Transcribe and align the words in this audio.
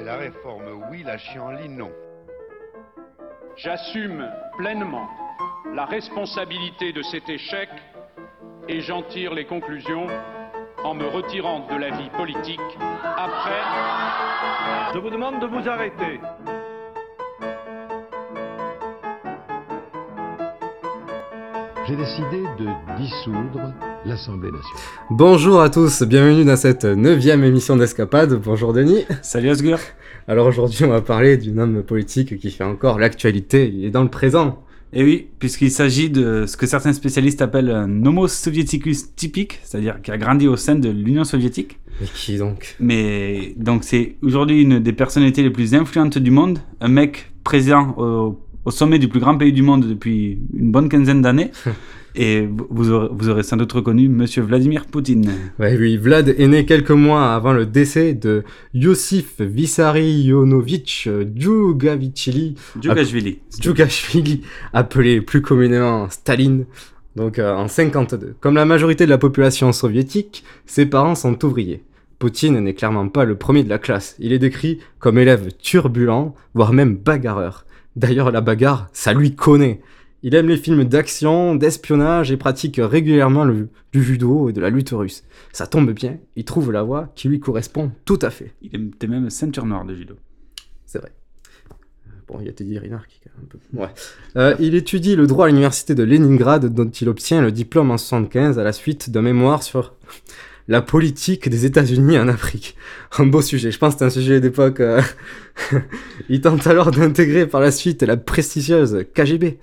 C'est 0.00 0.06
la 0.06 0.16
réforme 0.16 0.82
oui, 0.90 1.02
la 1.02 1.18
chienlit 1.18 1.68
non. 1.68 1.90
J'assume 3.58 4.26
pleinement 4.56 5.06
la 5.74 5.84
responsabilité 5.84 6.94
de 6.94 7.02
cet 7.02 7.28
échec 7.28 7.68
et 8.66 8.80
j'en 8.80 9.02
tire 9.02 9.34
les 9.34 9.44
conclusions 9.44 10.06
en 10.84 10.94
me 10.94 11.04
retirant 11.06 11.66
de 11.66 11.74
la 11.74 11.90
vie 11.90 12.08
politique 12.16 12.78
après. 13.04 13.60
Je 14.94 14.98
vous 15.00 15.10
demande 15.10 15.38
de 15.38 15.46
vous 15.46 15.68
arrêter. 15.68 16.18
J'ai 21.86 21.96
décidé 21.96 22.42
de 22.58 22.96
dissoudre 22.96 23.74
l'Assemblée 24.06 24.50
nationale. 24.50 24.82
Bonjour 25.10 25.60
à 25.60 25.68
tous, 25.68 26.02
bienvenue 26.02 26.44
dans 26.44 26.56
cette 26.56 26.84
neuvième 26.84 27.44
émission 27.44 27.76
d'Escapade. 27.76 28.40
Bonjour 28.42 28.72
Denis. 28.72 29.04
Salut 29.22 29.50
Osgur. 29.50 29.78
Alors 30.26 30.46
aujourd'hui 30.46 30.84
on 30.84 30.88
va 30.88 31.02
parler 31.02 31.36
d'un 31.36 31.58
homme 31.58 31.82
politique 31.82 32.38
qui 32.38 32.50
fait 32.50 32.64
encore 32.64 32.98
l'actualité, 32.98 33.68
il 33.68 33.84
est 33.84 33.90
dans 33.90 34.02
le 34.02 34.08
présent. 34.08 34.62
Et 34.92 35.04
oui, 35.04 35.28
puisqu'il 35.38 35.70
s'agit 35.70 36.10
de 36.10 36.46
ce 36.46 36.56
que 36.56 36.66
certains 36.66 36.92
spécialistes 36.92 37.42
appellent 37.42 37.70
un 37.70 38.04
homo 38.04 38.26
soviéticus 38.26 39.14
typique, 39.14 39.60
c'est-à-dire 39.62 40.02
qui 40.02 40.10
a 40.10 40.18
grandi 40.18 40.48
au 40.48 40.56
sein 40.56 40.74
de 40.74 40.88
l'Union 40.88 41.22
soviétique. 41.22 41.78
Mais 42.00 42.06
qui 42.12 42.38
donc? 42.38 42.74
Mais 42.80 43.54
donc 43.56 43.84
c'est 43.84 44.16
aujourd'hui 44.22 44.62
une 44.62 44.80
des 44.80 44.92
personnalités 44.92 45.42
les 45.42 45.50
plus 45.50 45.74
influentes 45.74 46.18
du 46.18 46.30
monde, 46.30 46.58
un 46.80 46.88
mec 46.88 47.30
présent 47.44 47.94
au, 47.98 48.40
au 48.64 48.70
sommet 48.70 48.98
du 48.98 49.08
plus 49.08 49.20
grand 49.20 49.36
pays 49.36 49.52
du 49.52 49.62
monde 49.62 49.86
depuis 49.88 50.38
une 50.54 50.70
bonne 50.70 50.88
quinzaine 50.88 51.22
d'années. 51.22 51.50
Et 52.16 52.48
vous 52.70 52.90
aurez, 52.90 53.08
vous 53.12 53.28
aurez, 53.28 53.44
sans 53.44 53.56
doute 53.56 53.72
reconnu 53.72 54.08
Monsieur 54.08 54.42
Vladimir 54.42 54.86
Poutine. 54.86 55.30
Ouais, 55.60 55.76
oui, 55.78 55.96
Vlad 55.96 56.28
est 56.28 56.48
né 56.48 56.66
quelques 56.66 56.90
mois 56.90 57.32
avant 57.34 57.52
le 57.52 57.66
décès 57.66 58.14
de 58.14 58.42
Yosif 58.74 59.40
Vissarionovitch 59.40 61.08
Djougashvili. 61.36 62.56
Djougashvili. 62.80 63.38
Djougashvili, 63.60 64.42
appelé 64.72 65.20
plus 65.20 65.40
communément 65.40 66.10
Staline, 66.10 66.64
donc 67.14 67.38
euh, 67.38 67.54
en 67.54 67.68
52. 67.68 68.34
Comme 68.40 68.56
la 68.56 68.64
majorité 68.64 69.04
de 69.04 69.10
la 69.10 69.18
population 69.18 69.72
soviétique, 69.72 70.42
ses 70.66 70.86
parents 70.86 71.14
sont 71.14 71.44
ouvriers. 71.44 71.84
Poutine 72.18 72.58
n'est 72.58 72.74
clairement 72.74 73.08
pas 73.08 73.24
le 73.24 73.36
premier 73.36 73.62
de 73.62 73.68
la 73.68 73.78
classe. 73.78 74.16
Il 74.18 74.32
est 74.32 74.38
décrit 74.38 74.80
comme 74.98 75.16
élève 75.16 75.48
turbulent, 75.58 76.34
voire 76.54 76.72
même 76.72 76.96
bagarreur. 76.96 77.64
D'ailleurs, 77.96 78.30
la 78.30 78.40
bagarre, 78.40 78.88
ça 78.92 79.12
lui 79.12 79.34
connaît. 79.34 79.80
Il 80.22 80.34
aime 80.34 80.48
les 80.48 80.58
films 80.58 80.84
d'action, 80.84 81.54
d'espionnage 81.54 82.30
et 82.30 82.36
pratique 82.36 82.78
régulièrement 82.78 83.44
le, 83.44 83.70
du 83.92 84.02
judo 84.02 84.50
et 84.50 84.52
de 84.52 84.60
la 84.60 84.68
lutte 84.68 84.90
russe. 84.90 85.24
Ça 85.52 85.66
tombe 85.66 85.92
bien, 85.92 86.18
il 86.36 86.44
trouve 86.44 86.72
la 86.72 86.82
voie 86.82 87.10
qui 87.16 87.28
lui 87.28 87.40
correspond 87.40 87.90
tout 88.04 88.18
à 88.20 88.30
fait. 88.30 88.54
Il 88.60 88.74
était 88.74 89.06
même 89.06 89.30
ceinture 89.30 89.64
noire 89.64 89.86
de 89.86 89.94
judo. 89.94 90.16
C'est 90.84 90.98
vrai. 90.98 91.12
Bon, 92.28 92.38
il 92.40 92.46
y 92.46 92.48
a 92.48 92.52
Teddy 92.52 92.78
Riner 92.78 92.98
qui 93.08 93.18
un 93.28 93.46
peu. 93.48 93.58
Ouais. 93.72 93.88
Euh, 94.36 94.54
il 94.60 94.74
étudie 94.74 95.16
le 95.16 95.26
droit 95.26 95.46
à 95.46 95.48
l'université 95.48 95.94
de 95.94 96.04
Leningrad, 96.04 96.66
dont 96.72 96.88
il 96.88 97.08
obtient 97.08 97.40
le 97.40 97.50
diplôme 97.50 97.90
en 97.90 97.98
75 97.98 98.58
à 98.58 98.62
la 98.62 98.72
suite 98.72 99.10
d'un 99.10 99.22
mémoire 99.22 99.62
sur 99.62 99.94
la 100.70 100.80
politique 100.80 101.48
des 101.48 101.66
États-Unis 101.66 102.16
en 102.16 102.28
Afrique. 102.28 102.76
Un 103.18 103.26
beau 103.26 103.42
sujet. 103.42 103.72
Je 103.72 103.78
pense 103.78 103.94
que 103.94 103.98
c'est 103.98 104.04
un 104.04 104.10
sujet 104.10 104.40
d'époque. 104.40 104.78
Euh... 104.78 105.02
il 106.28 106.40
tente 106.40 106.64
alors 106.68 106.92
d'intégrer 106.92 107.46
par 107.46 107.60
la 107.60 107.72
suite 107.72 108.04
la 108.04 108.16
prestigieuse 108.16 109.04
KGB. 109.12 109.58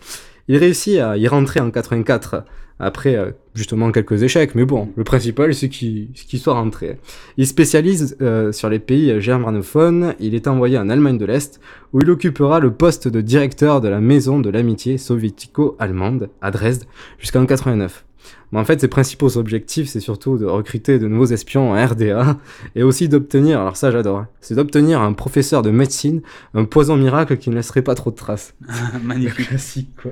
Il 0.50 0.58
réussit 0.58 1.00
à 1.00 1.16
y 1.18 1.28
rentrer 1.30 1.62
en 1.62 1.72
84, 1.72 2.44
après 2.80 3.16
euh, 3.16 3.32
justement 3.54 3.92
quelques 3.92 4.24
échecs, 4.24 4.54
mais 4.54 4.66
bon, 4.66 4.90
le 4.96 5.04
principal 5.04 5.54
c'est 5.54 5.68
qu'il 5.70 6.10
qu 6.12 6.38
soit 6.38 6.54
rentré. 6.54 7.00
Il 7.38 7.48
spécialise 7.48 8.18
euh, 8.22 8.52
sur 8.52 8.70
les 8.70 8.80
pays 8.80 9.20
germanophones, 9.20 10.14
il 10.20 10.36
est 10.36 10.48
envoyé 10.48 10.78
en 10.78 10.90
Allemagne 10.90 11.18
de 11.18 11.26
l'Est, 11.26 11.60
où 11.92 12.02
il 12.02 12.10
occupera 12.10 12.60
le 12.60 12.72
poste 12.72 13.08
de 13.10 13.20
directeur 13.20 13.82
de 13.82 13.90
la 13.90 14.00
maison 14.00 14.40
de 14.40 14.50
l'amitié 14.50 14.98
soviético-allemande 14.98 16.30
à 16.42 16.52
Dresde 16.52 16.86
jusqu'en 17.18 17.46
89. 17.46 18.07
Mais 18.52 18.60
en 18.60 18.66
fait, 18.66 18.80
ses 18.80 18.88
principaux 18.88 19.38
objectifs, 19.38 19.90
c'est 19.90 20.00
surtout 20.00 20.38
de 20.38 20.46
recruter 20.46 21.00
de 21.00 21.08
nouveaux 21.08 21.26
espions 21.26 21.72
en 21.72 21.86
RDA 21.86 22.38
et 22.76 22.84
aussi 22.84 23.10
d'obtenir, 23.10 23.60
alors 23.60 23.76
ça 23.76 23.92
j'adore, 23.92 24.26
c'est 24.40 24.56
d'obtenir 24.56 25.02
un 25.02 25.14
professeur 25.14 25.62
de 25.62 25.72
médecine, 25.72 26.22
un 26.54 26.66
poison 26.66 26.96
miracle 26.96 27.38
qui 27.38 27.50
ne 27.50 27.56
laisserait 27.56 27.82
pas 27.82 27.96
trop 27.96 28.12
de 28.12 28.16
traces. 28.16 28.54
Magnifique. 29.04 29.48
Classique, 29.48 29.90
quoi. 30.02 30.12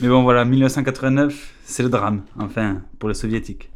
Mais 0.00 0.08
bon, 0.08 0.22
voilà, 0.22 0.44
1989, 0.44 1.54
c'est 1.64 1.82
le 1.82 1.88
drame, 1.88 2.22
enfin, 2.38 2.80
pour 2.98 3.08
les 3.08 3.14
soviétiques. 3.14 3.70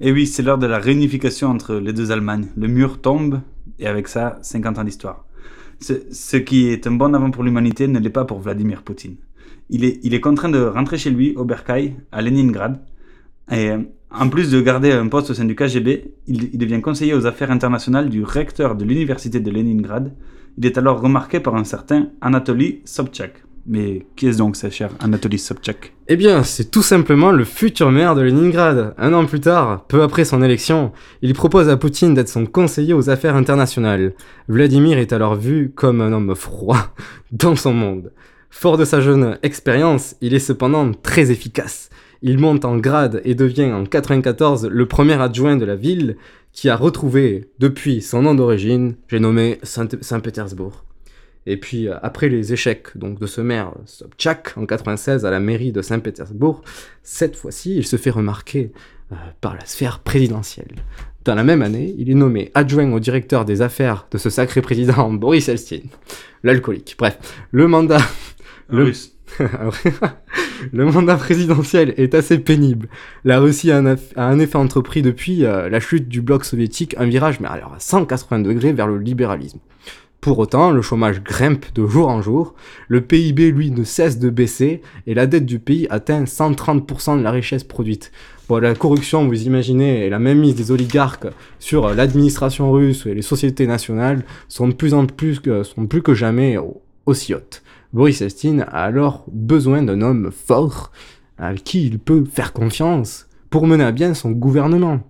et 0.00 0.12
oui, 0.12 0.26
c'est 0.26 0.42
l'heure 0.42 0.58
de 0.58 0.66
la 0.66 0.78
réunification 0.78 1.48
entre 1.48 1.74
les 1.74 1.92
deux 1.92 2.10
Allemagnes. 2.10 2.48
Le 2.56 2.68
mur 2.68 3.00
tombe, 3.00 3.40
et 3.78 3.86
avec 3.86 4.08
ça, 4.08 4.38
50 4.42 4.78
ans 4.78 4.84
d'histoire. 4.84 5.24
Ce, 5.80 5.92
ce 6.10 6.36
qui 6.36 6.68
est 6.68 6.86
un 6.86 6.92
bon 6.92 7.14
avant 7.14 7.30
pour 7.30 7.44
l'humanité 7.44 7.86
ne 7.86 8.00
l'est 8.00 8.10
pas 8.10 8.24
pour 8.24 8.40
Vladimir 8.40 8.82
Poutine. 8.82 9.16
Il 9.70 9.84
est, 9.84 10.00
il 10.02 10.14
est 10.14 10.20
contraint 10.20 10.48
de 10.48 10.60
rentrer 10.60 10.98
chez 10.98 11.10
lui, 11.10 11.34
au 11.36 11.44
Bercail, 11.44 11.94
à 12.10 12.22
Leningrad, 12.22 12.80
et 13.50 13.70
en 14.10 14.28
plus 14.28 14.50
de 14.50 14.60
garder 14.60 14.92
un 14.92 15.08
poste 15.08 15.30
au 15.30 15.34
sein 15.34 15.44
du 15.44 15.54
KGB, 15.54 16.14
il, 16.26 16.58
devient 16.58 16.80
conseiller 16.80 17.14
aux 17.14 17.26
affaires 17.26 17.50
internationales 17.50 18.08
du 18.08 18.24
recteur 18.24 18.74
de 18.74 18.84
l'université 18.84 19.40
de 19.40 19.50
Leningrad. 19.50 20.14
Il 20.56 20.66
est 20.66 20.78
alors 20.78 21.00
remarqué 21.00 21.40
par 21.40 21.54
un 21.54 21.64
certain 21.64 22.08
Anatoly 22.20 22.80
Sobchak. 22.84 23.42
Mais 23.70 24.06
qui 24.16 24.26
est-ce 24.26 24.38
donc, 24.38 24.56
ce 24.56 24.70
cher 24.70 24.90
Anatoly 24.98 25.38
Sobchak? 25.38 25.92
Eh 26.08 26.16
bien, 26.16 26.42
c'est 26.42 26.70
tout 26.70 26.82
simplement 26.82 27.30
le 27.30 27.44
futur 27.44 27.90
maire 27.90 28.14
de 28.14 28.22
Leningrad. 28.22 28.94
Un 28.96 29.12
an 29.12 29.26
plus 29.26 29.40
tard, 29.40 29.84
peu 29.88 30.02
après 30.02 30.24
son 30.24 30.42
élection, 30.42 30.92
il 31.20 31.34
propose 31.34 31.68
à 31.68 31.76
Poutine 31.76 32.14
d'être 32.14 32.30
son 32.30 32.46
conseiller 32.46 32.94
aux 32.94 33.10
affaires 33.10 33.36
internationales. 33.36 34.14
Vladimir 34.48 34.96
est 34.96 35.12
alors 35.12 35.34
vu 35.34 35.70
comme 35.74 36.00
un 36.00 36.12
homme 36.12 36.34
froid 36.34 36.94
dans 37.32 37.56
son 37.56 37.74
monde. 37.74 38.10
Fort 38.48 38.78
de 38.78 38.86
sa 38.86 39.02
jeune 39.02 39.38
expérience, 39.42 40.16
il 40.22 40.32
est 40.32 40.38
cependant 40.38 40.90
très 40.92 41.30
efficace. 41.30 41.90
Il 42.22 42.38
monte 42.38 42.64
en 42.64 42.76
grade 42.76 43.20
et 43.24 43.34
devient 43.34 43.72
en 43.72 43.84
94 43.84 44.66
le 44.66 44.86
premier 44.86 45.20
adjoint 45.20 45.56
de 45.56 45.64
la 45.64 45.76
ville 45.76 46.16
qui 46.52 46.68
a 46.68 46.76
retrouvé 46.76 47.50
depuis 47.58 48.02
son 48.02 48.22
nom 48.22 48.34
d'origine, 48.34 48.96
j'ai 49.08 49.20
nommé 49.20 49.60
Saint-Pétersbourg. 49.62 50.84
Et 51.46 51.56
puis 51.56 51.88
après 51.88 52.28
les 52.28 52.52
échecs 52.52 52.96
donc 52.96 53.20
de 53.20 53.26
ce 53.26 53.40
maire 53.40 53.72
Sobchak 53.86 54.54
en 54.56 54.66
96 54.66 55.24
à 55.24 55.30
la 55.30 55.40
mairie 55.40 55.72
de 55.72 55.80
Saint-Pétersbourg, 55.80 56.62
cette 57.02 57.36
fois-ci 57.36 57.76
il 57.76 57.86
se 57.86 57.96
fait 57.96 58.10
remarquer 58.10 58.72
euh, 59.12 59.16
par 59.40 59.54
la 59.54 59.64
sphère 59.64 60.00
présidentielle. 60.00 60.74
Dans 61.24 61.34
la 61.34 61.44
même 61.44 61.62
année, 61.62 61.94
il 61.98 62.10
est 62.10 62.14
nommé 62.14 62.50
adjoint 62.54 62.92
au 62.92 63.00
directeur 63.00 63.44
des 63.44 63.62
affaires 63.62 64.06
de 64.10 64.18
ce 64.18 64.28
sacré 64.28 64.60
président 64.60 65.12
Boris 65.12 65.48
Elstine, 65.48 65.88
l'alcoolique. 66.42 66.96
Bref, 66.98 67.18
le 67.50 67.68
mandat... 67.68 68.00
Le... 68.68 68.92
Le 70.72 70.84
mandat 70.84 71.16
présidentiel 71.16 71.94
est 71.96 72.14
assez 72.14 72.38
pénible. 72.38 72.88
La 73.24 73.38
Russie 73.38 73.70
a 73.70 73.78
un, 74.16 74.38
effet 74.38 74.56
entrepris 74.56 75.02
depuis 75.02 75.44
euh, 75.44 75.68
la 75.68 75.80
chute 75.80 76.08
du 76.08 76.20
bloc 76.20 76.44
soviétique, 76.44 76.96
un 76.98 77.06
virage 77.06 77.40
mais 77.40 77.48
alors 77.48 77.74
à 77.74 77.80
180 77.80 78.40
degrés 78.40 78.72
vers 78.72 78.88
le 78.88 78.98
libéralisme. 78.98 79.60
Pour 80.20 80.40
autant, 80.40 80.72
le 80.72 80.82
chômage 80.82 81.22
grimpe 81.22 81.66
de 81.74 81.86
jour 81.86 82.08
en 82.08 82.22
jour, 82.22 82.54
le 82.88 83.00
PIB 83.00 83.52
lui 83.52 83.70
ne 83.70 83.84
cesse 83.84 84.18
de 84.18 84.30
baisser 84.30 84.82
et 85.06 85.14
la 85.14 85.26
dette 85.26 85.46
du 85.46 85.60
pays 85.60 85.86
atteint 85.90 86.24
130% 86.24 87.18
de 87.18 87.22
la 87.22 87.30
richesse 87.30 87.62
produite. 87.62 88.10
Bon, 88.48 88.58
la 88.58 88.74
corruption, 88.74 89.28
vous 89.28 89.42
imaginez, 89.42 90.06
et 90.06 90.10
la 90.10 90.18
même 90.18 90.40
mise 90.40 90.56
des 90.56 90.72
oligarques 90.72 91.28
sur 91.60 91.94
l'administration 91.94 92.72
russe 92.72 93.06
et 93.06 93.14
les 93.14 93.22
sociétés 93.22 93.66
nationales 93.66 94.24
sont 94.48 94.66
de 94.66 94.74
plus 94.74 94.92
en 94.92 95.06
plus 95.06 95.38
que, 95.38 95.62
sont 95.62 95.86
plus 95.86 96.02
que 96.02 96.14
jamais 96.14 96.56
aussi 97.06 97.32
hautes. 97.32 97.62
Boris 97.92 98.20
Elstine 98.20 98.66
a 98.68 98.84
alors 98.84 99.24
besoin 99.32 99.82
d'un 99.82 100.02
homme 100.02 100.30
fort 100.30 100.92
à 101.38 101.54
qui 101.54 101.86
il 101.86 101.98
peut 101.98 102.24
faire 102.30 102.52
confiance 102.52 103.28
pour 103.48 103.66
mener 103.66 103.84
à 103.84 103.92
bien 103.92 104.12
son 104.12 104.32
gouvernement. 104.32 105.00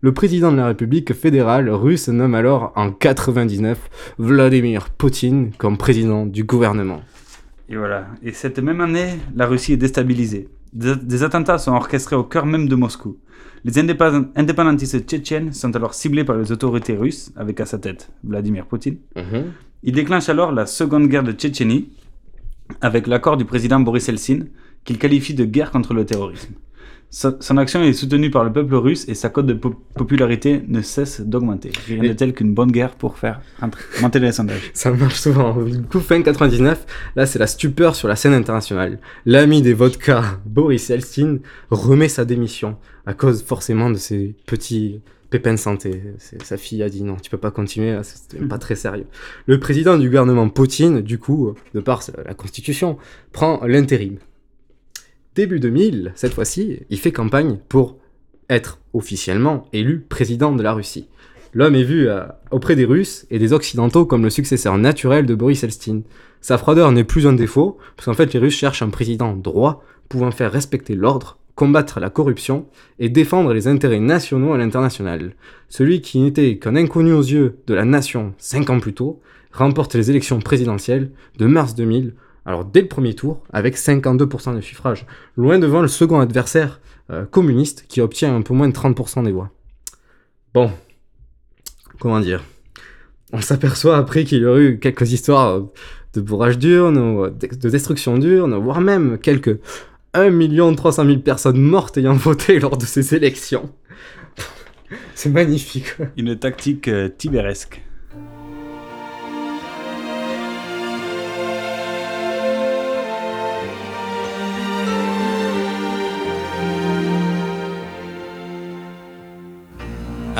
Le 0.00 0.12
président 0.12 0.52
de 0.52 0.56
la 0.56 0.68
République 0.68 1.12
fédérale 1.14 1.68
russe 1.68 2.08
nomme 2.08 2.36
alors 2.36 2.72
en 2.76 2.92
99 2.92 4.14
Vladimir 4.18 4.90
Poutine 4.90 5.50
comme 5.58 5.76
président 5.76 6.26
du 6.26 6.44
gouvernement. 6.44 7.00
Et 7.68 7.76
voilà. 7.76 8.06
Et 8.22 8.32
cette 8.32 8.60
même 8.60 8.80
année, 8.80 9.18
la 9.34 9.46
Russie 9.46 9.72
est 9.72 9.76
déstabilisée. 9.76 10.48
Des, 10.72 10.94
des 10.94 11.22
attentats 11.24 11.58
sont 11.58 11.72
orchestrés 11.72 12.14
au 12.14 12.22
cœur 12.22 12.46
même 12.46 12.68
de 12.68 12.76
Moscou. 12.76 13.16
Les 13.64 13.78
indépendantistes 13.80 15.04
tchétchènes 15.04 15.52
sont 15.52 15.74
alors 15.74 15.94
ciblés 15.94 16.22
par 16.22 16.36
les 16.36 16.52
autorités 16.52 16.96
russes, 16.96 17.32
avec 17.34 17.58
à 17.60 17.66
sa 17.66 17.78
tête 17.78 18.10
Vladimir 18.22 18.66
Poutine. 18.66 18.98
Mhm. 19.16 19.46
Il 19.82 19.94
déclenche 19.94 20.28
alors 20.28 20.52
la 20.52 20.66
seconde 20.66 21.08
guerre 21.08 21.24
de 21.24 21.32
Tchétchénie, 21.32 21.90
avec 22.80 23.06
l'accord 23.06 23.36
du 23.36 23.44
président 23.44 23.80
Boris 23.80 24.08
Eltsine, 24.08 24.48
qu'il 24.84 24.98
qualifie 24.98 25.34
de 25.34 25.44
guerre 25.44 25.70
contre 25.70 25.94
le 25.94 26.04
terrorisme. 26.04 26.54
Son, 27.10 27.56
action 27.56 27.82
est 27.82 27.94
soutenue 27.94 28.30
par 28.30 28.44
le 28.44 28.52
peuple 28.52 28.74
russe 28.74 29.06
et 29.08 29.14
sa 29.14 29.30
cote 29.30 29.46
de 29.46 29.54
po- 29.54 29.74
popularité 29.94 30.62
ne 30.68 30.82
cesse 30.82 31.22
d'augmenter. 31.22 31.72
Rien 31.86 32.02
Et- 32.02 32.08
de 32.08 32.12
tel 32.12 32.34
qu'une 32.34 32.52
bonne 32.52 32.70
guerre 32.70 32.90
pour 32.96 33.16
faire 33.16 33.40
monter 34.02 34.18
les 34.20 34.30
sondages. 34.32 34.70
Ça 34.74 34.90
marche 34.90 35.14
souvent. 35.18 35.54
Du 35.62 35.80
coup, 35.84 36.00
fin 36.00 36.20
99, 36.20 36.84
là, 37.16 37.24
c'est 37.24 37.38
la 37.38 37.46
stupeur 37.46 37.94
sur 37.96 38.08
la 38.08 38.16
scène 38.16 38.34
internationale. 38.34 38.98
L'ami 39.24 39.62
des 39.62 39.72
vodkas, 39.72 40.38
Boris 40.44 40.90
Eltsine, 40.90 41.40
remet 41.70 42.08
sa 42.10 42.26
démission 42.26 42.76
à 43.06 43.14
cause 43.14 43.42
forcément 43.42 43.88
de 43.88 43.96
ses 43.96 44.34
petits 44.46 45.00
pépins 45.30 45.52
de 45.52 45.58
santé. 45.58 46.02
Sa 46.42 46.56
fille 46.56 46.82
a 46.82 46.88
dit 46.88 47.02
non, 47.02 47.16
tu 47.16 47.30
peux 47.30 47.38
pas 47.38 47.50
continuer, 47.50 47.98
c'était 48.02 48.38
pas 48.48 48.58
très 48.58 48.74
sérieux. 48.74 49.06
Le 49.46 49.58
président 49.58 49.98
du 49.98 50.06
gouvernement 50.06 50.48
Poutine, 50.48 51.00
du 51.00 51.18
coup, 51.18 51.54
de 51.74 51.80
par 51.80 52.02
la 52.24 52.34
constitution, 52.34 52.98
prend 53.32 53.64
l'intérim. 53.66 54.18
Début 55.34 55.60
2000, 55.60 56.12
cette 56.16 56.34
fois-ci, 56.34 56.80
il 56.90 56.98
fait 56.98 57.12
campagne 57.12 57.58
pour 57.68 57.98
être 58.50 58.80
officiellement 58.92 59.68
élu 59.72 60.00
président 60.00 60.52
de 60.52 60.62
la 60.62 60.72
Russie. 60.72 61.08
L'homme 61.54 61.74
est 61.74 61.84
vu 61.84 62.08
euh, 62.08 62.24
auprès 62.50 62.76
des 62.76 62.84
Russes 62.84 63.26
et 63.30 63.38
des 63.38 63.52
Occidentaux 63.52 64.04
comme 64.04 64.22
le 64.22 64.30
successeur 64.30 64.76
naturel 64.78 65.26
de 65.26 65.34
Boris 65.34 65.62
Eltsine. 65.64 66.02
Sa 66.40 66.58
froideur 66.58 66.92
n'est 66.92 67.04
plus 67.04 67.26
un 67.26 67.32
défaut, 67.32 67.78
parce 67.96 68.06
qu'en 68.06 68.14
fait 68.14 68.32
les 68.32 68.38
Russes 68.38 68.56
cherchent 68.56 68.82
un 68.82 68.90
président 68.90 69.34
droit, 69.34 69.84
pouvant 70.08 70.30
faire 70.30 70.52
respecter 70.52 70.94
l'ordre, 70.94 71.38
combattre 71.58 71.98
la 71.98 72.08
corruption 72.08 72.68
et 73.00 73.08
défendre 73.08 73.52
les 73.52 73.66
intérêts 73.66 73.98
nationaux 73.98 74.52
à 74.52 74.58
l'international. 74.58 75.34
Celui 75.68 76.00
qui 76.00 76.20
n'était 76.20 76.56
qu'un 76.56 76.76
inconnu 76.76 77.12
aux 77.12 77.20
yeux 77.20 77.58
de 77.66 77.74
la 77.74 77.84
nation 77.84 78.32
cinq 78.38 78.70
ans 78.70 78.78
plus 78.78 78.94
tôt, 78.94 79.20
remporte 79.50 79.96
les 79.96 80.08
élections 80.08 80.38
présidentielles 80.38 81.10
de 81.36 81.46
mars 81.46 81.74
2000, 81.74 82.14
alors 82.46 82.64
dès 82.64 82.82
le 82.82 82.86
premier 82.86 83.12
tour, 83.14 83.42
avec 83.52 83.76
52% 83.76 84.54
des 84.54 84.62
suffrages, 84.62 85.04
loin 85.36 85.58
devant 85.58 85.82
le 85.82 85.88
second 85.88 86.20
adversaire 86.20 86.80
euh, 87.10 87.24
communiste 87.24 87.86
qui 87.88 88.00
obtient 88.00 88.36
un 88.36 88.42
peu 88.42 88.54
moins 88.54 88.68
de 88.68 88.74
30% 88.74 89.24
des 89.24 89.32
voix. 89.32 89.50
Bon, 90.54 90.70
comment 91.98 92.20
dire? 92.20 92.44
On 93.32 93.40
s'aperçoit 93.40 93.96
après 93.96 94.22
qu'il 94.22 94.42
y 94.42 94.46
aurait 94.46 94.62
eu 94.62 94.78
quelques 94.78 95.10
histoires 95.10 95.60
de 96.14 96.20
bourrage 96.20 96.56
euh, 96.62 97.30
de 97.30 97.56
de 97.56 97.68
destruction 97.68 98.16
d'urnes, 98.16 98.54
voire 98.54 98.80
même 98.80 99.18
quelques 99.18 99.58
1 100.14 100.74
300 100.74 101.04
000 101.04 101.18
personnes 101.18 101.60
mortes 101.60 101.98
ayant 101.98 102.12
voté 102.14 102.58
lors 102.58 102.76
de 102.76 102.86
ces 102.86 103.14
élections. 103.14 103.70
C'est 105.14 105.30
magnifique. 105.30 105.96
Une 106.16 106.36
tactique 106.36 106.88
euh, 106.88 107.08
tibéresque. 107.08 107.82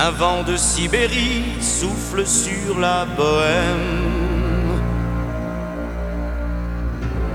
Un 0.00 0.10
vent 0.12 0.44
de 0.44 0.56
Sibérie 0.56 1.42
souffle 1.60 2.24
sur 2.24 2.78
la 2.78 3.04
bohème. 3.04 4.07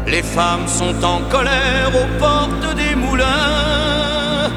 Les 0.07 0.21
femmes 0.21 0.67
sont 0.67 1.03
en 1.03 1.21
colère 1.29 1.91
aux 1.95 2.19
portes 2.19 2.75
des 2.75 2.95
moulins. 2.95 4.51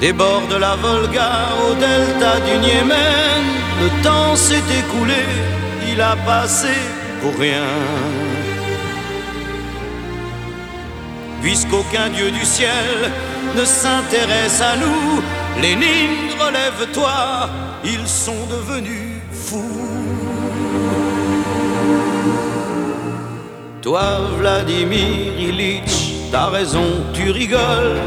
Des 0.00 0.12
bords 0.12 0.48
de 0.50 0.56
la 0.56 0.74
Volga 0.76 1.30
au 1.66 1.74
delta 1.74 2.40
du 2.40 2.58
Niémen, 2.58 3.44
le 3.80 4.02
temps 4.02 4.34
s'est 4.36 4.68
écoulé, 4.80 5.24
il 5.90 6.00
a 6.00 6.16
passé 6.26 6.74
pour 7.22 7.38
rien. 7.38 7.64
Puisqu'aucun 11.42 12.08
dieu 12.08 12.30
du 12.30 12.44
ciel 12.44 13.12
ne 13.54 13.64
s'intéresse 13.64 14.60
à 14.60 14.76
nous, 14.76 15.22
Lénine, 15.62 16.32
relève-toi, 16.38 17.48
ils 17.84 18.08
sont 18.08 18.46
devenus 18.50 19.20
fous. 19.32 20.23
Toi, 23.84 24.00
Vladimir 24.38 25.38
Ilitch, 25.38 26.14
t'as 26.32 26.48
raison, 26.48 27.04
tu 27.12 27.30
rigoles. 27.30 28.00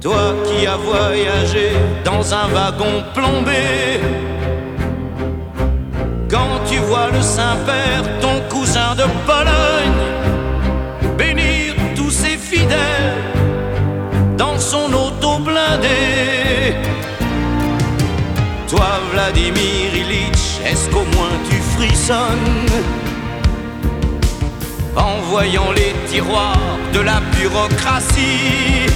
Toi 0.00 0.34
qui 0.44 0.66
as 0.66 0.76
voyagé 0.76 1.70
dans 2.04 2.34
un 2.34 2.48
wagon 2.48 3.04
plombé. 3.14 4.00
Quand 6.28 6.58
tu 6.68 6.78
vois 6.78 7.10
le 7.12 7.22
Saint-Père, 7.22 8.02
ton 8.20 8.40
cousin 8.52 8.96
de 8.96 9.04
Pologne, 9.24 10.02
bénir 11.16 11.74
tous 11.94 12.10
ses 12.10 12.36
fidèles 12.36 13.14
dans 14.36 14.58
son 14.58 14.92
auto 14.92 15.38
blindé. 15.38 16.74
Toi, 18.66 18.98
Vladimir 19.12 19.94
Ilitch, 19.94 20.58
est-ce 20.66 20.90
qu'au 20.90 21.06
moins 21.14 21.38
tu 21.48 21.56
frissonnes? 21.76 23.03
En 24.96 25.20
voyant 25.30 25.72
les 25.72 25.92
tiroirs 26.08 26.78
de 26.92 27.00
la 27.00 27.20
bureaucratie 27.36 28.86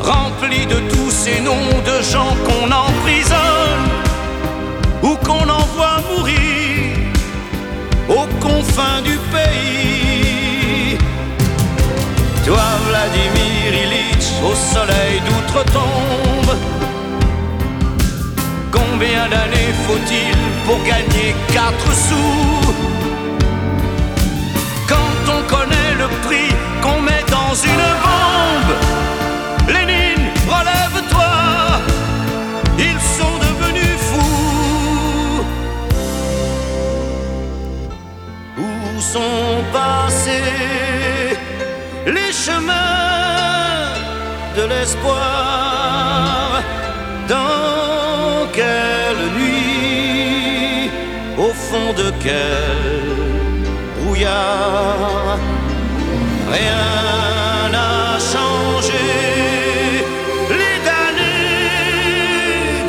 remplis 0.00 0.66
de 0.66 0.78
tous 0.90 1.10
ces 1.10 1.40
noms 1.40 1.74
de 1.84 2.02
gens 2.12 2.34
qu'on 2.46 2.70
emprisonne 2.70 3.86
ou 5.02 5.14
qu'on 5.26 5.48
envoie 5.48 5.98
mourir 6.10 6.38
aux 8.08 8.28
confins 8.40 9.00
du 9.02 9.16
pays. 9.34 10.98
Toi, 12.46 12.64
Vladimir 12.88 13.74
Ilitch, 13.84 14.28
au 14.42 14.54
soleil 14.54 15.20
d'outre-tombe, 15.26 16.56
combien 18.72 19.28
d'années 19.28 19.74
faut-il 19.86 20.36
pour 20.66 20.82
gagner 20.84 21.34
quatre 21.52 21.92
sous? 21.92 22.97
Prix 26.26 26.50
qu'on 26.82 27.00
met 27.00 27.24
dans 27.28 27.54
une 27.54 27.86
bombe, 28.04 28.74
Lénine, 29.68 30.26
relève-toi, 30.46 31.32
ils 32.78 33.00
sont 33.16 33.36
devenus 33.46 33.96
fous. 34.08 35.44
Où 38.58 39.00
sont 39.00 39.64
passés 39.72 41.36
les 42.06 42.32
chemins 42.32 43.92
de 44.56 44.62
l'espoir? 44.62 46.62
Dans 47.28 48.46
quelle 48.54 49.22
nuit, 49.38 50.90
au 51.36 51.52
fond 51.52 51.92
de 51.92 52.10
quel 52.22 52.78
brouillard? 54.00 55.38
Rien 56.50 57.68
n'a 57.70 58.18
changé. 58.32 59.06
Les 60.60 60.78
damnés 60.88 61.74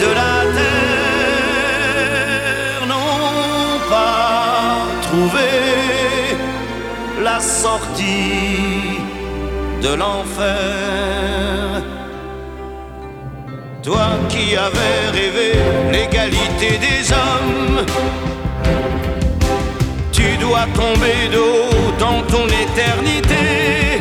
de 0.03 0.09
la 0.21 0.35
terre 0.57 2.01
n'ont 2.87 3.79
pas 3.89 4.87
trouvé 5.01 5.49
la 7.23 7.39
sortie 7.39 8.99
de 9.81 9.91
l'enfer. 9.95 11.83
Toi 13.83 14.07
qui 14.27 14.55
avais 14.55 14.99
rêvé 15.13 15.53
l'égalité 15.91 16.77
des 16.77 17.11
hommes, 17.11 17.85
dois 20.49 20.65
tomber 20.73 21.29
de 21.31 21.37
haut 21.37 21.91
dans 21.99 22.21
ton 22.23 22.45
éternité. 22.47 23.99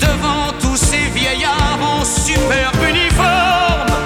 Devant 0.00 0.46
tous 0.60 0.76
ces 0.76 1.06
vieillards 1.18 1.82
en 1.94 2.04
superbe 2.04 2.82
uniforme 2.88 3.96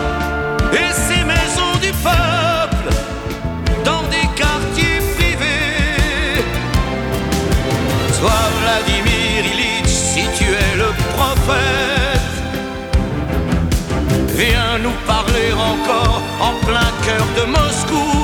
et 0.72 0.90
ces 1.06 1.22
maisons 1.32 1.76
du 1.82 1.92
peuple 2.08 2.88
dans 3.84 4.04
des 4.14 4.26
quartiers 4.40 5.00
privés. 5.16 6.42
Toi, 8.18 8.38
Vladimir 8.62 9.44
Ilitch, 9.52 9.94
si 10.12 10.24
tu 10.38 10.46
es 10.64 10.76
le 10.82 10.90
prophète, 11.14 12.36
viens 14.34 14.78
nous 14.82 14.96
parler 15.06 15.50
encore 15.52 16.22
en 16.40 16.54
plein 16.66 16.90
cœur 17.04 17.26
de 17.38 17.44
Moscou. 17.50 18.15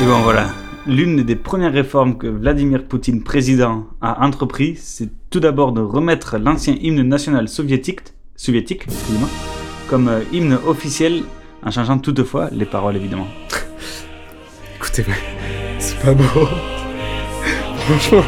Et 0.00 0.04
bon 0.04 0.20
voilà, 0.22 0.50
l'une 0.86 1.24
des 1.24 1.34
premières 1.34 1.72
réformes 1.72 2.18
que 2.18 2.28
Vladimir 2.28 2.84
Poutine, 2.84 3.24
président, 3.24 3.88
a 4.00 4.24
entrepris, 4.24 4.76
c'est 4.76 5.10
tout 5.28 5.40
d'abord 5.40 5.72
de 5.72 5.80
remettre 5.80 6.38
l'ancien 6.38 6.76
hymne 6.80 7.02
national 7.02 7.48
soviétique, 7.48 8.02
soviétique 8.36 8.86
comme 9.88 10.06
euh, 10.06 10.20
hymne 10.32 10.56
officiel, 10.66 11.24
en 11.64 11.72
changeant 11.72 11.98
toutefois 11.98 12.48
les 12.52 12.64
paroles 12.64 12.94
évidemment. 12.94 13.26
Écoutez, 14.76 15.04
c'est 15.80 15.98
pas 15.98 16.14
beau. 16.14 16.46
Franchement. 17.78 18.24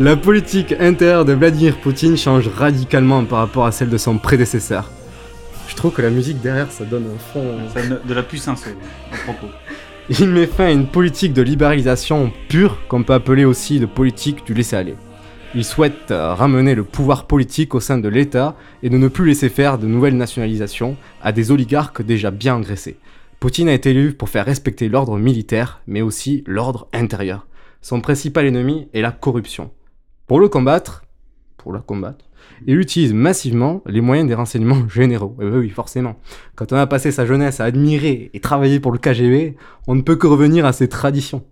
La 0.00 0.16
politique 0.16 0.74
intérieure 0.80 1.24
de 1.24 1.34
Vladimir 1.34 1.76
Poutine 1.76 2.16
change 2.16 2.48
radicalement 2.48 3.24
par 3.24 3.38
rapport 3.38 3.66
à 3.66 3.70
celle 3.70 3.90
de 3.90 3.98
son 3.98 4.18
prédécesseur. 4.18 4.90
Je 5.70 5.76
trouve 5.76 5.92
que 5.92 6.02
la 6.02 6.10
musique 6.10 6.40
derrière, 6.40 6.72
ça 6.72 6.84
donne 6.84 7.06
un 7.14 7.18
fond. 7.18 7.56
Ça 7.72 7.80
donne 7.80 8.00
de 8.04 8.12
la 8.12 8.24
puissance 8.24 8.64
propos. 9.22 9.46
Il 10.10 10.28
met 10.28 10.48
fin 10.48 10.66
à 10.66 10.70
une 10.72 10.88
politique 10.88 11.32
de 11.32 11.42
libéralisation 11.42 12.32
pure, 12.48 12.76
qu'on 12.88 13.04
peut 13.04 13.12
appeler 13.12 13.44
aussi 13.44 13.78
de 13.78 13.86
politique 13.86 14.44
du 14.44 14.52
laisser-aller. 14.52 14.96
Il 15.54 15.64
souhaite 15.64 16.10
euh, 16.10 16.34
ramener 16.34 16.74
le 16.74 16.82
pouvoir 16.82 17.28
politique 17.28 17.76
au 17.76 17.80
sein 17.80 17.98
de 17.98 18.08
l'État 18.08 18.56
et 18.82 18.90
de 18.90 18.98
ne 18.98 19.06
plus 19.06 19.26
laisser 19.26 19.48
faire 19.48 19.78
de 19.78 19.86
nouvelles 19.86 20.16
nationalisations 20.16 20.96
à 21.22 21.30
des 21.30 21.52
oligarques 21.52 22.02
déjà 22.02 22.32
bien 22.32 22.56
engraissés. 22.56 22.98
Poutine 23.38 23.68
a 23.68 23.72
été 23.72 23.90
élu 23.90 24.12
pour 24.12 24.28
faire 24.28 24.46
respecter 24.46 24.88
l'ordre 24.88 25.18
militaire, 25.18 25.82
mais 25.86 26.02
aussi 26.02 26.42
l'ordre 26.48 26.88
intérieur. 26.92 27.46
Son 27.80 28.00
principal 28.00 28.44
ennemi 28.44 28.88
est 28.92 29.02
la 29.02 29.12
corruption. 29.12 29.70
Pour 30.26 30.40
le 30.40 30.48
combattre, 30.48 31.04
pour 31.56 31.72
la 31.72 31.78
combattre, 31.78 32.24
il 32.66 32.78
utilise 32.78 33.12
massivement 33.14 33.82
les 33.86 34.00
moyens 34.00 34.28
des 34.28 34.34
renseignements 34.34 34.88
généraux. 34.92 35.36
Eh 35.40 35.44
ben 35.44 35.58
oui, 35.58 35.68
forcément. 35.70 36.16
Quand 36.56 36.72
on 36.72 36.76
a 36.76 36.86
passé 36.86 37.10
sa 37.10 37.26
jeunesse 37.26 37.60
à 37.60 37.64
admirer 37.64 38.30
et 38.34 38.40
travailler 38.40 38.80
pour 38.80 38.92
le 38.92 38.98
KGB, 38.98 39.56
on 39.86 39.94
ne 39.94 40.02
peut 40.02 40.16
que 40.16 40.26
revenir 40.26 40.66
à 40.66 40.72
ses 40.72 40.88
traditions. 40.88 41.42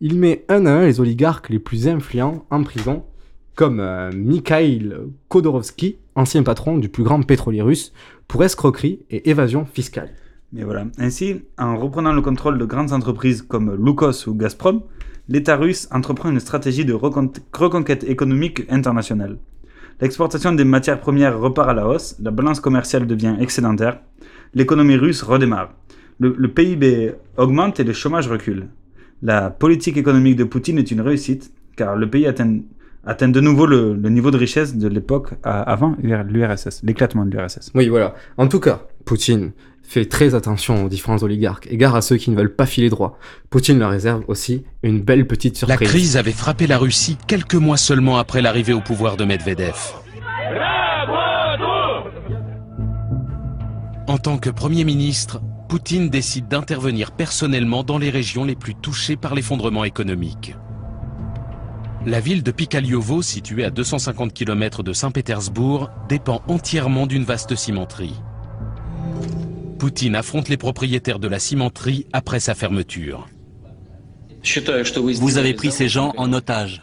Il 0.00 0.18
met 0.18 0.44
un 0.48 0.66
à 0.66 0.70
un 0.72 0.84
les 0.86 1.00
oligarques 1.00 1.48
les 1.48 1.58
plus 1.58 1.88
influents 1.88 2.44
en 2.50 2.62
prison, 2.62 3.04
comme 3.54 3.80
euh, 3.80 4.10
Mikhail 4.12 4.94
Khodorkovsky, 5.28 5.96
ancien 6.14 6.42
patron 6.42 6.78
du 6.78 6.88
plus 6.88 7.04
grand 7.04 7.22
pétrolier 7.22 7.62
russe, 7.62 7.92
pour 8.28 8.42
escroquerie 8.44 9.00
et 9.10 9.30
évasion 9.30 9.64
fiscale. 9.66 10.10
Mais 10.52 10.64
voilà. 10.64 10.86
Ainsi, 10.98 11.42
en 11.58 11.76
reprenant 11.78 12.12
le 12.12 12.20
contrôle 12.20 12.58
de 12.58 12.64
grandes 12.64 12.92
entreprises 12.92 13.42
comme 13.42 13.74
Lukos 13.74 14.26
ou 14.28 14.34
Gazprom, 14.34 14.82
l'État 15.28 15.56
russe 15.56 15.88
entreprend 15.92 16.30
une 16.30 16.40
stratégie 16.40 16.84
de 16.84 16.92
recon- 16.92 17.32
reconquête 17.54 18.04
économique 18.04 18.64
internationale. 18.68 19.38
L'exportation 20.02 20.50
des 20.50 20.64
matières 20.64 20.98
premières 20.98 21.38
repart 21.38 21.68
à 21.68 21.74
la 21.74 21.86
hausse, 21.86 22.16
la 22.20 22.32
balance 22.32 22.58
commerciale 22.58 23.06
devient 23.06 23.36
excédentaire, 23.38 24.00
l'économie 24.52 24.96
russe 24.96 25.22
redémarre. 25.22 25.74
Le, 26.18 26.48
PIB 26.48 27.12
augmente 27.36 27.78
et 27.78 27.84
le 27.84 27.92
chômage 27.92 28.26
recule. 28.26 28.66
La 29.22 29.48
politique 29.50 29.96
économique 29.96 30.34
de 30.34 30.42
Poutine 30.42 30.78
est 30.78 30.90
une 30.90 31.00
réussite, 31.02 31.52
car 31.76 31.94
le 31.94 32.10
pays 32.10 32.26
atteint, 32.26 33.28
de 33.28 33.40
nouveau 33.40 33.64
le, 33.64 33.94
le 33.94 34.08
niveau 34.08 34.32
de 34.32 34.38
richesse 34.38 34.74
de 34.74 34.88
l'époque 34.88 35.34
avant 35.44 35.94
l'URSS, 36.02 36.82
l'éclatement 36.82 37.24
de 37.24 37.30
l'URSS. 37.30 37.70
Oui, 37.76 37.86
voilà. 37.88 38.14
En 38.38 38.48
tout 38.48 38.58
cas, 38.58 38.82
Poutine 39.04 39.52
fait 39.82 40.06
très 40.06 40.34
attention 40.34 40.84
aux 40.84 40.88
différents 40.88 41.22
oligarques, 41.22 41.66
égard 41.70 41.94
à 41.94 42.02
ceux 42.02 42.16
qui 42.16 42.30
ne 42.30 42.36
veulent 42.36 42.54
pas 42.54 42.66
filer 42.66 42.88
droit. 42.88 43.18
Poutine 43.50 43.78
leur 43.78 43.90
réserve 43.90 44.24
aussi 44.28 44.64
une 44.82 45.00
belle 45.00 45.26
petite 45.26 45.60
La 45.62 45.68
surprise. 45.68 45.88
crise 45.88 46.16
avait 46.16 46.32
frappé 46.32 46.66
la 46.66 46.78
Russie 46.78 47.18
quelques 47.26 47.54
mois 47.54 47.76
seulement 47.76 48.18
après 48.18 48.42
l'arrivée 48.42 48.72
au 48.72 48.80
pouvoir 48.80 49.16
de 49.16 49.24
Medvedev. 49.24 49.76
En 54.08 54.18
tant 54.18 54.38
que 54.38 54.50
Premier 54.50 54.84
ministre, 54.84 55.40
Poutine 55.68 56.10
décide 56.10 56.48
d'intervenir 56.48 57.12
personnellement 57.12 57.82
dans 57.82 57.98
les 57.98 58.10
régions 58.10 58.44
les 58.44 58.56
plus 58.56 58.74
touchées 58.74 59.16
par 59.16 59.34
l'effondrement 59.34 59.84
économique. 59.84 60.54
La 62.04 62.20
ville 62.20 62.42
de 62.42 62.50
Pikaliovo, 62.50 63.22
située 63.22 63.64
à 63.64 63.70
250 63.70 64.34
km 64.34 64.82
de 64.82 64.92
Saint-Pétersbourg, 64.92 65.88
dépend 66.08 66.42
entièrement 66.48 67.06
d'une 67.06 67.22
vaste 67.24 67.54
cimenterie. 67.54 68.20
Poutine 69.82 70.14
affronte 70.14 70.48
les 70.48 70.56
propriétaires 70.56 71.18
de 71.18 71.26
la 71.26 71.40
cimenterie 71.40 72.06
après 72.12 72.38
sa 72.38 72.54
fermeture. 72.54 73.28
Vous 75.18 75.38
avez 75.38 75.54
pris 75.54 75.72
ces 75.72 75.88
gens 75.88 76.12
en 76.16 76.32
otage. 76.32 76.82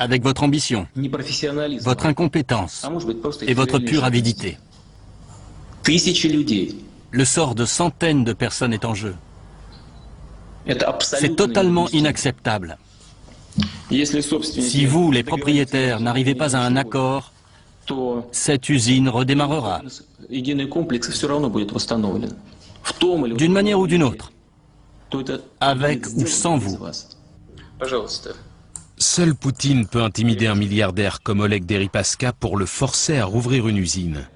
Avec 0.00 0.24
votre 0.24 0.42
ambition, 0.42 0.88
votre 1.82 2.06
incompétence 2.06 2.84
et 3.46 3.54
votre 3.54 3.78
pure 3.78 4.02
avidité. 4.02 4.58
Le 7.12 7.24
sort 7.24 7.54
de 7.54 7.64
centaines 7.66 8.24
de 8.24 8.32
personnes 8.32 8.72
est 8.72 8.84
en 8.84 8.94
jeu. 8.94 9.14
C'est 11.02 11.36
totalement 11.36 11.88
inacceptable. 11.90 12.78
Si 13.92 14.86
vous, 14.86 15.12
les 15.12 15.22
propriétaires, 15.22 16.00
n'arrivez 16.00 16.34
pas 16.34 16.56
à 16.56 16.60
un 16.60 16.74
accord, 16.74 17.32
cette 18.32 18.68
usine 18.68 19.08
redémarrera. 19.08 19.82
D'une 23.36 23.52
manière 23.52 23.80
ou 23.80 23.86
d'une 23.86 24.02
autre. 24.02 24.32
Avec 25.60 26.06
ou 26.16 26.26
sans 26.26 26.56
vous. 26.56 26.78
Seul 28.98 29.34
Poutine 29.34 29.86
peut 29.86 30.02
intimider 30.02 30.46
un 30.46 30.54
milliardaire 30.54 31.22
comme 31.22 31.40
Oleg 31.40 31.64
Deripaska 31.64 32.32
pour 32.32 32.56
le 32.56 32.66
forcer 32.66 33.16
à 33.16 33.24
rouvrir 33.24 33.66
une 33.66 33.78
usine. 33.78 34.28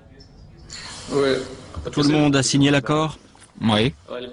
Tout 1.93 2.03
le 2.03 2.09
monde 2.09 2.35
a 2.35 2.43
signé 2.43 2.71
l'accord? 2.71 3.19
Oui. 3.61 3.93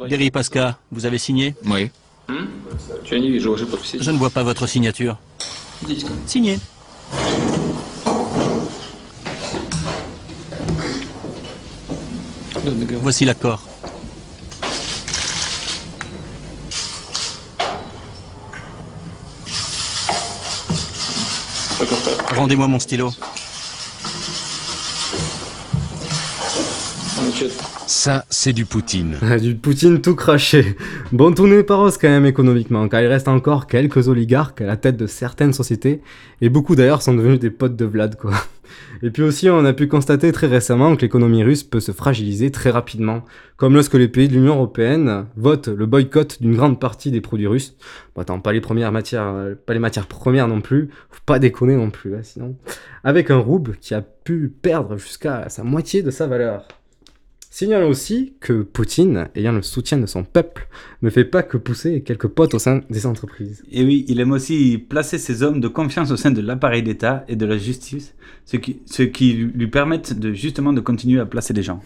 Deripaska, 0.10 0.78
vous 0.92 1.06
avez 1.06 1.18
signé? 1.18 1.56
Oui. 1.66 1.92
Je 3.04 4.12
ne 4.12 4.18
vois 4.18 4.30
pas 4.30 4.44
votre 4.44 4.68
signature. 4.68 5.18
Signez. 6.26 6.60
Voici 13.02 13.26
l'accord. 13.26 13.68
Rendez-moi 22.36 22.68
mon 22.68 22.80
stylo. 22.80 23.12
Ça, 27.88 28.26
c'est 28.30 28.54
du 28.54 28.66
Poutine. 28.66 29.18
Ah, 29.22 29.38
du 29.38 29.56
Poutine 29.56 30.02
tout 30.02 30.16
craché. 30.16 30.76
Bon, 31.12 31.34
tout 31.34 31.48
n'est 31.48 31.64
pas 31.64 31.76
rose 31.76 31.98
quand 31.98 32.10
même 32.10 32.26
économiquement, 32.26 32.88
car 32.88 33.02
il 33.02 33.08
reste 33.08 33.28
encore 33.28 33.68
quelques 33.68 34.08
oligarques 34.08 34.62
à 34.62 34.66
la 34.66 34.78
tête 34.78 34.98
de 34.98 35.08
certaines 35.08 35.54
sociétés, 35.54 36.02
et 36.42 36.50
beaucoup 36.50 36.76
d'ailleurs 36.76 37.02
sont 37.02 37.14
devenus 37.14 37.40
des 37.40 37.52
potes 37.52 37.76
de 37.76 37.86
Vlad, 37.86 38.16
quoi. 38.16 38.34
Et 39.04 39.10
puis 39.10 39.24
aussi, 39.24 39.50
on 39.50 39.66
a 39.66 39.74
pu 39.74 39.88
constater 39.88 40.32
très 40.32 40.48
récemment 40.48 40.96
que 40.96 41.02
l'économie 41.02 41.44
russe 41.44 41.64
peut 41.64 41.80
se 41.80 41.92
fragiliser 41.92 42.52
très 42.52 42.70
rapidement, 42.70 43.24
comme 43.58 43.74
lorsque 43.74 43.94
les 43.94 44.08
pays 44.08 44.28
de 44.28 44.34
l'Union 44.34 44.56
Européenne 44.56 45.26
votent 45.36 45.70
le 45.70 45.86
boycott 45.86 46.42
d'une 46.42 46.56
grande 46.56 46.80
partie 46.80 47.12
des 47.12 47.22
produits 47.22 47.48
russes. 47.48 47.76
Bon, 48.16 48.22
attends, 48.22 48.40
pas 48.40 48.54
les 48.54 48.62
premières 48.62 48.92
matières, 48.92 49.28
euh, 49.28 49.56
pas 49.56 49.74
les 49.74 49.80
matières 49.80 50.08
premières 50.08 50.48
non 50.48 50.62
plus, 50.62 50.90
pas 51.26 51.40
déconner 51.40 51.76
non 51.76 51.90
plus, 51.90 52.16
hein, 52.16 52.24
sinon. 52.24 52.56
Avec 53.04 53.32
un 53.32 53.38
rouble 53.38 53.78
qui 53.80 53.94
a 53.94 54.02
pu 54.02 54.52
perdre 54.62 54.98
jusqu'à 54.98 55.50
sa 55.50 55.64
moitié 55.64 56.04
de 56.04 56.12
sa 56.12 56.28
valeur. 56.28 56.68
Signalons 57.54 57.90
aussi 57.90 58.34
que 58.40 58.62
Poutine, 58.62 59.28
ayant 59.36 59.52
le 59.52 59.62
soutien 59.62 59.98
de 59.98 60.06
son 60.06 60.24
peuple, 60.24 60.70
ne 61.02 61.10
fait 61.10 61.26
pas 61.26 61.44
que 61.44 61.58
pousser 61.58 62.02
quelques 62.02 62.30
potes 62.30 62.54
au 62.54 62.60
sein 62.60 62.80
des 62.90 63.06
entreprises. 63.06 63.62
Et 63.70 63.84
oui, 63.84 64.06
il 64.08 64.22
aime 64.22 64.32
aussi 64.32 64.78
placer 64.78 65.18
ses 65.18 65.44
hommes 65.44 65.60
de 65.60 65.68
confiance 65.68 66.12
au 66.12 66.16
sein 66.16 66.32
de 66.32 66.40
l'appareil 66.40 66.82
d'État 66.82 67.26
et 67.28 67.36
de 67.36 67.46
la 67.46 67.58
justice, 67.58 68.16
ce 68.46 68.56
qui, 68.56 68.80
ce 68.86 69.04
qui 69.04 69.34
lui 69.34 69.68
permettent 69.68 70.18
de 70.18 70.32
justement 70.32 70.72
de 70.72 70.80
continuer 70.80 71.20
à 71.20 71.26
placer 71.26 71.54
des 71.54 71.62
gens. 71.62 71.82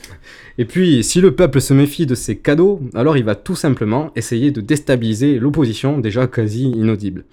Et 0.60 0.66
puis, 0.66 1.04
si 1.04 1.20
le 1.20 1.34
peuple 1.34 1.60
se 1.60 1.74
méfie 1.74 2.06
de 2.06 2.14
ces 2.14 2.38
cadeaux, 2.38 2.80
alors 2.94 3.18
il 3.18 3.24
va 3.24 3.34
tout 3.34 3.56
simplement 3.56 4.12
essayer 4.16 4.52
de 4.52 4.62
déstabiliser 4.62 5.40
l'opposition 5.40 5.98
déjà 5.98 6.28
quasi 6.28 6.70
inaudible. 6.70 7.24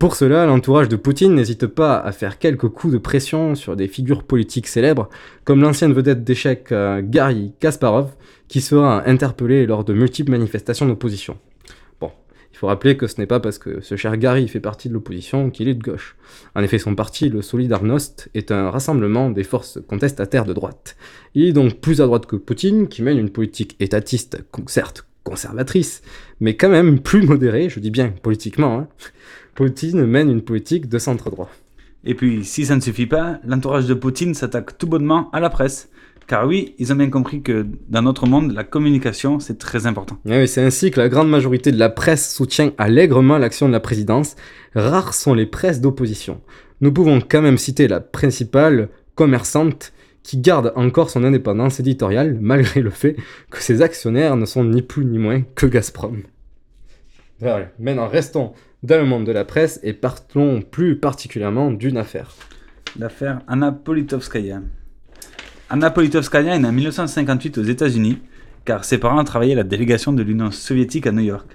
Pour 0.00 0.16
cela, 0.16 0.46
l'entourage 0.46 0.88
de 0.88 0.96
Poutine 0.96 1.34
n'hésite 1.34 1.66
pas 1.66 1.98
à 1.98 2.10
faire 2.10 2.38
quelques 2.38 2.70
coups 2.70 2.94
de 2.94 2.98
pression 2.98 3.54
sur 3.54 3.76
des 3.76 3.86
figures 3.86 4.22
politiques 4.22 4.66
célèbres, 4.66 5.10
comme 5.44 5.60
l'ancienne 5.60 5.92
vedette 5.92 6.24
d'échecs 6.24 6.72
euh, 6.72 7.02
Gary 7.04 7.52
Kasparov, 7.60 8.14
qui 8.48 8.62
sera 8.62 9.06
interpellé 9.06 9.66
lors 9.66 9.84
de 9.84 9.92
multiples 9.92 10.30
manifestations 10.30 10.86
d'opposition. 10.86 11.36
Bon, 12.00 12.10
il 12.50 12.56
faut 12.56 12.68
rappeler 12.68 12.96
que 12.96 13.06
ce 13.06 13.20
n'est 13.20 13.26
pas 13.26 13.40
parce 13.40 13.58
que 13.58 13.82
ce 13.82 13.94
cher 13.96 14.16
Gary 14.16 14.48
fait 14.48 14.58
partie 14.58 14.88
de 14.88 14.94
l'opposition 14.94 15.50
qu'il 15.50 15.68
est 15.68 15.74
de 15.74 15.82
gauche. 15.82 16.16
En 16.54 16.62
effet, 16.62 16.78
son 16.78 16.94
parti, 16.94 17.28
le 17.28 17.42
Solidarność, 17.42 18.30
est 18.32 18.52
un 18.52 18.70
rassemblement 18.70 19.28
des 19.28 19.44
forces 19.44 19.80
contestataires 19.86 20.46
de 20.46 20.54
droite. 20.54 20.96
Il 21.34 21.44
est 21.44 21.52
donc 21.52 21.78
plus 21.78 22.00
à 22.00 22.06
droite 22.06 22.24
que 22.24 22.36
Poutine, 22.36 22.88
qui 22.88 23.02
mène 23.02 23.18
une 23.18 23.28
politique 23.28 23.76
étatiste, 23.80 24.42
certes 24.66 25.04
conservatrice, 25.22 26.02
mais 26.40 26.56
quand 26.56 26.70
même 26.70 27.00
plus 27.00 27.22
modérée, 27.22 27.68
je 27.68 27.80
dis 27.80 27.90
bien 27.90 28.08
politiquement. 28.22 28.78
Hein. 28.78 28.88
Poutine 29.60 30.06
mène 30.06 30.30
une 30.30 30.40
politique 30.40 30.88
de 30.88 30.98
centre 30.98 31.28
droit. 31.28 31.50
Et 32.02 32.14
puis, 32.14 32.46
si 32.46 32.64
ça 32.64 32.76
ne 32.76 32.80
suffit 32.80 33.04
pas, 33.04 33.40
l'entourage 33.44 33.84
de 33.84 33.92
Poutine 33.92 34.32
s'attaque 34.32 34.78
tout 34.78 34.86
bonnement 34.86 35.28
à 35.34 35.40
la 35.40 35.50
presse, 35.50 35.90
Car 36.26 36.46
oui, 36.46 36.74
ils 36.78 36.94
ont 36.94 36.96
bien 36.96 37.10
compris 37.10 37.42
que 37.42 37.66
dans 37.90 38.00
notre 38.00 38.26
monde, 38.26 38.52
la 38.52 38.64
communication, 38.64 39.38
c'est 39.38 39.58
très 39.58 39.86
important. 39.86 40.16
Ah 40.26 40.38
oui, 40.38 40.48
c'est 40.48 40.62
ainsi 40.62 40.90
que 40.90 40.98
la 40.98 41.10
grande 41.10 41.28
majorité 41.28 41.72
de 41.72 41.78
la 41.78 41.90
presse 41.90 42.34
soutient 42.34 42.72
allègrement 42.78 43.36
l'action 43.36 43.68
de 43.68 43.72
la 43.72 43.80
présidence. 43.80 44.34
Rares 44.74 45.12
sont 45.12 45.34
les 45.34 45.44
presses 45.44 45.82
d'opposition. 45.82 46.40
Nous 46.80 46.90
pouvons 46.90 47.20
quand 47.20 47.42
même 47.42 47.58
citer 47.58 47.86
la 47.86 48.00
principale 48.00 48.88
commerçante 49.14 49.92
qui 50.22 50.38
garde 50.38 50.72
encore 50.74 51.10
son 51.10 51.22
indépendance 51.22 51.80
éditoriale 51.80 52.38
malgré 52.40 52.80
le 52.80 52.88
fait 52.88 53.14
que 53.50 53.60
ses 53.60 53.82
actionnaires 53.82 54.36
ne 54.36 54.46
sont 54.46 54.64
ni 54.64 54.80
plus 54.80 55.04
ni 55.04 55.18
moins 55.18 55.42
que 55.54 55.66
Gazprom. 55.66 56.22
Voilà. 57.40 57.68
Maintenant, 57.78 58.08
restons 58.08 58.52
dans 58.82 58.98
le 58.98 59.04
monde 59.06 59.24
de 59.24 59.32
la 59.32 59.44
presse 59.44 59.80
et 59.82 59.92
partons 59.92 60.62
plus 60.62 60.96
particulièrement 60.96 61.70
d'une 61.70 61.96
affaire. 61.96 62.34
L'affaire 62.98 63.40
Anna 63.48 63.72
Politkovskaya. 63.72 64.60
Anna 65.68 65.90
Politkovskaya 65.90 66.54
est 66.56 66.58
née 66.58 66.68
en 66.68 66.72
1958 66.72 67.58
aux 67.58 67.62
États-Unis, 67.62 68.18
car 68.64 68.84
ses 68.84 68.98
parents 68.98 69.22
travaillaient 69.24 69.52
à 69.52 69.56
la 69.56 69.62
délégation 69.64 70.12
de 70.12 70.22
l'Union 70.22 70.50
soviétique 70.50 71.06
à 71.06 71.12
New 71.12 71.22
York. 71.22 71.46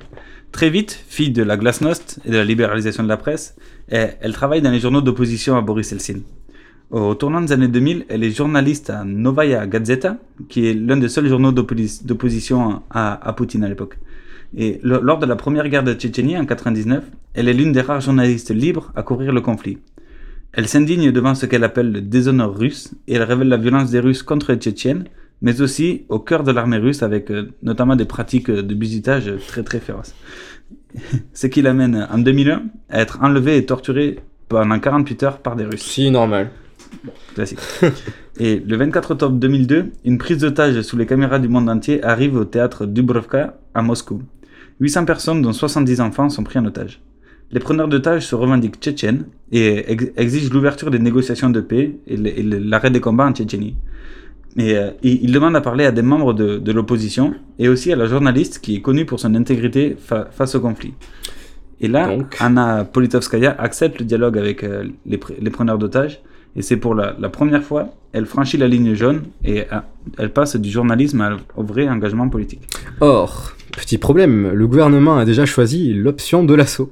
Très 0.52 0.70
vite, 0.70 0.92
fille 1.10 1.32
de 1.32 1.44
la 1.44 1.58
glasnost 1.58 2.20
et 2.26 2.32
de 2.32 2.38
la 2.38 2.46
libéralisation 2.46 3.04
de 3.04 3.10
la 3.10 3.18
presse, 3.18 3.56
elle, 3.90 4.34
travaille 4.34 4.62
dans 4.62 4.72
les 4.72 4.80
journaux 4.80 5.02
d'opposition 5.02 5.58
à 5.58 5.62
Boris 5.62 5.92
Eltsine. 5.92 6.24
Au 6.92 7.14
tournant 7.16 7.42
des 7.42 7.52
années 7.52 7.68
2000, 7.68 8.06
elle 8.10 8.24
est 8.24 8.32
journaliste 8.32 8.90
à 8.90 9.04
Novaya 9.04 9.68
Gazeta, 9.68 10.18
qui 10.48 10.68
est 10.68 10.74
l'un 10.74 10.98
des 10.98 11.10
seuls 11.10 11.28
journaux 11.28 11.52
d'opposi- 11.52 12.06
d'opposition 12.06 12.84
à 12.90 13.34
Poutine 13.36 13.64
à 13.66 13.68
l'époque. 13.68 13.98
Et 14.58 14.80
le- 14.84 15.00
lors 15.02 15.20
de 15.20 15.26
la 15.26 15.36
première 15.36 15.68
guerre 15.70 15.84
de 15.84 15.94
Tchétchénie 15.94 16.38
en 16.38 16.46
99, 16.46 17.04
elle 17.34 17.50
est 17.50 17.54
l'une 17.54 17.72
des 17.72 17.82
rares 17.82 18.02
journalistes 18.02 18.52
libres 18.54 18.92
à 18.96 19.04
couvrir 19.04 19.32
le 19.34 19.42
conflit. 19.42 19.78
Elle 20.54 20.68
s'indigne 20.68 21.12
devant 21.12 21.36
ce 21.36 21.46
qu'elle 21.46 21.66
appelle 21.66 21.92
le 21.92 22.02
déshonneur 22.02 22.58
russe 22.58 22.94
et 23.08 23.16
elle 23.16 23.24
révèle 23.24 23.50
la 23.50 23.58
violence 23.58 23.92
des 23.92 24.00
Russes 24.00 24.24
contre 24.24 24.54
les 24.54 24.58
Tchétchènes, 24.58 25.06
mais 25.42 25.60
aussi 25.60 26.06
au 26.08 26.20
cœur 26.20 26.44
de 26.44 26.52
l'armée 26.54 26.78
russe 26.78 27.04
avec 27.04 27.30
euh, 27.30 27.50
notamment 27.62 27.98
des 27.98 28.06
pratiques 28.06 28.50
euh, 28.50 28.64
de 28.64 28.74
bizutage 28.74 29.30
très 29.48 29.64
très 29.64 29.82
féroces. 29.82 30.16
ce 31.34 31.48
qui 31.48 31.62
l'amène 31.62 32.08
en 32.10 32.18
2001 32.18 32.64
à 32.90 33.02
être 33.02 33.20
enlevée 33.22 33.58
et 33.58 33.66
torturée 33.66 34.20
pendant 34.48 34.80
48 34.80 35.24
heures 35.24 35.38
par 35.40 35.58
des 35.58 35.66
Russes. 35.66 35.82
Si, 35.84 36.10
normal. 36.10 36.52
Classique. 37.34 37.60
Et 38.40 38.60
le 38.66 38.78
24 38.78 39.12
octobre 39.12 39.36
2002, 39.38 39.92
une 40.06 40.18
prise 40.18 40.38
d'otage 40.40 40.82
sous 40.82 40.98
les 40.98 41.06
caméras 41.06 41.40
du 41.40 41.48
monde 41.48 41.70
entier 41.70 42.04
arrive 42.04 42.36
au 42.36 42.46
théâtre 42.46 42.86
Dubrovka 42.86 43.58
à 43.74 43.82
Moscou. 43.82 44.22
800 44.80 45.06
personnes, 45.06 45.42
dont 45.42 45.54
70 45.54 46.02
enfants, 46.02 46.30
sont 46.30 46.44
pris 46.44 46.60
en 46.60 46.66
otage. 46.66 47.02
Les 47.52 47.60
preneurs 47.60 47.88
d'otages 47.88 48.26
se 48.26 48.36
revendiquent 48.36 48.80
tchétchènes 48.80 49.26
et 49.52 49.92
ex- 49.92 50.12
exigent 50.18 50.52
l'ouverture 50.52 50.90
des 50.92 51.00
négociations 51.00 51.50
de 51.50 51.62
paix 51.62 51.96
et 52.08 52.18
l'arrêt 52.18 52.90
des 52.92 53.00
combats 53.00 53.26
en 53.28 53.32
Tchétchénie. 53.34 53.76
Et 54.58 54.76
euh, 54.78 54.90
ils 55.04 55.32
demandent 55.32 55.56
à 55.56 55.62
parler 55.62 55.86
à 55.86 55.92
des 55.92 56.02
membres 56.02 56.34
de, 56.34 56.58
de 56.58 56.72
l'opposition 56.72 57.34
et 57.60 57.68
aussi 57.70 57.92
à 57.92 57.96
la 57.96 58.06
journaliste 58.08 58.60
qui 58.60 58.76
est 58.78 58.82
connue 58.82 59.06
pour 59.06 59.20
son 59.20 59.36
intégrité 59.36 59.96
fa- 60.00 60.30
face 60.32 60.56
au 60.56 60.60
conflit. 60.62 60.94
Et 61.82 61.88
là, 61.90 62.08
Anna 62.40 62.86
Politkovskaya 62.86 63.54
accepte 63.60 64.00
le 64.00 64.06
dialogue 64.06 64.38
avec 64.38 64.64
euh, 64.64 64.86
les, 65.06 65.18
pr- 65.18 65.36
les 65.40 65.50
preneurs 65.50 65.78
d'otages 65.78 66.22
et 66.56 66.62
c'est 66.62 66.78
pour 66.78 66.96
la, 66.96 67.16
la 67.20 67.28
première 67.28 67.64
fois, 67.64 67.90
elle 68.14 68.26
franchit 68.26 68.56
la 68.58 68.70
ligne 68.70 68.94
jaune 68.96 69.24
et 69.44 69.62
euh, 69.74 69.80
elle 70.18 70.32
passe 70.32 70.56
du 70.56 70.70
journalisme 70.70 71.20
à- 71.20 71.38
au 71.58 71.64
vrai 71.64 71.88
engagement 71.90 72.30
politique. 72.30 72.62
Or, 73.02 73.52
petit 73.76 73.98
problème, 73.98 74.52
le 74.52 74.68
gouvernement 74.68 75.18
a 75.18 75.26
déjà 75.26 75.46
choisi 75.46 75.94
l'option 75.94 76.44
de 76.44 76.54
l'assaut. 76.54 76.92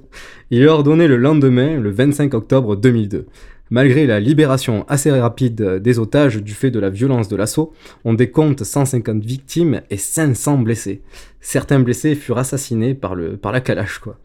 Il 0.52 0.62
est 0.62 0.68
ordonné 0.68 1.08
le 1.08 1.18
lendemain, 1.18 1.80
le 1.80 1.90
25 1.92 2.34
octobre 2.34 2.76
2002. 2.76 3.26
Malgré 3.70 4.06
la 4.06 4.20
libération 4.20 4.86
assez 4.88 5.10
rapide 5.10 5.80
des 5.82 5.98
otages 5.98 6.38
du 6.38 6.54
fait 6.54 6.70
de 6.70 6.80
la 6.80 6.90
violence 6.90 7.28
de 7.28 7.36
l'assaut, 7.36 7.74
on 8.06 8.14
décompte 8.14 8.64
150 8.64 9.24
victimes 9.24 9.82
et 9.90 9.98
500 9.98 10.60
blessés. 10.60 11.02
Certains 11.42 11.80
blessés 11.80 12.14
furent 12.16 12.38
assassinés 12.38 12.94
par, 12.94 13.16
la 13.16 13.62
calache, 13.62 14.00
quoi. 14.00 14.20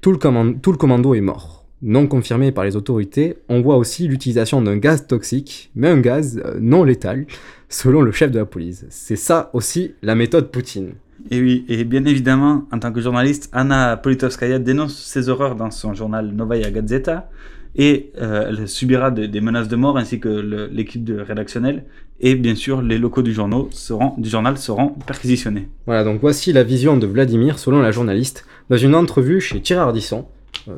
Tout 0.00 0.10
le, 0.10 0.18
command- 0.18 0.60
tout 0.60 0.72
le 0.72 0.78
commando 0.78 1.14
est 1.14 1.20
mort. 1.20 1.64
Non 1.80 2.08
confirmé 2.08 2.50
par 2.50 2.64
les 2.64 2.74
autorités, 2.74 3.36
on 3.48 3.60
voit 3.60 3.76
aussi 3.76 4.08
l'utilisation 4.08 4.60
d'un 4.62 4.78
gaz 4.78 5.06
toxique, 5.06 5.70
mais 5.76 5.88
un 5.88 6.00
gaz 6.00 6.42
euh, 6.44 6.58
non 6.60 6.82
létal, 6.82 7.26
selon 7.68 8.02
le 8.02 8.10
chef 8.10 8.32
de 8.32 8.38
la 8.38 8.46
police. 8.46 8.84
C'est 8.90 9.14
ça 9.16 9.50
aussi 9.52 9.94
la 10.02 10.16
méthode 10.16 10.50
Poutine. 10.50 10.94
Et 11.30 11.40
oui, 11.40 11.64
et 11.68 11.84
bien 11.84 12.04
évidemment, 12.04 12.64
en 12.72 12.78
tant 12.78 12.92
que 12.92 13.00
journaliste, 13.00 13.48
Anna 13.52 13.96
Politkovskaya 13.96 14.58
dénonce 14.58 14.96
ces 14.96 15.28
horreurs 15.28 15.56
dans 15.56 15.70
son 15.70 15.94
journal 15.94 16.26
Novaya 16.32 16.70
Gazeta 16.70 17.28
et 17.76 18.10
euh, 18.20 18.46
elle 18.48 18.68
subira 18.68 19.10
de- 19.10 19.26
des 19.26 19.40
menaces 19.40 19.68
de 19.68 19.76
mort 19.76 19.98
ainsi 19.98 20.20
que 20.20 20.28
l'équipe 20.72 21.04
de 21.04 21.20
rédactionnelle 21.20 21.84
et 22.20 22.34
bien 22.34 22.54
sûr 22.54 22.82
les 22.82 22.98
locaux 22.98 23.22
du, 23.22 23.32
journal 23.32 23.66
seront, 23.70 24.90
perquisitionnés. 25.06 25.68
Voilà, 25.86 26.02
donc 26.04 26.20
voici 26.20 26.52
la 26.52 26.62
vision 26.64 26.96
de 26.96 27.06
Vladimir 27.06 27.58
selon 27.58 27.80
la 27.80 27.90
journaliste 27.90 28.46
dans 28.70 28.76
une 28.78 28.94
entrevue 28.94 29.40
chez 29.40 29.60
Thierry 29.60 29.80
Ardisson, 29.82 30.26
euh, 30.68 30.72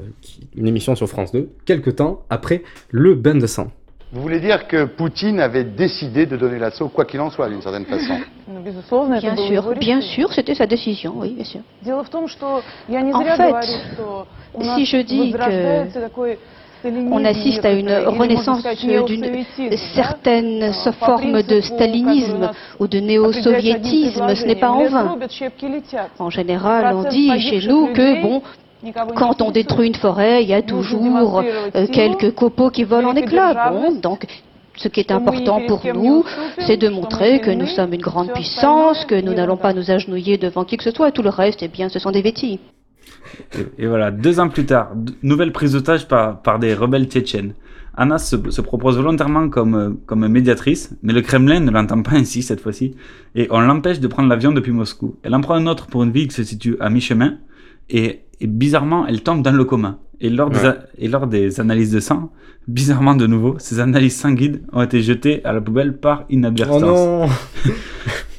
une 0.57 0.67
émission 0.67 0.95
sur 0.97 1.09
France 1.09 1.33
2, 1.33 1.49
quelques 1.65 1.97
temps 1.97 2.25
après 2.29 2.63
le 2.91 3.15
bain 3.15 3.35
de 3.37 3.47
sang. 3.47 3.73
Vous 4.13 4.23
voulez 4.23 4.41
dire 4.41 4.67
que 4.67 4.87
Poutine 4.87 5.39
avait 5.39 5.63
décidé 5.63 6.27
de 6.27 6.37
donner 6.37 6.59
l'assaut, 6.59 6.89
quoi 6.89 7.05
qu'il 7.05 7.21
en 7.21 7.31
soit, 7.31 7.49
d'une 7.49 7.63
certaine 7.63 7.85
façon 7.85 8.19
Bien 9.21 9.37
sûr, 9.37 9.75
bien 9.79 10.01
sûr, 10.01 10.33
c'était 10.33 10.57
sa 10.57 10.67
décision, 10.67 11.15
oui, 11.17 11.35
bien 11.35 11.45
sûr. 11.45 11.61
En 11.89 12.03
fait, 13.23 13.55
si 14.75 14.85
je 14.85 14.97
dis 14.97 15.33
que 15.33 16.37
on 16.85 17.25
assiste 17.25 17.65
à 17.65 17.73
une 17.73 17.93
renaissance 17.93 18.65
d'une 18.83 19.77
certaine 19.95 20.73
forme 20.99 21.43
de 21.43 21.61
stalinisme 21.61 22.51
ou 22.81 22.89
de 22.89 22.99
néo-soviétisme, 22.99 24.35
ce 24.35 24.45
n'est 24.45 24.57
pas 24.57 24.71
en 24.71 24.87
vain. 24.87 25.19
En 26.19 26.31
général, 26.31 26.97
on 26.97 27.05
dit 27.05 27.31
chez 27.41 27.69
nous 27.69 27.89
que, 27.89 28.23
bon, 28.23 28.43
quand 29.15 29.43
on 29.43 29.51
détruit 29.51 29.89
une 29.89 29.95
forêt, 29.95 30.43
il 30.43 30.49
y 30.49 30.55
a 30.55 30.63
toujours 30.63 31.41
euh, 31.41 31.87
quelques 31.93 32.35
copeaux 32.35 32.71
qui 32.71 32.85
volent 32.85 33.11
en 33.11 33.17
éclats. 33.17 33.71
Bon, 33.71 33.93
donc, 34.01 34.27
ce 34.77 34.89
qui 34.89 35.01
est 35.01 35.11
important 35.11 35.61
pour 35.67 35.83
nous, 35.95 36.25
c'est 36.59 36.77
de 36.77 36.89
montrer 36.89 37.41
que 37.41 37.51
nous 37.51 37.67
sommes 37.67 37.93
une 37.93 38.01
grande 38.01 38.33
puissance, 38.33 39.05
que 39.05 39.21
nous 39.21 39.35
n'allons 39.35 39.57
pas 39.57 39.73
nous 39.75 39.91
agenouiller 39.91 40.39
devant 40.39 40.65
qui 40.65 40.77
que 40.77 40.85
ce 40.85 40.91
soit, 40.91 41.09
et 41.09 41.13
tout 41.13 41.23
le 41.23 41.31
reste, 41.31 41.63
eh 41.63 41.69
bien, 41.69 41.89
ce 41.89 41.99
sont 41.99 42.11
des 42.11 42.23
bêtises. 42.23 42.59
Et, 43.55 43.85
et 43.85 43.87
voilà, 43.87 44.11
deux 44.11 44.41
ans 44.41 44.49
plus 44.49 44.65
tard, 44.65 44.93
nouvelle 45.23 45.53
prise 45.53 45.73
d'otage 45.73 46.09
par, 46.09 46.41
par 46.41 46.59
des 46.59 46.75
rebelles 46.75 47.07
tchétchènes. 47.07 47.55
Anna 47.97 48.19
se, 48.19 48.51
se 48.51 48.61
propose 48.61 48.97
volontairement 48.97 49.51
comme, 49.51 49.99
comme 50.07 50.27
médiatrice, 50.29 50.97
mais 51.03 51.13
le 51.13 51.21
Kremlin 51.21 51.61
ne 51.61 51.71
l'entend 51.71 52.03
pas 52.03 52.13
ainsi 52.13 52.43
cette 52.43 52.61
fois-ci, 52.61 52.95
et 53.35 53.49
on 53.51 53.61
l'empêche 53.61 54.01
de 54.01 54.07
prendre 54.07 54.29
l'avion 54.29 54.53
depuis 54.53 54.73
Moscou. 54.73 55.17
Elle 55.23 55.35
en 55.35 55.41
prend 55.41 55.55
un 55.55 55.67
autre 55.67 55.87
pour 55.89 56.03
une 56.05 56.13
ville 56.13 56.29
qui 56.29 56.35
se 56.35 56.45
situe 56.45 56.77
à 56.81 56.89
mi-chemin, 56.89 57.35
et, 57.91 58.21
et 58.41 58.47
bizarrement, 58.47 59.07
elle 59.07 59.23
tombe 59.23 59.43
dans 59.43 59.53
le 59.53 59.65
coma. 59.65 59.99
Et 60.23 60.29
lors, 60.31 60.51
des, 60.51 60.59
Ouais. 60.59 60.75
et 60.99 61.09
lors 61.09 61.27
des 61.27 61.61
analyses 61.61 61.91
de 61.93 62.01
sang, 62.01 62.31
bizarrement 62.69 63.15
de 63.15 63.27
nouveau, 63.27 63.57
ces 63.59 63.81
analyses 63.81 64.17
sanguines 64.17 64.61
ont 64.73 64.83
été 64.83 65.01
jetées 65.03 65.43
à 65.45 65.53
la 65.55 65.61
poubelle 65.63 65.97
par 65.97 66.25
inadvertance. 66.29 66.83
Oh 66.85 67.27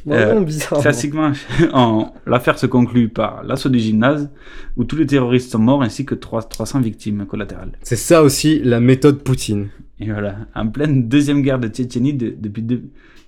non 0.06 0.14
Euh, 0.14 0.26
Vraiment 0.26 0.42
bizarrement. 0.42 0.82
Classiquement, 0.82 1.32
en- 1.74 2.12
l'affaire 2.26 2.58
se 2.58 2.66
conclut 2.66 3.10
par 3.10 3.44
l'assaut 3.44 3.70
du 3.70 3.78
gymnase, 3.80 4.32
où 4.76 4.84
tous 4.84 4.96
les 4.96 5.06
terroristes 5.06 5.52
sont 5.52 5.60
morts 5.60 5.84
ainsi 5.84 6.06
que 6.06 6.16
3 6.16 6.42
300 6.44 6.82
victimes 6.82 7.26
collatérales. 7.28 7.74
C'est 7.84 7.96
ça 7.96 8.24
aussi 8.24 8.60
la 8.64 8.80
méthode 8.80 9.24
Poutine. 9.24 9.68
Et 10.00 10.06
voilà, 10.12 10.38
en 10.56 10.68
pleine 10.68 11.08
deuxième 11.08 11.44
guerre 11.44 11.60
de 11.60 11.68
Tchétchénie, 11.68 12.14
de- 12.16 12.34
depuis, 12.40 12.64
de- 12.64 12.82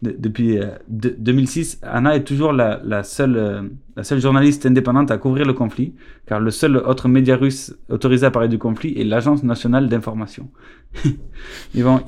de- 0.03 0.15
depuis 0.17 0.59
euh, 0.59 0.67
de- 0.87 1.15
2006, 1.17 1.79
Anna 1.81 2.15
est 2.15 2.23
toujours 2.23 2.53
la, 2.53 2.79
la 2.83 3.03
seule, 3.03 3.35
euh, 3.37 3.61
la 3.95 4.03
seule 4.03 4.19
journaliste 4.21 4.65
indépendante 4.65 5.09
à 5.11 5.17
couvrir 5.17 5.45
le 5.45 5.53
conflit, 5.53 5.93
car 6.27 6.39
le 6.39 6.51
seul 6.51 6.77
autre 6.77 7.07
média 7.07 7.35
russe 7.35 7.73
autorisé 7.89 8.25
à 8.25 8.31
parler 8.31 8.49
du 8.49 8.57
conflit 8.59 8.93
est 8.99 9.03
l'Agence 9.03 9.43
nationale 9.43 9.87
d'information. 9.89 10.49
Ils 11.73 11.83
vont, 11.83 12.01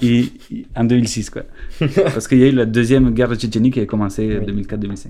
en 0.75 0.83
2006, 0.83 1.29
quoi. 1.29 1.43
Parce 1.95 2.27
qu'il 2.27 2.37
y 2.39 2.43
a 2.43 2.47
eu 2.47 2.51
la 2.51 2.65
deuxième 2.65 3.11
guerre 3.11 3.29
de 3.29 3.35
Tchétchénie 3.35 3.71
qui 3.71 3.79
a 3.79 3.85
commencé 3.85 4.37
en 4.37 4.41
2004-2005. 4.41 5.07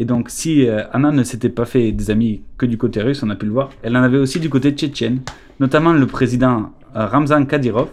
Et 0.00 0.04
donc, 0.04 0.30
si 0.30 0.68
euh, 0.68 0.82
Anna 0.92 1.10
ne 1.10 1.24
s'était 1.24 1.48
pas 1.48 1.64
fait 1.64 1.90
des 1.92 2.10
amis 2.10 2.42
que 2.56 2.66
du 2.66 2.76
côté 2.78 3.02
russe, 3.02 3.22
on 3.22 3.30
a 3.30 3.34
pu 3.36 3.46
le 3.46 3.52
voir, 3.52 3.70
elle 3.82 3.96
en 3.96 4.02
avait 4.02 4.18
aussi 4.18 4.38
du 4.38 4.48
côté 4.48 4.70
tchétchène, 4.72 5.20
notamment 5.58 5.92
le 5.92 6.06
président 6.06 6.72
euh, 6.94 7.06
Ramzan 7.06 7.44
Kadyrov, 7.46 7.88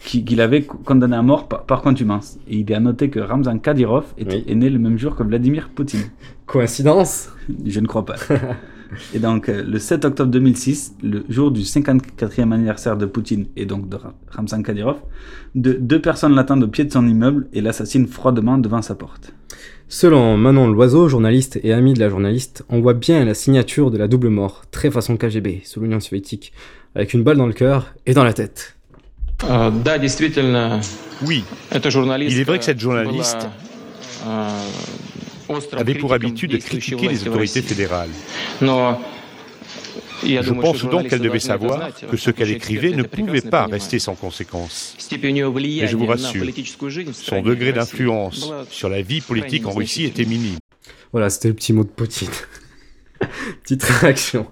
qui, 0.00 0.24
qui 0.24 0.34
l'avait 0.34 0.62
co- 0.62 0.78
condamné 0.78 1.16
à 1.16 1.22
mort 1.22 1.46
par, 1.48 1.82
contumace. 1.82 2.38
Et 2.48 2.56
il 2.56 2.70
est 2.70 2.74
à 2.74 2.80
noter 2.80 3.10
que 3.10 3.20
Ramzan 3.20 3.58
Kadyrov 3.58 4.04
est, 4.18 4.50
est 4.50 4.54
né 4.54 4.70
le 4.70 4.78
même 4.78 4.98
jour 4.98 5.14
que 5.16 5.22
Vladimir 5.22 5.68
Poutine. 5.74 6.00
Coïncidence 6.46 7.28
Je 7.66 7.80
ne 7.80 7.86
crois 7.86 8.04
pas. 8.04 8.16
et 9.14 9.18
donc, 9.18 9.48
euh, 9.48 9.62
le 9.62 9.78
7 9.78 10.04
octobre 10.04 10.30
2006, 10.32 10.94
le 11.02 11.24
jour 11.28 11.50
du 11.50 11.60
54e 11.60 12.52
anniversaire 12.52 12.96
de 12.96 13.06
Poutine 13.06 13.46
et 13.56 13.66
donc 13.66 13.88
de 13.88 13.96
Ra- 13.96 14.14
Ramzan 14.30 14.62
Kadyrov, 14.62 14.96
de- 15.54 15.74
deux 15.74 16.00
personnes 16.00 16.34
l'attendent 16.34 16.64
au 16.64 16.68
pied 16.68 16.84
de 16.84 16.92
son 16.92 17.06
immeuble 17.06 17.46
et 17.52 17.60
l'assassinent 17.60 18.06
froidement 18.08 18.58
devant 18.58 18.82
sa 18.82 18.94
porte. 18.94 19.32
Selon 19.88 20.36
Manon 20.36 20.68
Loiseau, 20.68 21.08
journaliste 21.08 21.58
et 21.64 21.72
ami 21.72 21.94
de 21.94 22.00
la 22.00 22.08
journaliste, 22.08 22.64
on 22.68 22.80
voit 22.80 22.94
bien 22.94 23.24
la 23.24 23.34
signature 23.34 23.90
de 23.90 23.98
la 23.98 24.06
double 24.08 24.28
mort, 24.28 24.62
très 24.70 24.90
façon 24.90 25.16
KGB, 25.16 25.62
sous 25.64 25.80
l'Union 25.80 25.98
soviétique, 26.00 26.52
avec 26.94 27.12
une 27.12 27.22
balle 27.24 27.36
dans 27.38 27.46
le 27.48 27.52
cœur 27.52 27.92
et 28.06 28.14
dans 28.14 28.22
la 28.24 28.32
tête. 28.32 28.76
Oui, 31.22 31.44
il 31.72 32.38
est 32.38 32.44
vrai 32.44 32.58
que 32.58 32.64
cette 32.64 32.80
journaliste 32.80 33.48
avait 35.72 35.94
pour 35.94 36.12
habitude 36.12 36.50
de 36.52 36.56
critiquer 36.58 37.08
les 37.08 37.26
autorités 37.26 37.62
fédérales. 37.62 38.10
Je 40.22 40.52
pense 40.52 40.84
donc 40.84 41.08
qu'elle 41.08 41.20
devait 41.20 41.40
savoir 41.40 41.88
que 42.10 42.16
ce 42.16 42.30
qu'elle 42.30 42.50
écrivait 42.50 42.90
ne 42.90 43.02
pouvait 43.02 43.40
pas 43.40 43.66
rester 43.66 43.98
sans 43.98 44.14
conséquence. 44.14 44.94
Mais 45.10 45.86
je 45.86 45.96
vous 45.96 46.06
rassure, 46.06 46.46
son 47.12 47.42
degré 47.42 47.72
d'influence 47.72 48.52
sur 48.70 48.88
la 48.88 49.02
vie 49.02 49.20
politique 49.20 49.66
en 49.66 49.72
Russie 49.72 50.04
était 50.04 50.24
minime. 50.24 50.58
Voilà, 51.12 51.28
c'était 51.30 51.48
le 51.48 51.54
petit 51.54 51.72
mot 51.72 51.84
de 51.84 51.88
petite. 51.88 52.46
Petite 53.62 53.82
réaction. 53.82 54.46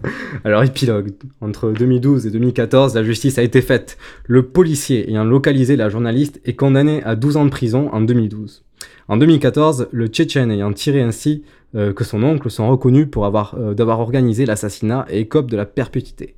Alors, 0.44 0.62
épilogue. 0.62 1.12
Entre 1.40 1.70
2012 1.70 2.26
et 2.26 2.31
2014, 2.31 2.94
la 2.94 3.02
justice 3.02 3.38
a 3.38 3.42
été 3.42 3.61
faite. 3.62 3.98
Le 4.26 4.42
policier 4.42 5.09
ayant 5.09 5.24
localisé 5.24 5.76
la 5.76 5.88
journaliste 5.88 6.40
est 6.44 6.54
condamné 6.54 7.02
à 7.04 7.16
12 7.16 7.37
ans 7.37 7.44
de 7.44 7.50
prison 7.50 7.88
en 7.92 8.00
2012. 8.00 8.64
En 9.09 9.16
2014, 9.16 9.88
le 9.90 10.07
Tchétchène 10.07 10.50
ayant 10.50 10.72
tiré 10.72 11.00
ainsi 11.00 11.42
euh, 11.74 11.92
que 11.92 12.04
son 12.04 12.22
oncle 12.22 12.50
sont 12.50 12.68
reconnus 12.68 13.09
pour 13.11 13.26
avoir 13.26 13.54
euh, 13.59 13.74
d'avoir 13.74 14.00
organisé 14.00 14.46
l'assassinat 14.46 15.07
et 15.11 15.20
écopent 15.20 15.50
de 15.50 15.57
la 15.57 15.66
perpétuité. 15.66 16.35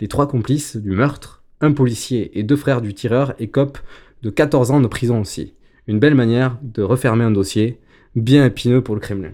Les 0.00 0.08
trois 0.08 0.26
complices 0.26 0.76
du 0.76 0.90
meurtre, 0.90 1.42
un 1.60 1.72
policier 1.72 2.38
et 2.38 2.42
deux 2.42 2.56
frères 2.56 2.80
du 2.80 2.94
tireur, 2.94 3.34
écopent 3.38 3.82
de 4.22 4.30
14 4.30 4.70
ans 4.70 4.80
de 4.80 4.86
prison 4.86 5.20
aussi. 5.20 5.54
Une 5.86 5.98
belle 5.98 6.14
manière 6.14 6.56
de 6.62 6.82
refermer 6.82 7.24
un 7.24 7.30
dossier 7.30 7.78
bien 8.16 8.46
épineux 8.46 8.80
pour 8.80 8.94
le 8.94 9.00
Kremlin. 9.00 9.32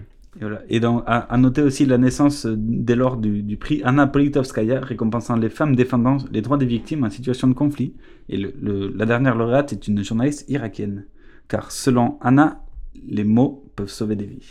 Et, 0.69 0.79
donc, 0.79 1.03
à, 1.07 1.37
noter 1.37 1.61
aussi 1.61 1.85
la 1.85 1.97
naissance 1.97 2.45
euh, 2.45 2.55
dès 2.57 2.95
lors 2.95 3.17
du, 3.17 3.57
prix 3.57 3.81
Anna 3.83 4.07
Politkovskaya, 4.07 4.79
récompensant 4.79 5.35
les 5.35 5.49
femmes 5.49 5.75
défendant 5.75 6.17
les 6.31 6.41
droits 6.41 6.57
des 6.57 6.65
victimes 6.65 7.03
en 7.03 7.09
situation 7.09 7.49
de 7.49 7.53
conflit. 7.53 7.93
Et 8.29 8.37
la 8.37 9.05
dernière 9.05 9.35
lauréate 9.35 9.73
est 9.73 9.87
une 9.87 10.03
journaliste 10.03 10.49
irakienne. 10.49 11.05
Car 11.49 11.71
selon 11.71 12.17
Anna, 12.21 12.63
les 13.05 13.25
mots 13.25 13.65
peuvent 13.75 13.89
sauver 13.89 14.15
des 14.15 14.25
vies. 14.25 14.49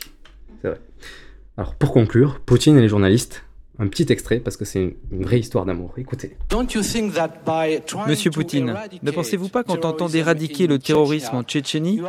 C'est 0.60 0.68
vrai. 0.68 0.80
Alors 1.56 1.74
pour 1.74 1.92
conclure, 1.92 2.40
Poutine 2.40 2.76
et 2.76 2.82
les 2.82 2.88
journalistes, 2.88 3.44
un 3.80 3.88
petit 3.88 4.06
extrait 4.10 4.38
parce 4.40 4.56
que 4.56 4.64
c'est 4.64 4.94
une, 5.10 5.24
vraie 5.24 5.40
histoire 5.40 5.64
d'amour. 5.64 5.94
Écoutez. 5.96 6.36
Monsieur 8.06 8.30
Poutine, 8.30 8.76
ne 9.02 9.10
pensez-vous 9.10 9.48
pas 9.48 9.64
qu'en 9.64 9.76
tentant 9.76 10.08
d'éradiquer 10.08 10.66
le 10.66 10.78
terrorisme 10.78 11.34
en 11.36 11.42
Tchétchénie, 11.42 12.00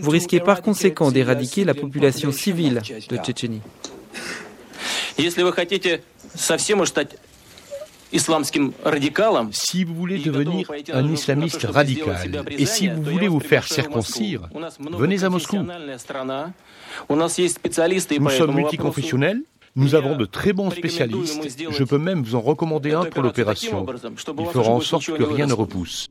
vous 0.00 0.10
risquez 0.10 0.40
par 0.40 0.62
conséquent 0.62 1.10
d'éradiquer 1.10 1.64
la 1.64 1.74
population 1.74 2.30
civile 2.30 2.82
de 3.08 3.16
Tchétchénie? 3.16 3.62
Si 9.50 9.84
vous 9.84 9.94
voulez 9.94 10.18
devenir 10.18 10.70
un 10.92 11.12
islamiste 11.12 11.66
radical 11.68 12.44
et 12.50 12.66
si 12.66 12.88
vous 12.88 13.02
voulez 13.02 13.28
vous 13.28 13.40
faire 13.40 13.66
circoncire, 13.66 14.48
venez 14.78 15.24
à 15.24 15.30
Moscou. 15.30 15.56
Nous 17.10 18.30
sommes 18.30 18.54
multiconfessionnels, 18.54 19.42
nous 19.76 19.94
avons 19.94 20.16
de 20.16 20.24
très 20.24 20.52
bons 20.52 20.70
spécialistes. 20.70 21.40
Je 21.70 21.84
peux 21.84 21.98
même 21.98 22.22
vous 22.22 22.34
en 22.34 22.40
recommander 22.40 22.92
un 22.92 23.04
pour 23.04 23.22
l'opération. 23.22 23.86
Il 24.38 24.46
fera 24.46 24.70
en 24.70 24.80
sorte 24.80 25.06
que 25.06 25.22
rien 25.22 25.46
ne 25.46 25.52
repousse. 25.52 26.08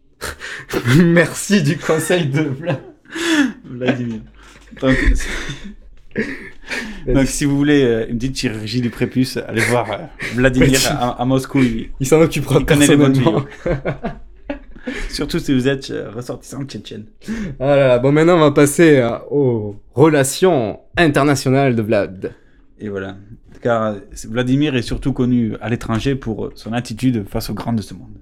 Merci 0.98 1.64
du 1.64 1.78
conseil 1.78 2.28
de 2.28 2.52
Vladimir. 3.66 4.22
Donc, 7.08 7.28
si 7.28 7.46
vous 7.46 7.58
voulez 7.58 7.84
euh, 7.84 8.06
une 8.08 8.18
petite 8.18 8.38
chirurgie 8.38 8.82
du 8.82 8.90
prépuce, 8.90 9.38
allez 9.38 9.62
voir 9.62 9.92
euh, 9.92 9.98
Vladimir 10.36 10.80
à, 11.00 11.26
Moscou. 11.26 11.62
Il, 12.00 12.08
s'en 12.08 12.22
occupera 12.22 12.60
il 12.60 12.66
connaît 12.66 12.88
les 12.88 12.96
bonnes 12.96 13.22
Surtout 15.10 15.40
si 15.40 15.54
vous 15.54 15.68
êtes 15.68 15.92
euh, 15.92 16.12
ressortissant 16.12 16.64
tchétchène. 16.64 17.06
Voilà, 17.60 18.00
bon, 18.00 18.12
maintenant 18.12 18.38
on 18.38 18.42
va 18.42 18.52
passer 18.52 19.06
aux 19.30 19.76
relations 19.94 20.80
internationales 20.98 21.76
de 21.76 21.82
Vlad. 21.82 22.34
Et 22.80 22.90
voilà. 22.90 23.18
Car 23.64 23.96
Vladimir 24.28 24.76
est 24.76 24.82
surtout 24.82 25.14
connu 25.14 25.56
à 25.62 25.70
l'étranger 25.70 26.16
pour 26.16 26.52
son 26.54 26.74
attitude 26.74 27.24
face 27.30 27.50
aux 27.50 27.54
grands 27.54 27.72
de 27.72 27.82
ce 27.82 27.94
monde. 27.94 28.18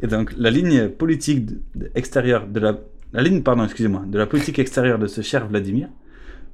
Et 0.00 0.06
donc, 0.06 0.32
la 0.38 0.50
ligne 0.50 0.88
politique 0.88 1.50
extérieure 1.94 2.46
de 2.46 2.58
la, 2.60 2.78
la 3.12 3.22
ligne, 3.22 3.42
pardon, 3.42 3.64
excusez-moi, 3.64 4.04
de 4.06 4.16
la 4.16 4.24
politique 4.24 4.58
extérieure 4.58 4.98
de 4.98 5.08
ce 5.08 5.20
cher 5.20 5.46
Vladimir 5.46 5.90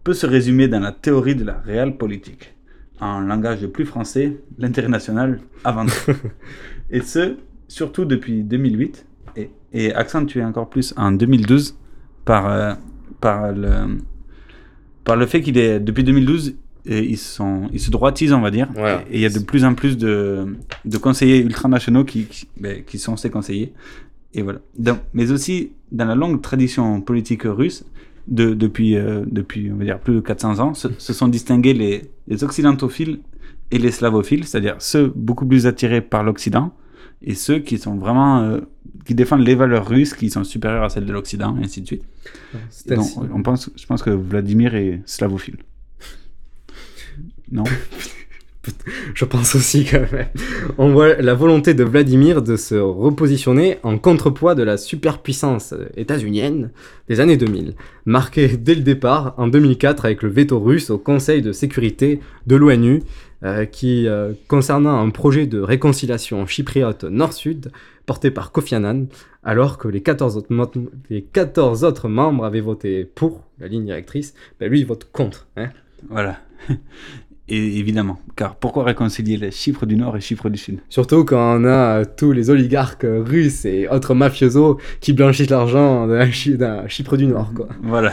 peut 0.02 0.14
se 0.14 0.26
résumer 0.26 0.66
dans 0.66 0.80
la 0.80 0.90
théorie 0.90 1.36
de 1.36 1.44
la 1.44 1.60
réelle 1.60 1.96
politique. 1.96 2.56
En 3.00 3.20
langage 3.20 3.64
plus 3.68 3.86
français, 3.86 4.36
l'intérêt 4.58 4.88
national 4.88 5.38
avant 5.62 5.86
tout. 5.86 6.12
et 6.90 7.02
ce, 7.02 7.36
surtout 7.68 8.04
depuis 8.04 8.42
2008, 8.42 9.06
et, 9.36 9.50
et, 9.72 9.94
accentué 9.94 10.42
encore 10.44 10.68
plus 10.68 10.92
en 10.96 11.12
2012 11.12 11.78
par, 12.24 12.50
euh, 12.50 12.74
par, 13.20 13.52
le, 13.52 13.98
par 15.04 15.14
le 15.14 15.26
fait 15.26 15.40
qu'il 15.40 15.56
est, 15.56 15.78
depuis 15.78 16.02
2012, 16.02 16.56
et 16.84 17.04
ils, 17.04 17.18
sont, 17.18 17.68
ils 17.72 17.80
se 17.80 17.90
droitisent, 17.90 18.32
on 18.32 18.40
va 18.40 18.50
dire. 18.50 18.68
Et 19.10 19.16
il 19.16 19.20
y 19.20 19.26
a 19.26 19.30
de 19.30 19.38
plus 19.38 19.64
en 19.64 19.74
plus 19.74 19.96
de, 19.96 20.56
de 20.84 20.98
conseillers 20.98 21.38
ultranationaux 21.38 22.04
qui, 22.04 22.24
qui, 22.24 22.48
ben, 22.58 22.82
qui, 22.84 22.98
sont 22.98 23.16
ces 23.16 23.30
conseillers. 23.30 23.72
Et 24.34 24.42
voilà. 24.42 24.60
Donc, 24.78 24.98
mais 25.12 25.30
aussi, 25.30 25.72
dans 25.92 26.06
la 26.06 26.14
longue 26.14 26.42
tradition 26.42 27.00
politique 27.00 27.42
russe, 27.44 27.84
de, 28.28 28.54
depuis, 28.54 28.96
euh, 28.96 29.24
depuis, 29.26 29.70
on 29.72 29.76
va 29.76 29.84
dire, 29.84 29.98
plus 29.98 30.14
de 30.14 30.20
400 30.20 30.58
ans, 30.60 30.74
se, 30.74 30.88
sont 30.98 31.28
distingués 31.28 31.74
les, 31.74 32.02
les, 32.28 32.44
occidentophiles 32.44 33.20
et 33.70 33.78
les 33.78 33.90
slavophiles, 33.90 34.44
c'est-à-dire 34.44 34.76
ceux 34.78 35.12
beaucoup 35.14 35.46
plus 35.46 35.66
attirés 35.66 36.00
par 36.00 36.22
l'Occident 36.22 36.72
et 37.22 37.34
ceux 37.34 37.58
qui 37.58 37.78
sont 37.78 37.96
vraiment, 37.96 38.40
euh, 38.40 38.60
qui 39.04 39.14
défendent 39.14 39.44
les 39.46 39.54
valeurs 39.54 39.88
russes 39.88 40.14
qui 40.14 40.30
sont 40.30 40.44
supérieures 40.44 40.84
à 40.84 40.88
celles 40.88 41.06
de 41.06 41.12
l'Occident, 41.12 41.56
et 41.60 41.64
ainsi 41.64 41.80
de 41.80 41.86
suite. 41.86 42.04
Donc, 42.86 43.06
on 43.32 43.42
pense, 43.42 43.70
je 43.76 43.86
pense 43.86 44.02
que 44.02 44.10
Vladimir 44.10 44.74
est 44.74 45.00
slavophile. 45.06 45.56
Non 47.52 47.64
Je 49.14 49.24
pense 49.24 49.54
aussi 49.54 49.84
que 49.84 49.96
on 50.78 50.92
voit 50.92 51.16
la 51.16 51.34
volonté 51.34 51.74
de 51.74 51.84
Vladimir 51.84 52.42
de 52.42 52.56
se 52.56 52.76
repositionner 52.76 53.78
en 53.82 53.98
contrepoids 53.98 54.54
de 54.54 54.62
la 54.62 54.76
superpuissance 54.76 55.74
états-unienne 55.96 56.70
des 57.08 57.20
années 57.20 57.36
2000, 57.36 57.74
marquée 58.06 58.56
dès 58.56 58.74
le 58.74 58.82
départ 58.82 59.34
en 59.36 59.48
2004 59.48 60.04
avec 60.04 60.22
le 60.22 60.28
veto 60.28 60.60
russe 60.60 60.90
au 60.90 60.98
Conseil 60.98 61.42
de 61.42 61.52
sécurité 61.52 62.20
de 62.46 62.56
l'ONU 62.56 63.02
euh, 63.42 63.64
qui 63.64 64.06
euh, 64.06 64.32
concernant 64.46 65.00
un 65.00 65.10
projet 65.10 65.46
de 65.46 65.60
réconciliation 65.60 66.46
chypriote 66.46 67.04
nord-sud 67.04 67.72
porté 68.06 68.30
par 68.30 68.52
Kofi 68.52 68.76
Annan, 68.76 69.06
alors 69.42 69.78
que 69.78 69.88
les 69.88 70.02
14 70.02 70.36
autres, 70.36 70.48
les 71.10 71.22
14 71.22 71.82
autres 71.82 72.08
membres 72.08 72.44
avaient 72.44 72.60
voté 72.60 73.04
pour 73.04 73.42
la 73.58 73.66
ligne 73.66 73.84
directrice, 73.84 74.34
ben 74.60 74.70
lui 74.70 74.80
il 74.80 74.86
vote 74.86 75.08
contre. 75.12 75.48
Hein 75.56 75.70
voilà. 76.08 76.38
Et 77.48 77.78
évidemment, 77.78 78.20
car 78.36 78.54
pourquoi 78.54 78.84
réconcilier 78.84 79.36
les 79.36 79.50
chiffres 79.50 79.84
du 79.84 79.96
Nord 79.96 80.14
et 80.14 80.18
les 80.18 80.24
chiffres 80.24 80.48
du 80.48 80.56
Sud? 80.58 80.78
Surtout 80.88 81.24
quand 81.24 81.60
on 81.60 81.64
a 81.64 82.04
tous 82.04 82.32
les 82.32 82.50
oligarques 82.50 83.04
russes 83.06 83.64
et 83.64 83.88
autres 83.88 84.14
mafiosos 84.14 84.78
qui 85.00 85.12
blanchissent 85.12 85.50
l'argent 85.50 86.06
d'un 86.06 86.30
Chypre 86.30 87.16
du 87.16 87.26
Nord. 87.26 87.52
Quoi. 87.54 87.68
Voilà. 87.82 88.12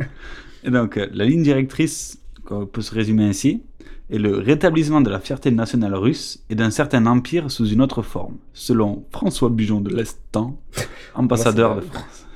et 0.64 0.70
donc, 0.70 0.96
euh, 0.96 1.08
la 1.12 1.24
ligne 1.24 1.42
directrice, 1.42 2.20
on 2.48 2.64
peut 2.64 2.80
se 2.80 2.94
résumer 2.94 3.24
ainsi, 3.24 3.62
est 4.08 4.18
le 4.18 4.38
rétablissement 4.38 5.00
de 5.00 5.10
la 5.10 5.18
fierté 5.18 5.50
nationale 5.50 5.94
russe 5.94 6.42
et 6.48 6.54
d'un 6.54 6.70
certain 6.70 7.06
empire 7.06 7.50
sous 7.50 7.66
une 7.66 7.80
autre 7.80 8.02
forme, 8.02 8.36
selon 8.52 9.04
François 9.10 9.50
Bujon 9.50 9.80
de 9.80 9.94
l'Estan, 9.94 10.60
ambassadeur 11.14 11.76
de 11.76 11.80
France. 11.82 12.26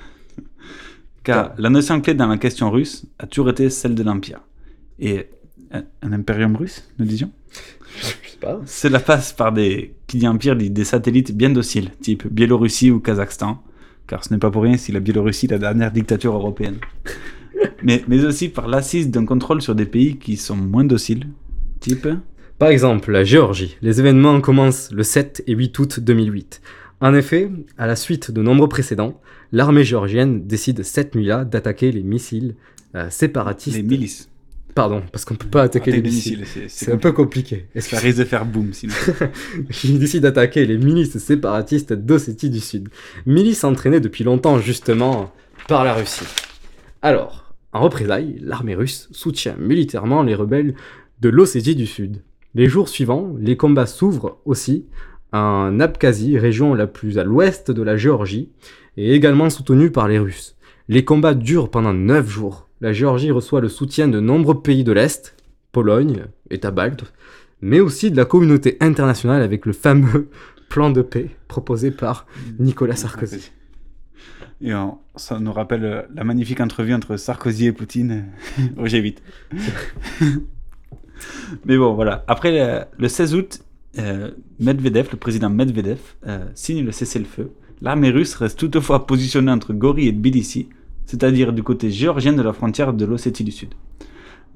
Car 1.23 1.55
la 1.57 1.71
notion 1.71 2.01
clé 2.01 2.15
dans 2.15 2.27
la 2.27 2.37
question 2.37 2.71
russe 2.71 3.07
a 3.19 3.27
toujours 3.27 3.51
été 3.51 3.71
celle 3.71 3.95
de 3.95 4.03
l'empire. 4.03 4.41
Et 4.99 5.29
un, 6.03 6.13
impérium 6.13 6.57
russe, 6.57 6.89
nous 6.99 7.07
disions 7.07 7.31
Je 7.97 8.07
sais 8.07 8.39
pas. 8.41 8.61
Cela 8.67 9.01
passe 9.01 9.33
par 9.33 9.53
des, 9.53 9.95
qui 10.07 10.19
dit 10.19 10.29
empire, 10.29 10.57
dit 10.57 10.71
des 10.71 10.85
satellites 10.85 11.37
bien 11.37 11.51
dociles, 11.51 11.91
type 12.01 12.27
Biélorussie 12.27 12.91
ou 12.91 13.01
Kazakhstan, 13.01 13.63
car 14.07 14.25
ce 14.25 14.33
n'est 14.33 14.39
pas 14.39 14.51
pour 14.51 14.63
rien 14.63 14.77
si 14.77 14.93
la 14.93 15.01
Biélorussie 15.01 15.47
est 15.47 15.53
la 15.53 15.59
dernière 15.59 15.93
dictature 15.93 16.35
européenne. 16.35 16.79
mais, 17.83 18.05
mais 18.09 18.25
aussi 18.25 18.49
par 18.49 18.69
l'assise 18.69 19.11
d'un 19.11 19.25
contrôle 19.25 19.63
sur 19.63 19.75
des 19.75 19.87
pays 19.87 20.17
qui 20.19 20.37
sont 20.37 20.57
moins 20.57 20.85
dociles, 20.85 21.29
type... 21.81 22.09
Par 22.57 22.69
exemple, 22.69 23.11
la 23.11 23.25
Géorgie. 23.25 23.77
Les 23.83 23.99
événements 23.99 24.41
commencent 24.41 24.93
le 24.93 25.03
7 25.03 25.43
et 25.49 25.55
8 25.55 25.79
août 25.81 26.01
2008. 26.01 26.63
En 27.01 27.13
effet, 27.13 27.51
à 27.77 27.87
la 27.87 27.97
suite 27.97 28.31
de 28.31 28.41
nombreux 28.43 28.69
précédents, 28.69 29.21
l'armée 29.53 29.85
géorgienne 29.85 30.47
décide 30.47 30.85
cette 30.85 31.15
nuit-là 31.15 31.45
d'attaquer 31.45 31.93
les 31.93 32.03
missiles 32.03 32.55
euh, 32.95 33.11
séparatistes. 33.11 33.77
Les 33.77 33.83
milices. 33.83 34.31
Pardon, 34.75 35.03
parce 35.13 35.25
qu'on 35.25 35.37
peut 35.37 35.49
pas 35.49 35.63
attaquer 35.63 35.93
les 35.93 36.03
missiles. 36.03 36.45
C'est 36.69 36.93
un 36.93 36.97
peu 36.97 37.13
compliqué. 37.13 37.67
Ça 37.77 37.99
risque 37.99 38.19
de 38.19 38.25
faire 38.25 38.45
boum 38.45 38.73
sinon. 38.73 38.95
Il 39.85 40.01
décide 40.01 40.23
d'attaquer 40.23 40.67
les 40.67 40.79
milices 40.79 41.19
séparatistes 41.19 41.93
d'Ossétie 41.93 42.51
du 42.51 42.59
Sud. 42.59 42.89
Milices 43.25 43.63
entraînées 43.63 44.01
depuis 44.01 44.25
longtemps 44.25 44.59
justement 44.59 45.33
par 45.69 45.85
la 45.85 45.95
Russie. 45.95 46.27
Alors, 47.03 47.55
en 47.73 47.81
représailles, 47.81 48.39
l'armée 48.41 48.75
russe 48.75 49.09
soutient 49.13 49.57
militairement 49.59 50.23
les 50.23 50.35
rebelles 50.35 50.75
de 51.21 51.29
l'Ossétie 51.29 51.77
du 51.77 51.87
Sud. 51.87 52.23
Les 52.57 52.69
jours 52.69 52.89
suivants, 52.89 53.35
les 53.39 53.57
combats 53.57 53.87
s'ouvrent 53.87 54.39
aussi 54.45 54.87
en 55.33 55.81
Abkhazie, 55.81 56.39
région 56.39 56.75
la 56.75 56.87
plus 56.87 57.19
à 57.19 57.25
l'ouest 57.25 57.71
de 57.71 57.83
la 57.83 57.97
Géorgie, 57.97 58.51
et 58.97 59.15
également 59.15 59.51
soutenue 59.51 59.91
par 59.91 60.07
les 60.07 60.19
Russes. 60.19 60.57
Les 60.89 61.05
combats 61.05 61.35
durent 61.35 61.71
pendant 61.71 61.93
9 61.93 62.29
jours 62.29 62.64
la 62.81 62.93
Géorgie 62.93 63.31
reçoit 63.31 63.61
le 63.61 63.69
soutien 63.69 64.09
de 64.09 64.21
nombreux 64.21 64.61
pays 64.61 64.85
de 64.85 64.93
l'Est, 64.93 65.37
Pologne, 65.73 66.25
État 66.51 66.71
balte, 66.71 67.13
mais 67.61 67.81
aussi 67.81 68.11
de 68.11 68.17
la 68.17 68.25
communauté 68.25 68.77
internationale 68.81 69.43
avec 69.43 69.67
le 69.67 69.73
fameux 69.73 70.29
plan 70.69 70.91
de 70.91 71.03
paix 71.03 71.31
proposé 71.49 71.91
par 71.91 72.27
Nicolas 72.59 72.97
Sarkozy. 72.97 73.51
Et 74.61 74.73
ça 75.17 75.39
nous 75.41 75.53
rappelle 75.53 75.85
euh, 75.85 76.03
la 76.15 76.25
magnifique 76.25 76.61
entrevue 76.61 76.95
entre 76.95 77.17
Sarkozy 77.17 77.67
et 77.67 77.73
Poutine. 77.73 78.27
j'ai 78.85 79.01
vite. 79.01 79.23
Mais 81.65 81.77
bon, 81.77 81.95
voilà. 81.95 82.25
Après, 82.29 82.87
le, 82.99 83.09
16 83.09 83.35
août, 83.35 83.61
euh, 83.99 84.31
Medvedev, 84.59 85.09
le 85.13 85.19
président 85.19 85.51
Medvedev, 85.51 85.99
euh, 86.27 86.47
signe 86.55 86.85
le 86.85 86.93
cessez-le-feu. 86.93 87.53
L'armée 87.83 88.11
russe 88.11 88.35
reste 88.35 88.59
toutefois 88.59 89.07
positionnée 89.07 89.53
entre 89.53 89.73
Gori 89.73 90.09
et 90.09 90.13
Tbilissi, 90.13 90.69
c'est-à-dire 91.07 91.53
du 91.53 91.63
côté 91.63 91.91
géorgien 91.91 92.33
de 92.33 92.43
la 92.43 92.53
frontière 92.53 92.93
de 92.93 93.05
l'Ossétie 93.05 93.45
du 93.45 93.53
Sud. 93.53 93.71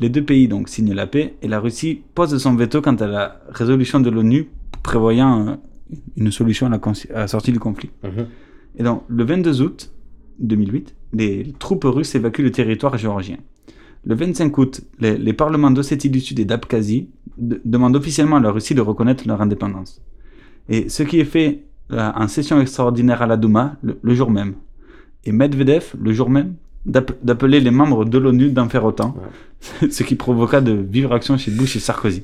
Les 0.00 0.08
deux 0.08 0.24
pays 0.24 0.48
donc 0.48 0.68
signent 0.68 0.94
la 0.94 1.06
paix 1.06 1.34
et 1.42 1.48
la 1.48 1.60
Russie 1.60 2.02
pose 2.14 2.36
son 2.38 2.54
veto 2.54 2.80
quant 2.80 2.94
à 2.94 3.06
la 3.06 3.40
résolution 3.50 4.00
de 4.00 4.10
l'ONU 4.10 4.48
prévoyant 4.82 5.58
une 6.16 6.30
solution 6.30 6.66
à 6.66 6.80
la, 7.10 7.28
sortie 7.28 7.52
du 7.52 7.58
conflit. 7.58 7.90
Mhm. 8.04 8.26
Et 8.76 8.82
donc, 8.82 9.02
le 9.08 9.24
22 9.24 9.62
août 9.62 9.92
2008, 10.38 10.94
les 11.14 11.52
troupes 11.58 11.84
russes 11.84 12.14
évacuent 12.14 12.42
le 12.42 12.52
territoire 12.52 12.96
géorgien. 12.96 13.38
Le 14.04 14.14
25 14.14 14.56
août, 14.58 14.80
les, 15.00 15.32
parlements 15.32 15.70
d'Ossétie 15.70 16.10
du 16.10 16.20
Sud 16.20 16.38
et 16.38 16.44
d'Abkhazie 16.44 17.08
demandent 17.36 17.96
officiellement 17.96 18.36
à 18.36 18.40
la 18.40 18.50
Russie 18.50 18.74
de 18.74 18.80
reconnaître 18.80 19.26
leur 19.26 19.42
indépendance. 19.42 20.00
Et 20.68 20.88
ce 20.88 21.02
qui 21.02 21.18
est 21.18 21.24
fait 21.24 21.64
euh, 21.92 22.10
en 22.14 22.28
session 22.28 22.60
extraordinaire 22.60 23.22
à 23.22 23.26
la 23.26 23.36
Douma 23.36 23.76
le, 23.82 24.14
jour 24.14 24.30
même. 24.30 24.54
Et 25.24 25.32
Medvedev, 25.32 25.94
le 26.00 26.12
jour 26.12 26.30
même, 26.30 26.54
d'appeler 26.86 27.60
les 27.60 27.70
membres 27.70 28.04
de 28.04 28.18
l'ONU 28.18 28.50
d'en 28.50 28.68
faire 28.68 28.84
autant, 28.84 29.16
ce 29.90 30.02
qui 30.02 30.14
provoqua 30.14 30.60
de 30.60 30.72
vives 30.72 31.06
réactions 31.06 31.36
chez 31.36 31.50
Bush 31.50 31.76
et 31.76 31.80
Sarkozy. 31.80 32.22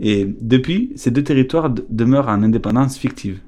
Et 0.00 0.26
depuis, 0.40 0.92
ces 0.96 1.10
deux 1.10 1.24
territoires 1.24 1.70
demeurent 1.88 2.28
en 2.28 2.42
indépendance 2.42 2.96
fictive. 2.96 3.38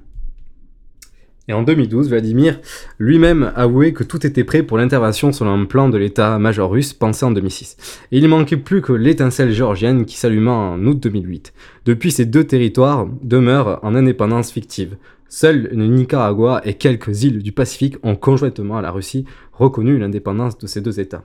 Et 1.49 1.53
en 1.53 1.65
2012, 1.65 2.11
Vladimir 2.11 2.61
lui-même 2.99 3.51
avouait 3.57 3.93
que 3.93 4.05
tout 4.05 4.25
était 4.25 4.45
prêt 4.45 4.63
pour 4.63 4.79
l'intervention 4.79 5.33
selon 5.33 5.61
un 5.61 5.65
plan 5.65 5.89
de 5.89 5.99
l'état-major 5.99 6.71
russe 6.71 6.93
pensé 6.93 7.27
en 7.27 7.33
2006. 7.33 7.77
Et 8.13 8.19
il 8.19 8.23
ne 8.23 8.29
manquait 8.29 8.57
plus 8.57 8.83
que 8.83 8.93
l'étincelle 8.93 9.51
géorgienne 9.51 10.05
qui 10.05 10.17
s'alluma 10.17 10.53
en 10.53 10.87
août 10.87 11.01
2008. 11.01 11.53
Depuis, 11.87 12.13
ces 12.13 12.25
deux 12.25 12.45
territoires 12.45 13.09
demeurent 13.23 13.81
en 13.83 13.97
indépendance 13.97 14.53
fictive. 14.53 14.97
Seuls 15.33 15.69
le 15.71 15.87
Nicaragua 15.87 16.61
et 16.65 16.75
quelques 16.75 17.23
îles 17.23 17.41
du 17.41 17.53
Pacifique 17.53 17.99
ont 18.03 18.17
conjointement 18.17 18.79
à 18.79 18.83
la 18.83 18.91
Russie 18.91 19.25
reconnu 19.53 19.97
l'indépendance 19.97 20.59
de 20.59 20.67
ces 20.67 20.81
deux 20.81 20.99
États. 20.99 21.23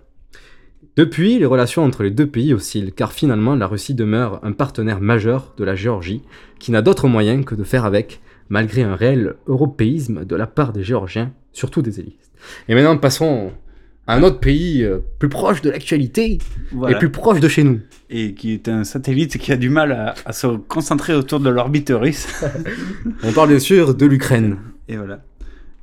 Depuis, 0.96 1.40
les 1.40 1.46
relations 1.48 1.84
entre 1.84 2.04
les 2.04 2.12
deux 2.12 2.28
pays 2.28 2.54
oscillent, 2.54 2.94
car 2.94 3.12
finalement 3.12 3.56
la 3.56 3.66
Russie 3.66 3.96
demeure 3.96 4.40
un 4.44 4.52
partenaire 4.52 5.02
majeur 5.02 5.56
de 5.58 5.64
la 5.64 5.74
Géorgie, 5.74 6.22
qui 6.60 6.72
n'a 6.72 6.84
d'autre 6.84 7.08
moyen 7.08 7.42
que 7.42 7.56
de 7.56 7.64
faire 7.64 7.84
avec, 7.84 8.22
malgré 8.48 8.84
un 8.84 8.94
réel 8.96 9.38
européisme 9.48 10.24
de 10.24 10.36
la 10.36 10.46
part 10.46 10.72
des 10.72 10.84
Géorgiens, 10.84 11.34
surtout 11.52 11.82
des 11.82 12.00
élites. 12.00 12.32
Et 12.70 12.76
maintenant, 12.76 12.98
passons 12.98 13.54
un 14.08 14.24
autre 14.24 14.40
pays 14.40 14.84
euh, 14.84 15.00
plus 15.20 15.30
proche 15.30 15.62
de 15.62 15.70
l'actualité 15.70 16.38
et 16.88 16.96
plus 16.96 17.10
proche 17.10 17.40
de 17.40 17.48
chez 17.48 17.64
nous. 17.64 17.80
Et 18.10 18.34
qui 18.34 18.54
est 18.54 18.68
un 18.68 18.84
satellite 18.84 19.38
qui 19.38 19.52
a 19.52 19.58
du 19.58 19.70
mal 19.70 19.92
à, 19.92 20.14
à 20.26 20.34
se 20.34 20.48
concentrer 20.48 21.14
autour 21.14 21.40
de 21.40 21.50
l'orbite 21.50 21.92
russe. 21.94 22.28
On 23.24 23.32
parle 23.32 23.50
bien 23.50 23.60
sûr 23.60 23.96
de 23.96 24.06
l'Ukraine. 24.06 24.58
Et 24.88 24.98
voilà. 24.98 25.22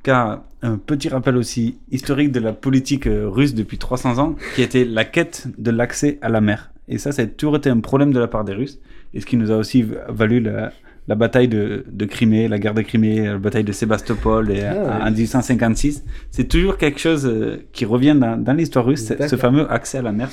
Car 0.03 0.43
un 0.61 0.77
petit 0.77 1.09
rappel 1.09 1.35
aussi 1.35 1.77
historique 1.91 2.31
de 2.31 2.39
la 2.39 2.53
politique 2.53 3.07
euh, 3.07 3.27
russe 3.27 3.53
depuis 3.53 3.77
300 3.77 4.19
ans, 4.19 4.35
qui 4.55 4.61
était 4.61 4.85
la 4.85 5.03
quête 5.03 5.47
de 5.57 5.71
l'accès 5.71 6.17
à 6.21 6.29
la 6.29 6.41
mer. 6.41 6.71
Et 6.87 6.97
ça, 6.97 7.11
ça 7.11 7.21
a 7.21 7.25
toujours 7.25 7.57
été 7.57 7.69
un 7.69 7.79
problème 7.79 8.11
de 8.11 8.19
la 8.19 8.27
part 8.27 8.43
des 8.43 8.53
Russes, 8.53 8.79
et 9.13 9.21
ce 9.21 9.25
qui 9.25 9.37
nous 9.37 9.51
a 9.51 9.57
aussi 9.57 9.85
valu 10.09 10.39
la, 10.39 10.71
la 11.07 11.15
bataille 11.15 11.47
de, 11.47 11.85
de, 11.91 12.05
Crimée, 12.05 12.47
la 12.47 12.59
guerre 12.59 12.73
de 12.73 12.81
Crimée, 12.81 13.25
la 13.25 13.37
bataille 13.37 13.63
de 13.63 13.71
Sébastopol 13.71 14.51
et, 14.51 14.63
ah, 14.63 15.05
en 15.05 15.11
1856. 15.11 16.03
C'est 16.31 16.47
toujours 16.47 16.77
quelque 16.77 16.99
chose 16.99 17.25
euh, 17.25 17.65
qui 17.73 17.85
revient 17.85 18.15
dans, 18.17 18.37
dans 18.41 18.53
l'histoire 18.53 18.85
russe, 18.85 19.11
ce 19.27 19.35
fameux 19.35 19.69
accès 19.71 19.97
à 19.97 20.01
la 20.01 20.11
mer. 20.11 20.29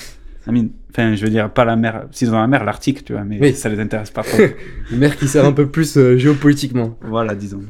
Enfin, 0.91 1.15
je 1.15 1.25
veux 1.25 1.31
dire, 1.31 1.53
pas 1.53 1.65
la 1.65 1.77
mer, 1.77 2.07
s'ils 2.13 2.31
ont 2.31 2.39
la 2.39 2.47
mer, 2.47 2.65
l'Arctique, 2.65 3.05
tu 3.05 3.13
vois, 3.13 3.25
mais 3.25 3.53
ça 3.53 3.69
les 3.69 3.79
intéresse 3.79 4.11
pas 4.11 4.23
trop. 4.23 4.39
Une 4.91 4.99
mer 4.99 5.17
qui 5.17 5.29
sert 5.29 5.45
un 5.45 5.53
peu 5.53 5.67
plus 5.67 5.97
euh, 5.97 6.17
géopolitiquement. 6.17 6.97
Voilà, 7.03 7.35
disons. 7.35 7.61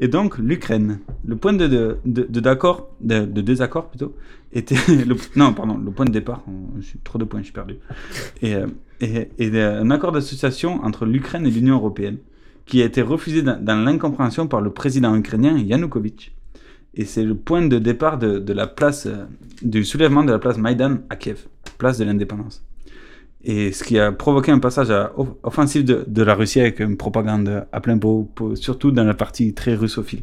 Et 0.00 0.08
donc, 0.08 0.38
l'Ukraine. 0.38 0.98
Le 1.24 1.36
point 1.36 1.52
de, 1.52 1.66
de, 1.66 1.98
de, 2.04 2.40
d'accord, 2.40 2.90
de, 3.00 3.24
désaccord 3.24 3.88
plutôt, 3.88 4.14
était. 4.52 4.76
Le, 4.88 5.16
non, 5.36 5.52
pardon, 5.52 5.78
le 5.78 5.90
point 5.90 6.06
de 6.06 6.10
départ. 6.10 6.44
Je 6.78 6.86
suis 6.86 6.98
trop 7.00 7.18
de 7.18 7.24
points, 7.24 7.40
je 7.40 7.44
suis 7.44 7.52
perdu. 7.52 7.76
Et, 8.40 8.54
euh, 8.54 8.66
et, 9.00 9.28
et 9.38 9.60
un 9.60 9.90
accord 9.90 10.12
d'association 10.12 10.82
entre 10.84 11.06
l'Ukraine 11.06 11.46
et 11.46 11.50
l'Union 11.50 11.74
européenne 11.74 12.18
qui 12.66 12.82
a 12.82 12.84
été 12.84 13.02
refusé 13.02 13.42
dans, 13.42 13.84
l'incompréhension 13.84 14.46
par 14.46 14.60
le 14.60 14.70
président 14.70 15.14
ukrainien 15.16 15.58
Yanukovych. 15.58 16.32
Et 16.94 17.04
c'est 17.04 17.24
le 17.24 17.34
point 17.34 17.66
de 17.66 17.78
départ 17.78 18.18
de, 18.18 18.52
la 18.52 18.66
place, 18.66 19.06
euh, 19.06 19.24
du 19.62 19.84
soulèvement 19.84 20.24
de 20.24 20.32
la 20.32 20.38
place 20.38 20.58
Maïdan 20.58 20.98
à 21.08 21.16
Kiev, 21.16 21.46
place 21.78 21.98
de 21.98 22.04
l'indépendance. 22.04 22.62
Et 23.44 23.72
ce 23.72 23.82
qui 23.82 23.98
a 23.98 24.12
provoqué 24.12 24.52
un 24.52 24.60
passage 24.60 24.92
offensif 25.42 25.84
de, 25.84 26.04
de, 26.06 26.22
la 26.22 26.34
Russie 26.34 26.60
avec 26.60 26.78
une 26.78 26.96
propagande 26.96 27.66
à 27.72 27.80
plein 27.80 27.98
pot, 27.98 28.28
surtout 28.54 28.92
dans 28.92 29.04
la 29.04 29.14
partie 29.14 29.52
très 29.52 29.74
russophile. 29.74 30.22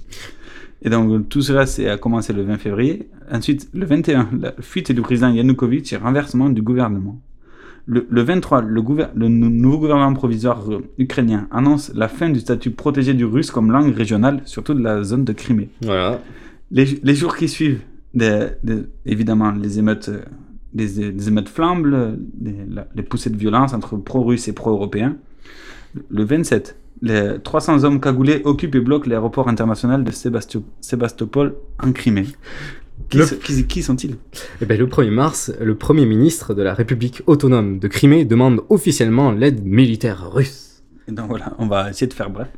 Et 0.82 0.90
donc 0.90 1.28
tout 1.28 1.42
cela 1.42 1.66
a 1.92 1.98
commencé 1.98 2.32
le 2.32 2.44
20 2.44 2.58
février. 2.58 3.10
Ensuite, 3.32 3.70
le 3.74 3.86
21, 3.86 4.30
la 4.40 4.54
fuite 4.62 4.92
du 4.92 5.02
président 5.02 5.30
Yanukovych 5.30 5.92
et 5.92 5.98
renversement 5.98 6.50
du 6.50 6.62
gouvernement. 6.62 7.20
Le, 7.92 8.22
23, 8.22 8.62
le, 8.62 8.84
le, 9.16 9.28
nouveau 9.28 9.80
gouvernement 9.80 10.14
provisoire 10.14 10.64
ukrainien 11.00 11.48
annonce 11.50 11.92
la 11.96 12.08
fin 12.08 12.30
du 12.30 12.40
statut 12.40 12.70
protégé 12.70 13.16
du 13.16 13.26
russe 13.26 13.50
comme 13.50 13.72
langue 13.72 13.96
régionale, 13.96 14.42
surtout 14.46 14.76
de 14.76 14.84
la 14.84 15.02
zone 15.02 15.26
de 15.26 15.34
Crimée. 15.34 15.70
Voilà. 15.82 16.22
Les, 16.70 16.86
les 17.02 17.16
jours 17.16 17.36
qui 17.36 17.48
suivent, 17.48 17.82
évidemment, 19.06 19.52
les 19.52 19.80
émeutes, 19.80 20.12
les, 20.76 21.28
émeutes 21.28 21.50
flambent, 21.50 22.18
les, 22.96 23.04
poussées 23.04 23.32
de 23.32 23.38
violence 23.38 23.74
entre 23.74 23.98
pro-russes 23.98 24.48
et 24.48 24.54
pro-européens. 24.54 25.18
Le 26.10 26.24
27, 26.24 26.76
les 27.02 27.40
300 27.44 27.86
hommes 27.86 28.00
cagoulés 28.00 28.42
occupent 28.46 28.76
et 28.76 28.82
bloquent 28.82 29.10
l'aéroport 29.10 29.48
international 29.48 30.04
de 30.04 30.12
Sébastopol 30.12 31.56
en 31.82 31.92
Crimée. 31.92 32.28
Qui, 33.10 33.82
sont-ils 33.82 34.18
eh 34.62 34.66
ben, 34.66 34.78
Le 34.78 34.86
1er 34.86 35.10
mars, 35.10 35.52
le 35.60 35.76
Premier 35.76 36.06
ministre 36.06 36.54
de 36.54 36.62
la 36.62 36.74
République 36.74 37.24
autonome 37.26 37.80
de 37.80 37.88
Crimée 37.88 38.24
demande 38.24 38.62
officiellement 38.70 39.32
l'aide 39.32 39.66
militaire 39.66 40.32
russe. 40.32 40.84
Et 41.08 41.12
donc 41.12 41.28
voilà, 41.28 41.56
on 41.58 41.68
va 41.68 41.90
essayer 41.90 42.08
de 42.08 42.14
faire 42.14 42.30
bref. 42.30 42.50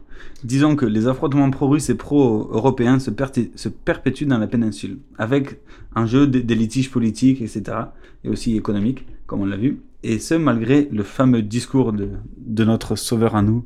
Disons 0.44 0.76
que 0.76 0.86
les 0.86 1.08
affrontements 1.08 1.50
pro-russes 1.52 1.90
et 1.90 1.96
pro-européens 1.96 3.00
se, 3.00 3.12
se, 3.56 3.70
perpétuent 3.70 4.26
dans 4.26 4.40
la 4.40 4.48
péninsule, 4.48 4.98
avec 5.18 5.60
un 5.96 6.06
jeu 6.06 6.28
des, 6.28 6.56
litiges 6.56 6.92
politiques, 6.92 7.42
etc., 7.42 7.64
et 8.24 8.30
aussi 8.30 8.58
économiques, 8.58 9.06
comme 9.28 9.42
on 9.42 9.46
l'a 9.46 9.58
vu. 9.58 9.80
Et 10.04 10.20
ce, 10.20 10.34
malgré 10.34 10.90
le 10.92 11.04
fameux 11.04 11.44
discours 11.44 11.94
de, 11.94 12.10
de 12.38 12.64
notre 12.66 12.96
sauveur 12.96 13.36
à 13.36 13.42
nous, 13.42 13.66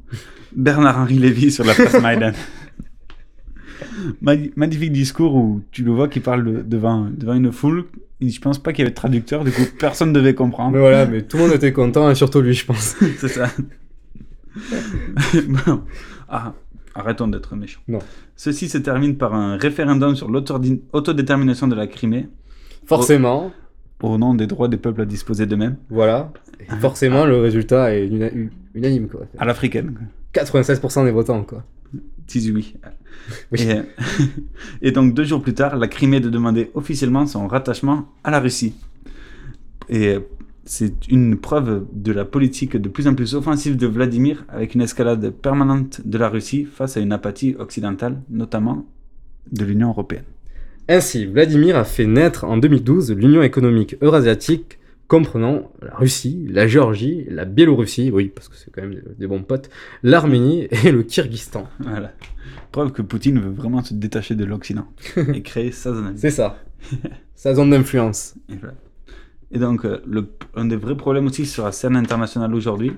Bernard-Henri 0.55 1.17
Lévy, 1.17 1.51
sur 1.51 1.63
la 1.63 1.73
place 1.75 1.99
Maïdan. 2.01 2.31
Magnifique 4.21 4.91
discours 4.91 5.35
où 5.35 5.61
tu 5.71 5.83
le 5.83 5.91
vois 5.91 6.07
qui 6.07 6.19
parle 6.19 6.67
devant, 6.67 7.07
devant 7.11 7.33
une 7.33 7.51
foule. 7.51 7.85
Je 8.21 8.39
pense 8.39 8.59
pas 8.59 8.71
qu'il 8.71 8.79
y 8.79 8.83
avait 8.83 8.91
de 8.91 8.95
traducteur, 8.95 9.43
du 9.43 9.51
coup 9.51 9.63
personne 9.77 10.09
ne 10.09 10.13
devait 10.13 10.33
comprendre. 10.33 10.71
Mais 10.71 10.79
voilà, 10.79 11.05
mais 11.05 11.21
tout 11.21 11.37
le 11.37 11.43
monde 11.43 11.53
était 11.53 11.73
content 11.73 12.09
et 12.09 12.15
surtout 12.15 12.41
lui, 12.41 12.53
je 12.53 12.65
pense. 12.65 12.95
C'est 13.17 13.27
ça. 13.27 13.49
ah, 16.29 16.53
arrêtons 16.93 17.27
d'être 17.27 17.55
méchants. 17.55 17.81
Non. 17.87 17.99
Ceci 18.35 18.69
se 18.69 18.77
termine 18.77 19.17
par 19.17 19.33
un 19.33 19.57
référendum 19.57 20.15
sur 20.15 20.29
l'autodétermination 20.29 21.67
de 21.67 21.75
la 21.75 21.87
Crimée. 21.87 22.27
Forcément. 22.85 23.51
Au, 24.01 24.17
nom 24.17 24.35
des 24.35 24.45
droits 24.45 24.67
des 24.67 24.77
peuples 24.77 25.01
à 25.01 25.05
disposer 25.05 25.45
d'eux-mêmes. 25.45 25.77
Voilà. 25.89 26.31
Et 26.59 26.65
forcément, 26.79 27.25
le 27.25 27.37
résultat 27.39 27.95
est 27.95 28.07
unanime. 28.75 29.07
Quoi. 29.07 29.21
À 29.37 29.45
l'africaine. 29.45 29.97
96% 30.33 31.05
des 31.05 31.11
votants, 31.11 31.43
quoi. 31.43 31.63
18 32.27 32.51
oui. 32.53 32.75
Et, 34.81 34.91
donc 34.91 35.13
deux 35.13 35.23
jours 35.23 35.41
plus 35.41 35.53
tard, 35.53 35.77
la 35.77 35.87
Crimée 35.87 36.19
de 36.19 36.29
demander 36.29 36.71
officiellement 36.73 37.25
son 37.25 37.47
rattachement 37.47 38.09
à 38.23 38.31
la 38.31 38.39
Russie. 38.39 38.75
Et 39.89 40.17
c'est 40.65 41.07
une 41.09 41.37
preuve 41.37 41.85
de 41.93 42.11
la 42.11 42.25
politique 42.25 42.75
de 42.75 42.89
plus 42.89 43.07
en 43.07 43.13
plus 43.13 43.35
offensive 43.35 43.77
de 43.77 43.87
Vladimir 43.87 44.45
avec 44.49 44.75
une 44.75 44.81
escalade 44.81 45.29
permanente 45.29 46.01
de 46.05 46.17
la 46.17 46.29
Russie 46.29 46.65
face 46.65 46.97
à 46.97 46.99
une 46.99 47.11
apathie 47.11 47.55
occidentale, 47.59 48.21
notamment 48.29 48.85
de 49.51 49.63
l'Union 49.63 49.89
européenne. 49.89 50.25
Ainsi, 50.87 51.25
Vladimir 51.25 51.77
a 51.77 51.83
fait 51.83 52.05
naître 52.05 52.43
en 52.43 52.57
2012 52.57 53.13
l'Union 53.13 53.41
économique 53.41 53.95
eurasiatique 54.01 54.79
comprenant 55.07 55.71
la 55.81 55.95
Russie, 55.95 56.47
la 56.49 56.67
Géorgie, 56.67 57.25
la 57.29 57.45
Biélorussie, 57.45 58.11
oui, 58.11 58.31
parce 58.33 58.49
que 58.49 58.55
c'est 58.55 58.71
quand 58.71 58.81
même 58.81 59.01
des 59.17 59.27
bons 59.27 59.43
potes, 59.43 59.69
l'Arménie 60.03 60.67
et 60.83 60.91
le 60.91 61.03
Kyrgyzstan. 61.03 61.67
Voilà. 61.79 62.11
Preuve 62.71 62.91
que 62.91 63.01
Poutine 63.01 63.39
veut 63.39 63.51
vraiment 63.51 63.83
se 63.83 63.93
détacher 63.93 64.35
de 64.35 64.45
l'Occident 64.45 64.87
et 65.33 65.41
créer 65.43 65.71
sa 65.71 65.93
zone. 65.93 66.13
C'est 66.15 66.31
ça. 66.31 66.57
sa 67.35 67.53
zone 67.53 67.69
d'influence. 67.69 68.35
Et 69.51 69.59
donc, 69.59 69.85
euh, 69.85 70.01
le, 70.07 70.27
un 70.55 70.65
des 70.65 70.75
vrais 70.75 70.97
problèmes 70.97 71.27
aussi 71.27 71.45
sur 71.45 71.63
la 71.63 71.71
scène 71.71 71.95
internationale 71.95 72.53
aujourd'hui, 72.53 72.93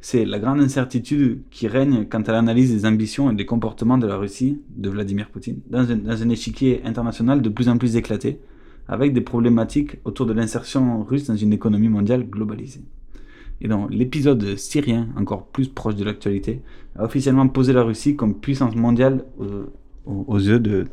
c'est 0.00 0.24
la 0.24 0.40
grande 0.40 0.60
incertitude 0.60 1.42
qui 1.50 1.68
règne 1.68 2.06
quant 2.06 2.20
à 2.22 2.32
l'analyse 2.32 2.72
des 2.72 2.84
ambitions 2.84 3.30
et 3.30 3.34
des 3.34 3.46
comportements 3.46 3.98
de 3.98 4.06
la 4.06 4.16
Russie, 4.16 4.60
de 4.76 4.90
Vladimir 4.90 5.30
Poutine, 5.30 5.60
dans 5.70 5.90
un, 5.90 5.96
dans 5.96 6.22
un 6.22 6.28
échiquier 6.28 6.82
international 6.84 7.40
de 7.40 7.48
plus 7.48 7.68
en 7.68 7.78
plus 7.78 7.96
éclaté, 7.96 8.40
avec 8.88 9.12
des 9.12 9.20
problématiques 9.20 9.96
autour 10.04 10.26
de 10.26 10.32
l'insertion 10.32 11.02
russe 11.02 11.26
dans 11.26 11.36
une 11.36 11.52
économie 11.52 11.88
mondiale 11.88 12.24
globalisée. 12.28 12.82
Et 13.60 13.68
dans 13.68 13.86
l'épisode 13.88 14.56
syrien, 14.56 15.08
encore 15.16 15.46
plus 15.46 15.68
proche 15.68 15.94
de 15.94 16.04
l'actualité, 16.04 16.62
a 16.98 17.04
officiellement 17.04 17.46
posé 17.48 17.72
la 17.72 17.82
Russie 17.82 18.16
comme 18.16 18.34
puissance 18.40 18.74
mondiale 18.74 19.24
aux, 19.38 20.24
aux 20.26 20.38
yeux 20.38 20.58
de 20.58 20.86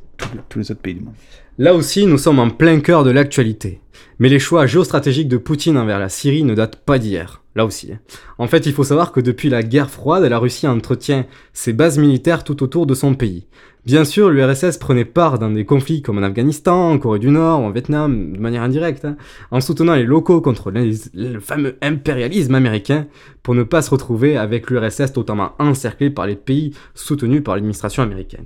tous 0.49 0.59
les 0.59 0.71
autres 0.71 0.81
pays 0.81 0.93
du 0.93 1.01
monde. 1.01 1.15
Là 1.57 1.73
aussi, 1.73 2.05
nous 2.05 2.17
sommes 2.17 2.39
en 2.39 2.49
plein 2.49 2.79
cœur 2.79 3.03
de 3.03 3.09
l'actualité. 3.09 3.81
Mais 4.19 4.29
les 4.29 4.39
choix 4.39 4.65
géostratégiques 4.65 5.27
de 5.27 5.37
Poutine 5.37 5.77
envers 5.77 5.99
la 5.99 6.09
Syrie 6.09 6.43
ne 6.43 6.53
datent 6.53 6.83
pas 6.85 6.99
d'hier. 6.99 7.41
Là 7.55 7.65
aussi. 7.65 7.91
hein. 7.91 7.99
En 8.37 8.47
fait, 8.47 8.65
il 8.65 8.73
faut 8.73 8.83
savoir 8.83 9.11
que 9.11 9.19
depuis 9.19 9.49
la 9.49 9.63
guerre 9.63 9.89
froide, 9.89 10.23
la 10.23 10.37
Russie 10.39 10.67
entretient 10.67 11.25
ses 11.51 11.73
bases 11.73 11.97
militaires 11.97 12.43
tout 12.43 12.61
autour 12.63 12.85
de 12.85 12.93
son 12.93 13.15
pays. 13.15 13.47
Bien 13.89 14.05
sûr, 14.05 14.29
l'URSS 14.29 14.77
prenait 14.77 15.03
part 15.03 15.39
dans 15.39 15.49
des 15.49 15.65
conflits 15.65 16.03
comme 16.03 16.19
en 16.19 16.21
Afghanistan, 16.21 16.91
en 16.91 16.99
Corée 16.99 17.17
du 17.17 17.31
Nord, 17.31 17.59
ou 17.61 17.63
en 17.63 17.71
Vietnam, 17.71 18.33
de 18.33 18.37
manière 18.37 18.61
indirecte, 18.61 19.03
hein, 19.03 19.17
en 19.49 19.61
soutenant 19.61 19.95
les 19.95 20.03
locaux 20.03 20.41
contre 20.41 20.69
les- 20.69 20.91
le 21.15 21.39
fameux 21.39 21.75
impérialisme 21.81 22.53
américain, 22.53 23.07
pour 23.41 23.55
ne 23.55 23.63
pas 23.63 23.81
se 23.81 23.89
retrouver 23.89 24.37
avec 24.37 24.69
l'URSS 24.69 25.11
totalement 25.11 25.53
encerclé 25.57 26.11
par 26.11 26.27
les 26.27 26.35
pays 26.35 26.75
soutenus 26.93 27.43
par 27.43 27.55
l'administration 27.55 28.03
américaine. 28.03 28.45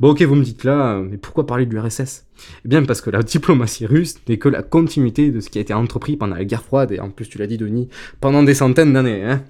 Bon 0.00 0.10
ok, 0.10 0.22
vous 0.22 0.34
me 0.34 0.42
dites 0.42 0.64
là, 0.64 0.94
euh, 0.96 1.06
mais 1.08 1.18
pourquoi 1.18 1.46
parler 1.46 1.66
de 1.66 1.72
l'URSS 1.72 2.24
Eh 2.64 2.68
bien 2.68 2.82
parce 2.82 3.00
que 3.00 3.10
la 3.10 3.22
diplomatie 3.22 3.86
russe 3.86 4.16
n'est 4.28 4.38
que 4.38 4.48
la 4.48 4.62
continuité 4.64 5.30
de 5.30 5.38
ce 5.38 5.50
qui 5.50 5.58
a 5.58 5.60
été 5.60 5.72
entrepris 5.72 6.16
pendant 6.16 6.34
la 6.34 6.44
guerre 6.44 6.64
froide, 6.64 6.90
et 6.90 6.98
en 6.98 7.10
plus 7.10 7.28
tu 7.28 7.38
l'as 7.38 7.46
dit 7.46 7.58
Denis, 7.58 7.88
pendant 8.20 8.42
des 8.42 8.54
centaines 8.54 8.92
d'années. 8.92 9.22
Hein. 9.22 9.42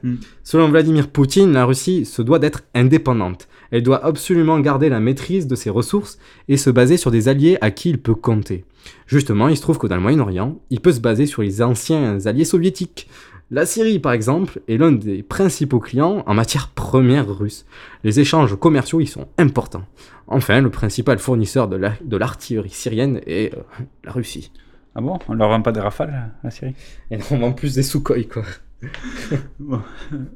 Selon 0.45 0.69
Vladimir 0.69 1.09
Poutine, 1.09 1.53
la 1.53 1.65
Russie 1.65 2.05
se 2.05 2.21
doit 2.21 2.39
d'être 2.39 2.63
indépendante. 2.75 3.49
Elle 3.71 3.83
doit 3.83 4.05
absolument 4.05 4.59
garder 4.61 4.89
la 4.89 5.01
maîtrise 5.01 5.47
de 5.47 5.55
ses 5.55 5.71
ressources 5.71 6.19
et 6.49 6.57
se 6.57 6.71
baser 6.71 6.97
sur 6.97 7.11
des 7.11 7.29
alliés 7.29 7.59
à 7.61 7.71
qui 7.71 7.91
il 7.91 7.99
peut 8.01 8.15
compter. 8.15 8.65
Justement, 9.07 9.49
il 9.49 9.57
se 9.57 9.63
trouve 9.63 9.79
que 9.79 9.87
dans 9.87 9.97
le 9.97 10.03
Moyen-Orient, 10.03 10.59
il 10.71 10.81
peut 10.81 10.93
se 10.93 11.01
baser 11.01 11.27
sur 11.27 11.43
les 11.43 11.63
anciens 11.63 12.19
alliés 12.27 12.45
soviétiques. 12.45 13.09
La 13.53 13.67
Syrie, 13.67 13.99
par 13.99 14.13
exemple, 14.13 14.61
est 14.69 14.77
l'un 14.77 14.93
des 14.93 15.23
principaux 15.25 15.81
clients 15.81 16.23
en 16.27 16.35
matière 16.35 16.69
première 16.69 17.29
russe. 17.29 17.67
Les 18.05 18.21
échanges 18.21 18.57
commerciaux 18.57 19.01
y 19.01 19.07
sont 19.09 19.27
importants. 19.39 19.85
Enfin, 20.29 20.61
le 20.61 20.71
principal 20.71 21.19
fournisseur 21.19 21.67
de 21.67 21.75
la- 21.77 21.95
de 22.05 22.17
l'artillerie 22.17 22.71
syrienne 22.71 23.21
est 23.27 23.53
euh, 23.55 23.63
la 24.05 24.13
Russie. 24.13 24.53
Ah 24.95 25.01
bon? 25.01 25.19
On 25.29 25.35
leur 25.35 25.49
vend 25.49 25.63
pas 25.63 25.73
des 25.73 25.81
rafales, 25.81 26.31
la 26.45 26.51
Syrie? 26.51 26.75
Et 27.11 27.19
on 27.33 27.39
vend 27.39 27.53
plus 27.53 27.75
des 27.75 27.83
Sukhoi, 27.83 28.23
quoi. 28.33 28.45
bon. 29.59 29.81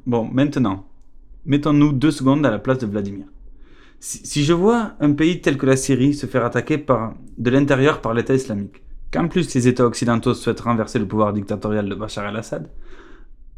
Bon, 0.06 0.24
maintenant, 0.32 0.84
mettons-nous 1.46 1.92
deux 1.92 2.10
secondes 2.10 2.44
à 2.46 2.50
la 2.50 2.58
place 2.58 2.78
de 2.78 2.86
Vladimir. 2.86 3.26
Si, 4.00 4.44
je 4.44 4.52
vois 4.52 4.92
un 5.00 5.12
pays 5.12 5.40
tel 5.40 5.56
que 5.56 5.64
la 5.64 5.76
Syrie 5.76 6.12
se 6.12 6.26
faire 6.26 6.44
attaquer 6.44 6.84
de 7.38 7.50
l'intérieur 7.50 8.02
par 8.02 8.12
l'État 8.12 8.34
islamique, 8.34 8.82
qu'en 9.10 9.28
plus 9.28 9.54
les 9.54 9.66
États 9.66 9.86
occidentaux 9.86 10.34
souhaitent 10.34 10.60
renverser 10.60 10.98
le 10.98 11.06
pouvoir 11.06 11.32
dictatorial 11.32 11.88
de 11.88 11.94
Bachar 11.94 12.28
el-Assad, 12.28 12.68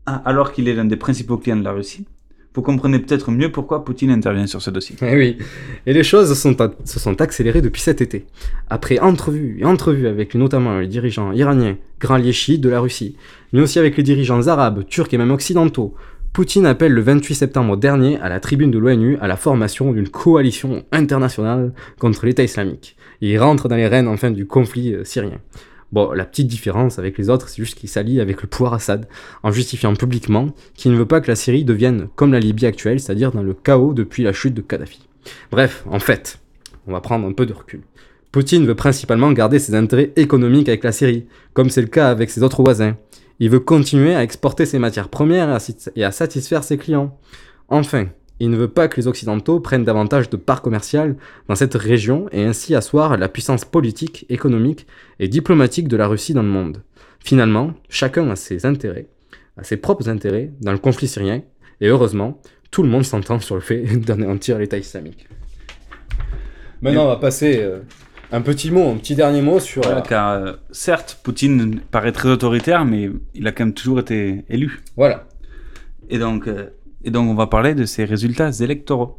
ah, 0.06 0.22
alors 0.24 0.52
qu'il 0.52 0.68
est 0.68 0.74
l'un 0.74 0.84
des 0.84 0.96
principaux 0.96 1.36
clients 1.36 1.56
de 1.56 1.64
la 1.64 1.72
Russie, 1.72 2.06
vous 2.54 2.62
comprenez 2.62 2.98
peut-être 2.98 3.30
mieux 3.30 3.52
pourquoi 3.52 3.84
Poutine 3.84 4.10
intervient 4.10 4.46
sur 4.46 4.62
ce 4.62 4.70
dossier. 4.70 4.96
Eh 5.02 5.14
oui, 5.14 5.36
et 5.84 5.92
les 5.92 6.02
choses 6.02 6.32
se 6.32 6.98
sont 6.98 7.20
accélérées 7.20 7.60
depuis 7.60 7.82
cet 7.82 8.00
été. 8.00 8.24
Après 8.70 8.98
entrevues 8.98 9.58
et 9.60 9.66
entrevues 9.66 10.06
avec 10.06 10.34
notamment 10.34 10.78
les 10.78 10.88
dirigeants 10.88 11.32
iraniens, 11.32 11.76
grands 12.00 12.18
de 12.18 12.68
la 12.68 12.80
Russie, 12.80 13.16
mais 13.52 13.60
aussi 13.60 13.78
avec 13.78 13.98
les 13.98 14.02
dirigeants 14.02 14.46
arabes, 14.46 14.86
turcs 14.88 15.12
et 15.12 15.18
même 15.18 15.32
occidentaux, 15.32 15.94
Poutine 16.36 16.66
appelle 16.66 16.92
le 16.92 17.00
28 17.00 17.34
septembre 17.34 17.78
dernier 17.78 18.20
à 18.20 18.28
la 18.28 18.40
tribune 18.40 18.70
de 18.70 18.78
l'ONU 18.78 19.16
à 19.22 19.26
la 19.26 19.38
formation 19.38 19.94
d'une 19.94 20.10
coalition 20.10 20.84
internationale 20.92 21.72
contre 21.98 22.26
l'État 22.26 22.42
islamique. 22.42 22.94
Il 23.22 23.38
rentre 23.38 23.70
dans 23.70 23.76
les 23.76 23.86
rênes 23.86 24.06
enfin 24.06 24.30
du 24.30 24.46
conflit 24.46 24.92
euh, 24.92 25.02
syrien. 25.02 25.40
Bon, 25.92 26.12
la 26.12 26.26
petite 26.26 26.46
différence 26.46 26.98
avec 26.98 27.16
les 27.16 27.30
autres, 27.30 27.48
c'est 27.48 27.62
juste 27.62 27.78
qu'il 27.78 27.88
s'allie 27.88 28.20
avec 28.20 28.42
le 28.42 28.48
pouvoir 28.48 28.74
Assad, 28.74 29.08
en 29.42 29.50
justifiant 29.50 29.94
publiquement 29.94 30.48
qu'il 30.74 30.92
ne 30.92 30.98
veut 30.98 31.06
pas 31.06 31.22
que 31.22 31.28
la 31.28 31.36
Syrie 31.36 31.64
devienne 31.64 32.08
comme 32.16 32.34
la 32.34 32.40
Libye 32.40 32.66
actuelle, 32.66 33.00
c'est-à-dire 33.00 33.32
dans 33.32 33.42
le 33.42 33.54
chaos 33.54 33.94
depuis 33.94 34.22
la 34.22 34.34
chute 34.34 34.52
de 34.52 34.60
Kadhafi. 34.60 35.08
Bref, 35.50 35.84
en 35.90 36.00
fait, 36.00 36.38
on 36.86 36.92
va 36.92 37.00
prendre 37.00 37.26
un 37.26 37.32
peu 37.32 37.46
de 37.46 37.54
recul. 37.54 37.80
Poutine 38.30 38.66
veut 38.66 38.74
principalement 38.74 39.32
garder 39.32 39.58
ses 39.58 39.74
intérêts 39.74 40.12
économiques 40.16 40.68
avec 40.68 40.84
la 40.84 40.92
Syrie, 40.92 41.24
comme 41.54 41.70
c'est 41.70 41.80
le 41.80 41.86
cas 41.86 42.10
avec 42.10 42.28
ses 42.28 42.42
autres 42.42 42.62
voisins. 42.62 42.94
Il 43.38 43.50
veut 43.50 43.60
continuer 43.60 44.14
à 44.14 44.22
exporter 44.22 44.66
ses 44.66 44.78
matières 44.78 45.08
premières 45.08 45.58
et 45.94 46.04
à 46.04 46.10
satisfaire 46.10 46.64
ses 46.64 46.78
clients. 46.78 47.18
Enfin, 47.68 48.06
il 48.38 48.50
ne 48.50 48.56
veut 48.56 48.68
pas 48.68 48.88
que 48.88 49.00
les 49.00 49.06
Occidentaux 49.06 49.60
prennent 49.60 49.84
davantage 49.84 50.28
de 50.28 50.36
parts 50.36 50.62
commerciales 50.62 51.16
dans 51.48 51.54
cette 51.54 51.74
région 51.74 52.28
et 52.32 52.44
ainsi 52.44 52.74
asseoir 52.74 53.16
la 53.16 53.28
puissance 53.28 53.64
politique, 53.64 54.26
économique 54.28 54.86
et 55.20 55.28
diplomatique 55.28 55.88
de 55.88 55.96
la 55.96 56.06
Russie 56.06 56.34
dans 56.34 56.42
le 56.42 56.48
monde. 56.48 56.82
Finalement, 57.20 57.72
chacun 57.88 58.28
a 58.30 58.36
ses 58.36 58.66
intérêts, 58.66 59.08
a 59.56 59.64
ses 59.64 59.76
propres 59.76 60.08
intérêts 60.08 60.52
dans 60.60 60.72
le 60.72 60.78
conflit 60.78 61.08
syrien, 61.08 61.42
et 61.80 61.88
heureusement, 61.88 62.40
tout 62.70 62.82
le 62.82 62.88
monde 62.88 63.04
s'entend 63.04 63.40
sur 63.40 63.54
le 63.54 63.60
fait 63.60 63.82
d'anéantir 63.96 64.58
l'État 64.58 64.78
islamique. 64.78 65.26
Maintenant, 66.82 67.04
on 67.04 67.08
va 67.08 67.16
passer 67.16 67.58
euh, 67.58 67.80
un 68.32 68.40
petit 68.40 68.70
mot, 68.70 68.90
un 68.90 68.96
petit 68.96 69.14
dernier 69.14 69.42
mot 69.42 69.60
sur... 69.60 69.82
Voilà, 69.82 70.00
car 70.00 70.30
euh, 70.30 70.52
certes, 70.70 71.20
Poutine 71.22 71.80
paraît 71.90 72.12
très 72.12 72.28
autoritaire, 72.28 72.84
mais 72.84 73.10
il 73.34 73.46
a 73.46 73.52
quand 73.52 73.64
même 73.64 73.74
toujours 73.74 74.00
été 74.00 74.44
élu. 74.48 74.82
Voilà. 74.96 75.26
Et 76.10 76.18
donc, 76.18 76.48
euh, 76.48 76.70
et 77.04 77.10
donc 77.10 77.28
on 77.28 77.34
va 77.34 77.46
parler 77.46 77.74
de 77.74 77.84
ses 77.84 78.04
résultats 78.04 78.50
électoraux. 78.50 79.18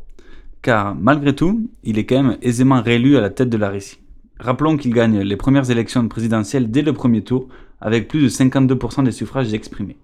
Car 0.61 0.95
malgré 0.95 1.33
tout, 1.33 1.69
il 1.83 1.97
est 1.97 2.05
quand 2.05 2.21
même 2.21 2.37
aisément 2.41 2.81
réélu 2.81 3.17
à 3.17 3.21
la 3.21 3.29
tête 3.29 3.49
de 3.49 3.57
la 3.57 3.69
Russie. 3.69 3.99
Rappelons 4.39 4.77
qu'il 4.77 4.93
gagne 4.93 5.19
les 5.19 5.37
premières 5.37 5.71
élections 5.71 6.07
présidentielles 6.07 6.69
dès 6.69 6.81
le 6.81 6.93
premier 6.93 7.23
tour, 7.23 7.47
avec 7.79 8.07
plus 8.07 8.21
de 8.21 8.29
52% 8.29 9.03
des 9.03 9.11
suffrages 9.11 9.53
exprimés. 9.53 9.97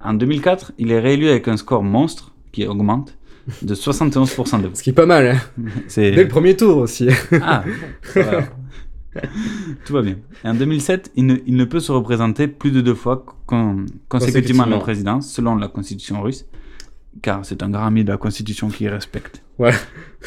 En 0.00 0.14
2004, 0.14 0.72
il 0.78 0.92
est 0.92 1.00
réélu 1.00 1.28
avec 1.28 1.48
un 1.48 1.56
score 1.56 1.82
monstre, 1.82 2.34
qui 2.52 2.66
augmente, 2.66 3.16
de 3.62 3.74
71% 3.74 4.56
de 4.62 4.66
voix. 4.66 4.70
Ce 4.74 4.82
qui 4.82 4.90
est 4.90 4.94
pas 4.94 5.06
mal, 5.06 5.26
hein. 5.28 5.40
Dès 6.12 6.22
le 6.22 6.28
premier 6.28 6.56
tour 6.56 6.78
aussi. 6.78 7.08
Ah, 7.42 7.64
ça 8.02 8.22
va. 8.22 8.42
Tout 9.84 9.92
va 9.92 10.02
bien. 10.02 10.16
Et 10.44 10.48
en 10.48 10.54
2007, 10.54 11.12
il 11.14 11.26
ne, 11.26 11.36
il 11.46 11.54
ne 11.56 11.64
peut 11.64 11.78
se 11.80 11.92
représenter 11.92 12.48
plus 12.48 12.72
de 12.72 12.80
deux 12.80 12.94
fois 12.94 13.24
con- 13.46 13.86
consécutivement 14.08 14.64
à 14.64 14.66
la 14.66 14.78
présidence, 14.82 15.30
selon 15.32 15.54
la 15.56 15.68
constitution 15.68 16.20
russe, 16.20 16.46
car 17.22 17.44
c'est 17.44 17.62
un 17.62 17.68
grand 17.70 17.86
ami 17.86 18.02
de 18.02 18.10
la 18.10 18.16
constitution 18.18 18.68
qui 18.70 18.88
respecte. 18.88 19.42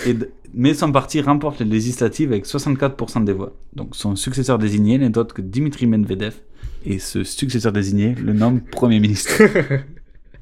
Et 0.05 0.13
de- 0.13 0.29
mais 0.53 0.73
son 0.73 0.91
parti 0.93 1.19
remporte 1.19 1.59
les 1.59 1.65
législatives 1.65 2.31
avec 2.31 2.45
64% 2.45 3.25
des 3.25 3.33
voix. 3.33 3.53
Donc 3.75 3.89
son 3.95 4.15
successeur 4.15 4.57
désigné 4.57 4.97
n'est 4.97 5.17
autre 5.17 5.33
que 5.35 5.41
Dimitri 5.41 5.85
Medvedev, 5.85 6.35
et 6.85 6.99
ce 6.99 7.25
successeur 7.25 7.73
désigné 7.73 8.15
le 8.15 8.31
nomme 8.31 8.61
Premier 8.61 9.01
ministre. 9.01 9.33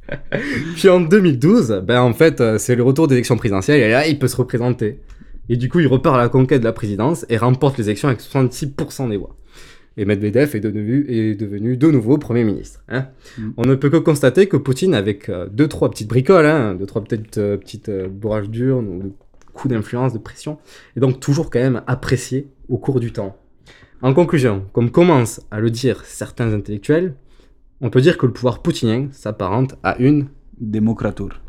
Puis 0.76 0.90
en 0.90 1.02
2012, 1.02 1.84
ben 1.86 2.02
en 2.02 2.14
fait, 2.14 2.42
euh, 2.42 2.58
c'est 2.58 2.76
le 2.76 2.84
retour 2.84 3.08
des 3.08 3.16
élections 3.16 3.38
présidentielles 3.38 3.82
et 3.82 3.90
là, 3.90 4.08
il 4.08 4.20
peut 4.20 4.28
se 4.28 4.38
représenter. 4.38 5.00
Et 5.50 5.58
du 5.58 5.70
coup, 5.70 5.80
il 5.80 5.88
repart 5.88 6.16
à 6.16 6.20
la 6.20 6.30
conquête 6.30 6.62
de 6.62 6.66
la 6.66 6.74
présidence 6.74 7.26
et 7.30 7.38
remporte 7.38 7.78
les 7.78 7.86
élections 7.86 8.08
avec 8.08 8.22
66% 8.22 9.10
des 9.10 9.18
voix. 9.18 9.36
Et 9.98 10.06
Medvedev 10.06 10.56
est 10.56 10.60
devenu, 10.60 11.06
est 11.08 11.36
devenu 11.36 11.78
de 11.78 11.90
nouveau 11.90 12.18
Premier 12.18 12.44
ministre. 12.44 12.82
hein. 12.90 13.08
On 13.56 13.64
ne 13.64 13.76
peut 13.76 13.90
que 13.90 13.98
constater 13.98 14.48
que 14.48 14.58
Poutine, 14.58 14.94
avec 14.94 15.30
euh, 15.30 15.48
deux, 15.50 15.68
trois 15.68 15.90
petites 15.90 16.10
bricoles, 16.10 16.46
hein, 16.46 16.76
deux, 16.76 16.86
trois 16.86 17.02
petites, 17.04 17.38
euh, 17.38 17.56
petites 17.58 17.90
euh, 17.90 18.10
bourrages 18.10 18.50
d'urne 18.50 18.88
ou 18.88 19.04
de 19.04 19.12
coups 19.54 19.74
d'influence, 19.74 20.12
de 20.12 20.18
pression, 20.18 20.58
est 20.98 21.00
donc 21.00 21.22
toujours 21.22 21.50
quand 21.50 21.60
même 21.60 21.82
apprécié 21.88 22.48
au 22.68 22.78
cours 22.78 23.00
du 23.00 23.14
temps. 23.14 23.38
En 24.02 24.14
conclusion, 24.14 24.66
comme 24.74 24.92
commencent 24.92 25.42
à 25.50 25.62
le 25.62 25.72
dire 25.72 26.04
certains 26.04 26.54
intellectuels, 26.54 27.14
on 27.82 27.90
peut 27.90 28.02
dire 28.02 28.18
que 28.18 28.26
le 28.26 28.34
pouvoir 28.34 28.62
poutinien 28.62 29.08
s'apparente 29.12 29.76
à 29.84 29.98
une 29.98 30.28
démocrature. 30.60 31.42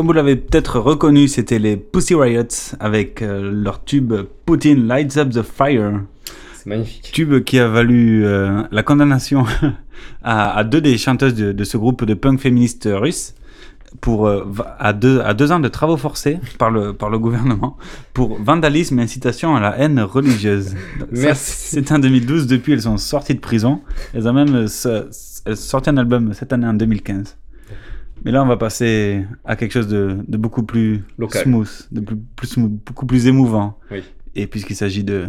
Comme 0.00 0.06
vous 0.06 0.14
l'avez 0.14 0.36
peut-être 0.36 0.78
reconnu, 0.78 1.28
c'était 1.28 1.58
les 1.58 1.76
Pussy 1.76 2.14
Riots 2.14 2.74
avec 2.80 3.20
euh, 3.20 3.52
leur 3.52 3.84
tube 3.84 4.14
Putin 4.46 4.76
Lights 4.76 5.18
Up 5.18 5.28
the 5.28 5.42
Fire. 5.42 6.00
C'est 6.54 6.70
magnifique. 6.70 7.10
Tube 7.12 7.44
qui 7.44 7.58
a 7.58 7.68
valu 7.68 8.24
euh, 8.24 8.62
la 8.72 8.82
condamnation 8.82 9.44
à, 10.22 10.56
à, 10.56 10.64
deux 10.64 10.80
des 10.80 10.96
chanteuses 10.96 11.34
de, 11.34 11.52
de, 11.52 11.64
ce 11.64 11.76
groupe 11.76 12.06
de 12.06 12.14
punk 12.14 12.40
féministe 12.40 12.88
russe 12.90 13.34
pour, 14.00 14.26
euh, 14.26 14.46
à, 14.78 14.94
deux, 14.94 15.20
à 15.20 15.34
deux 15.34 15.52
ans 15.52 15.60
de 15.60 15.68
travaux 15.68 15.98
forcés 15.98 16.38
par 16.56 16.70
le, 16.70 16.94
par 16.94 17.10
le 17.10 17.18
gouvernement 17.18 17.76
pour 18.14 18.42
vandalisme 18.42 18.98
et 19.00 19.02
incitation 19.02 19.54
à 19.54 19.60
la 19.60 19.78
haine 19.80 20.00
religieuse. 20.00 20.76
Merci. 21.12 21.74
C'était 21.76 21.92
en 21.92 21.98
2012. 21.98 22.46
Depuis, 22.46 22.72
elles 22.72 22.80
sont 22.80 22.96
sorties 22.96 23.34
de 23.34 23.40
prison. 23.40 23.82
Elles 24.14 24.26
ont 24.26 24.32
même 24.32 24.66
sorti 24.66 25.90
un 25.90 25.98
album 25.98 26.32
cette 26.32 26.54
année 26.54 26.66
en 26.66 26.72
2015. 26.72 27.36
Mais 28.24 28.32
là, 28.32 28.42
on 28.42 28.46
va 28.46 28.56
passer 28.56 29.24
à 29.44 29.56
quelque 29.56 29.72
chose 29.72 29.88
de, 29.88 30.18
de 30.26 30.36
beaucoup 30.36 30.62
plus 30.62 31.02
Local. 31.18 31.42
smooth, 31.42 31.88
de 31.90 32.00
plus, 32.00 32.16
plus 32.36 32.46
smooth, 32.48 32.70
beaucoup 32.84 33.06
plus 33.06 33.26
émouvant. 33.26 33.78
Oui. 33.90 34.02
Et 34.34 34.46
puisqu'il 34.46 34.76
s'agit 34.76 35.04
de, 35.04 35.28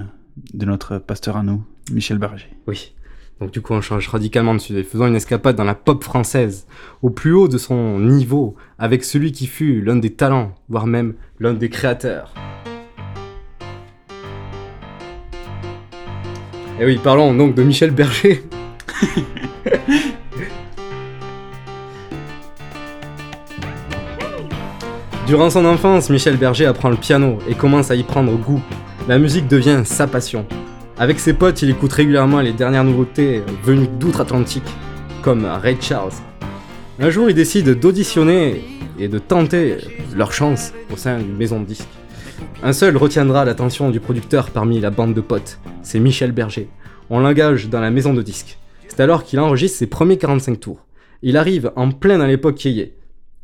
de 0.53 0.65
notre 0.65 0.97
pasteur 0.97 1.37
à 1.37 1.43
nous, 1.43 1.63
Michel 1.91 2.17
Berger. 2.17 2.49
Oui. 2.67 2.93
Donc 3.39 3.51
du 3.51 3.61
coup, 3.61 3.73
on 3.73 3.81
change 3.81 4.07
radicalement 4.07 4.53
de 4.53 4.59
sujet. 4.59 4.83
Faisons 4.83 5.07
une 5.07 5.15
escapade 5.15 5.55
dans 5.55 5.63
la 5.63 5.73
pop 5.73 6.03
française, 6.03 6.67
au 7.01 7.09
plus 7.09 7.33
haut 7.33 7.47
de 7.47 7.57
son 7.57 7.99
niveau, 7.99 8.55
avec 8.77 9.03
celui 9.03 9.31
qui 9.31 9.47
fut 9.47 9.81
l'un 9.81 9.95
des 9.95 10.11
talents, 10.13 10.53
voire 10.69 10.85
même 10.85 11.15
l'un 11.39 11.53
des 11.53 11.69
créateurs. 11.69 12.33
Et 16.79 16.85
oui, 16.85 16.99
parlons 17.03 17.33
donc 17.33 17.55
de 17.55 17.63
Michel 17.63 17.91
Berger. 17.91 18.43
Durant 25.27 25.49
son 25.49 25.65
enfance, 25.65 26.09
Michel 26.09 26.35
Berger 26.35 26.65
apprend 26.65 26.89
le 26.89 26.97
piano 26.97 27.37
et 27.47 27.53
commence 27.53 27.91
à 27.91 27.95
y 27.95 28.03
prendre 28.03 28.35
goût. 28.35 28.61
La 29.07 29.19
musique 29.19 29.47
devient 29.47 29.81
sa 29.85 30.07
passion. 30.07 30.45
Avec 30.97 31.19
ses 31.19 31.33
potes, 31.33 31.61
il 31.61 31.69
écoute 31.69 31.93
régulièrement 31.93 32.41
les 32.41 32.53
dernières 32.53 32.83
nouveautés 32.83 33.43
venues 33.63 33.87
d'outre-Atlantique, 33.99 34.67
comme 35.21 35.45
Ray 35.45 35.77
Charles. 35.79 36.11
Un 36.99 37.09
jour, 37.11 37.29
il 37.29 37.35
décide 37.35 37.79
d'auditionner 37.79 38.63
et 38.99 39.07
de 39.07 39.19
tenter 39.19 39.77
leur 40.15 40.33
chance 40.33 40.73
au 40.91 40.97
sein 40.97 41.19
d'une 41.19 41.37
maison 41.37 41.61
de 41.61 41.65
disques. 41.65 41.87
Un 42.63 42.73
seul 42.73 42.97
retiendra 42.97 43.45
l'attention 43.45 43.89
du 43.89 43.99
producteur 43.99 44.49
parmi 44.49 44.79
la 44.79 44.89
bande 44.89 45.13
de 45.13 45.21
potes, 45.21 45.59
c'est 45.83 45.99
Michel 45.99 46.31
Berger. 46.31 46.67
On 47.09 47.19
l'engage 47.19 47.69
dans 47.69 47.79
la 47.79 47.91
maison 47.91 48.13
de 48.13 48.21
disques. 48.21 48.57
C'est 48.87 48.99
alors 48.99 49.23
qu'il 49.23 49.39
enregistre 49.39 49.77
ses 49.77 49.87
premiers 49.87 50.17
45 50.17 50.59
tours. 50.59 50.85
Il 51.21 51.37
arrive 51.37 51.71
en 51.75 51.91
plein 51.91 52.17
dans 52.17 52.25
l'époque 52.25 52.55
qui 52.55 52.79
est. 52.79 52.93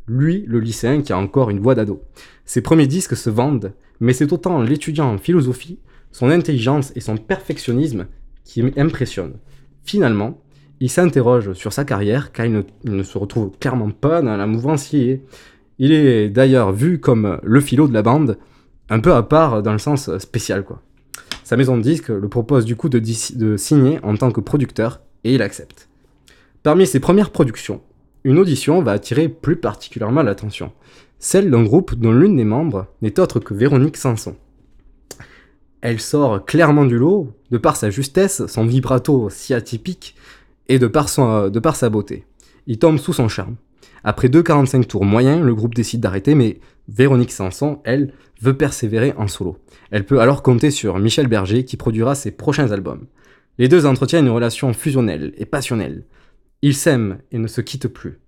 Lui, 0.08 0.44
le 0.46 0.60
lycéen 0.60 1.02
qui 1.02 1.12
a 1.12 1.18
encore 1.18 1.50
une 1.50 1.60
voix 1.60 1.74
d'ado. 1.74 2.02
Ses 2.44 2.62
premiers 2.62 2.86
disques 2.86 3.16
se 3.16 3.30
vendent, 3.30 3.72
mais 4.00 4.12
c'est 4.12 4.32
autant 4.32 4.62
l'étudiant 4.62 5.12
en 5.12 5.18
philosophie, 5.18 5.78
son 6.12 6.30
intelligence 6.30 6.92
et 6.96 7.00
son 7.00 7.16
perfectionnisme 7.16 8.06
qui 8.44 8.64
impressionnent. 8.76 9.36
Finalement, 9.84 10.40
il 10.80 10.90
s'interroge 10.90 11.52
sur 11.52 11.72
sa 11.72 11.84
carrière 11.84 12.32
car 12.32 12.46
il 12.46 12.64
ne, 12.84 13.02
se 13.02 13.18
retrouve 13.18 13.50
clairement 13.58 13.90
pas 13.90 14.22
dans 14.22 14.36
la 14.36 14.46
mouvance 14.46 14.92
liée. 14.92 15.22
Il 15.78 15.92
est 15.92 16.30
d'ailleurs 16.30 16.72
vu 16.72 16.98
comme 16.98 17.38
le 17.42 17.60
philo 17.60 17.88
de 17.88 17.94
la 17.94 18.02
bande, 18.02 18.38
un 18.88 19.00
peu 19.00 19.12
à 19.12 19.22
part 19.22 19.62
dans 19.62 19.72
le 19.72 19.78
sens 19.78 20.16
spécial 20.18 20.64
quoi. 20.64 20.82
Sa 21.44 21.56
maison 21.56 21.76
de 21.76 21.82
disques 21.82 22.08
le 22.08 22.28
propose 22.28 22.64
du 22.64 22.76
coup 22.76 22.88
de 22.88 23.56
signer 23.56 23.98
en 24.02 24.16
tant 24.16 24.30
que 24.30 24.40
producteur 24.40 25.00
et 25.24 25.34
il 25.34 25.42
accepte. 25.42 25.88
Parmi 26.62 26.86
ses 26.86 27.00
premières 27.00 27.30
productions, 27.30 27.80
une 28.24 28.38
audition 28.38 28.82
va 28.82 28.92
attirer 28.92 29.28
plus 29.28 29.56
particulièrement 29.56 30.22
l'attention, 30.22 30.72
celle 31.18 31.50
d'un 31.50 31.62
groupe 31.62 31.94
dont 31.94 32.12
l'une 32.12 32.36
des 32.36 32.44
membres 32.44 32.86
n'est 33.02 33.20
autre 33.20 33.40
que 33.40 33.54
Véronique 33.54 33.96
Sanson. 33.96 34.36
Elle 35.80 36.00
sort 36.00 36.44
clairement 36.44 36.84
du 36.84 36.98
lot, 36.98 37.32
de 37.50 37.58
par 37.58 37.76
sa 37.76 37.90
justesse, 37.90 38.46
son 38.46 38.64
vibrato 38.64 39.30
si 39.30 39.54
atypique, 39.54 40.16
et 40.68 40.78
de 40.78 40.86
par, 40.86 41.06
par 41.62 41.76
sa 41.76 41.88
beauté. 41.88 42.24
Il 42.66 42.78
tombe 42.78 42.98
sous 42.98 43.12
son 43.12 43.28
charme. 43.28 43.56
Après 44.04 44.28
deux 44.28 44.42
45 44.42 44.86
tours 44.86 45.04
moyens, 45.04 45.42
le 45.42 45.54
groupe 45.54 45.74
décide 45.74 46.00
d'arrêter, 46.00 46.34
mais 46.34 46.60
Véronique 46.88 47.32
Sanson, 47.32 47.80
elle, 47.84 48.12
veut 48.40 48.56
persévérer 48.56 49.14
en 49.16 49.26
solo. 49.26 49.58
Elle 49.90 50.04
peut 50.04 50.20
alors 50.20 50.42
compter 50.42 50.70
sur 50.70 50.98
Michel 50.98 51.26
Berger 51.26 51.64
qui 51.64 51.76
produira 51.76 52.14
ses 52.14 52.30
prochains 52.30 52.70
albums. 52.70 53.06
Les 53.58 53.68
deux 53.68 53.86
entretiennent 53.86 54.26
une 54.26 54.32
relation 54.32 54.72
fusionnelle 54.72 55.32
et 55.36 55.44
passionnelle. 55.44 56.04
Ils 56.62 56.74
s'aiment 56.74 57.18
et 57.30 57.38
ne 57.38 57.46
se 57.46 57.60
quittent 57.60 57.88
plus. 57.88 58.18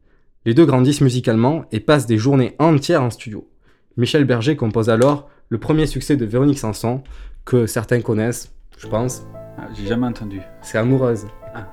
Les 0.44 0.54
deux 0.54 0.64
grandissent 0.64 1.00
musicalement 1.00 1.64
et 1.72 1.80
passent 1.80 2.06
des 2.06 2.16
journées 2.16 2.54
entières 2.58 3.02
en 3.02 3.10
studio. 3.10 3.48
Michel 3.96 4.24
Berger 4.24 4.56
compose 4.56 4.88
alors 4.88 5.28
le 5.48 5.58
premier 5.58 5.86
succès 5.86 6.16
de 6.16 6.24
Véronique 6.24 6.58
Sanson, 6.58 7.02
que 7.44 7.66
certains 7.66 8.00
connaissent, 8.00 8.52
je 8.78 8.86
pense. 8.86 9.26
Ah, 9.58 9.66
J'ai 9.74 9.86
jamais 9.88 10.06
entendu. 10.06 10.40
C'est 10.62 10.78
Amoureuse. 10.78 11.26
Ah, 11.54 11.66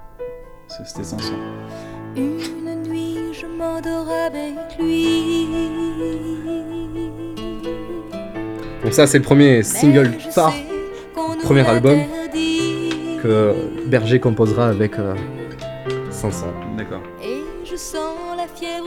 c'était 0.67 1.03
Sanson. 1.03 1.35
Une 2.15 2.83
nuit, 2.89 3.33
je 3.33 3.45
m'endors 3.45 4.09
avec 4.09 4.79
lui. 4.79 5.45
Donc 8.83 8.93
ça, 8.93 9.05
c'est 9.05 9.19
le 9.19 9.23
premier 9.23 9.61
single 9.61 10.11
phare, 10.31 10.53
premier 11.43 11.67
album 11.67 11.99
que 13.21 13.53
Berger 13.87 14.19
composera 14.19 14.69
avec 14.69 14.97
euh, 14.97 15.13
Sanson. 16.17 16.47
D'accord. 16.75 17.01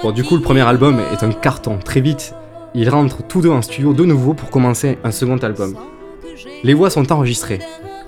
Bon, 0.03 0.11
du 0.11 0.25
coup, 0.25 0.37
le 0.37 0.43
premier 0.43 0.63
album 0.63 1.01
est 1.13 1.23
un 1.23 1.31
carton. 1.31 1.79
Très 1.79 2.01
vite, 2.01 2.35
ils 2.75 2.91
rentrent 2.91 3.23
tous 3.27 3.41
deux 3.41 3.51
en 3.51 3.63
studio 3.63 3.93
de 3.93 4.05
nouveau 4.05 4.35
pour 4.35 4.51
commencer 4.51 4.99
un 5.05 5.13
second 5.13 5.39
album. 5.39 5.77
Les 6.65 6.75
voix 6.75 6.91
sont 6.91 7.13
enregistrées. 7.13 7.61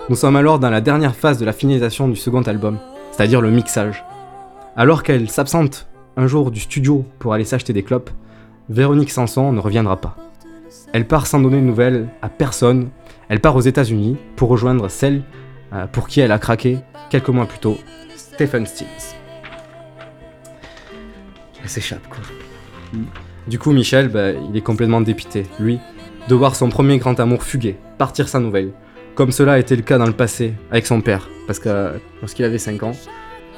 Nous 0.08 0.16
sommes 0.16 0.34
alors 0.34 0.58
dans 0.58 0.70
la 0.70 0.80
dernière 0.80 1.14
phase 1.14 1.38
de 1.38 1.44
la 1.44 1.52
finalisation 1.52 2.08
du 2.08 2.16
second 2.16 2.42
album, 2.42 2.78
c'est-à-dire 3.12 3.40
le 3.40 3.50
mixage. 3.50 4.04
Alors 4.76 5.04
qu'elle 5.04 5.30
s'absente 5.30 5.86
un 6.16 6.26
jour 6.26 6.50
du 6.50 6.58
studio 6.58 7.04
pour 7.20 7.32
aller 7.32 7.44
s'acheter 7.44 7.72
des 7.72 7.84
clopes, 7.84 8.10
Véronique 8.68 9.10
Sanson 9.10 9.52
ne 9.52 9.60
reviendra 9.60 10.00
pas. 10.00 10.16
Elle 10.92 11.06
part 11.06 11.26
sans 11.26 11.40
donner 11.40 11.60
de 11.60 11.66
nouvelles 11.66 12.08
à 12.22 12.28
personne. 12.28 12.90
Elle 13.28 13.40
part 13.40 13.54
aux 13.54 13.60
États-Unis 13.60 14.16
pour 14.34 14.48
rejoindre 14.48 14.88
celle 14.88 15.22
euh, 15.72 15.86
pour 15.86 16.08
qui 16.08 16.20
elle 16.20 16.32
a 16.32 16.38
craqué 16.38 16.78
quelques 17.10 17.28
mois 17.28 17.46
plus 17.46 17.58
tôt, 17.58 17.78
Stephen 18.34 18.66
Stills. 18.66 18.86
Elle 21.62 21.68
s'échappe 21.68 22.06
quoi. 22.08 22.20
Du 23.46 23.58
coup, 23.58 23.72
Michel, 23.72 24.08
bah, 24.08 24.30
il 24.32 24.56
est 24.56 24.60
complètement 24.60 25.00
dépité, 25.00 25.46
lui, 25.58 25.80
de 26.28 26.34
voir 26.34 26.54
son 26.54 26.68
premier 26.68 26.98
grand 26.98 27.18
amour 27.18 27.42
fuguer, 27.42 27.76
partir 27.98 28.28
sans 28.28 28.40
nouvelles. 28.40 28.72
Comme 29.14 29.32
cela 29.32 29.54
a 29.54 29.58
été 29.58 29.74
le 29.76 29.82
cas 29.82 29.98
dans 29.98 30.06
le 30.06 30.12
passé 30.12 30.54
avec 30.70 30.86
son 30.86 31.00
père, 31.00 31.28
parce 31.46 31.58
que 31.58 32.00
lorsqu'il 32.20 32.44
avait 32.44 32.58
5 32.58 32.82
ans, 32.84 32.92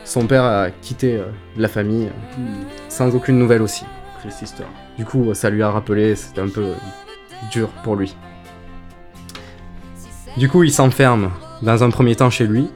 son 0.05 0.27
père 0.27 0.45
a 0.45 0.70
quitté 0.70 1.16
euh, 1.16 1.27
la 1.57 1.68
famille 1.68 2.07
euh, 2.07 2.43
sans 2.89 3.14
aucune 3.14 3.39
nouvelle 3.39 3.62
aussi. 3.62 3.85
Triste 4.20 4.43
histoire. 4.43 4.68
Du 4.97 5.05
coup, 5.05 5.33
ça 5.35 5.51
lui 5.51 5.62
a 5.62 5.70
rappelé, 5.70 6.14
c'était 6.14 6.41
un 6.41 6.49
peu 6.49 6.72
dur 7.51 7.68
pour 7.83 7.97
lui. 7.97 8.16
Du 10.37 10.49
coup, 10.49 10.62
il 10.62 10.72
s'enferme 10.72 11.31
dans 11.62 11.85
un 11.85 11.91
premier 11.91 12.16
temps 12.16 12.31
chez 12.31 12.47
lui, 12.47 12.68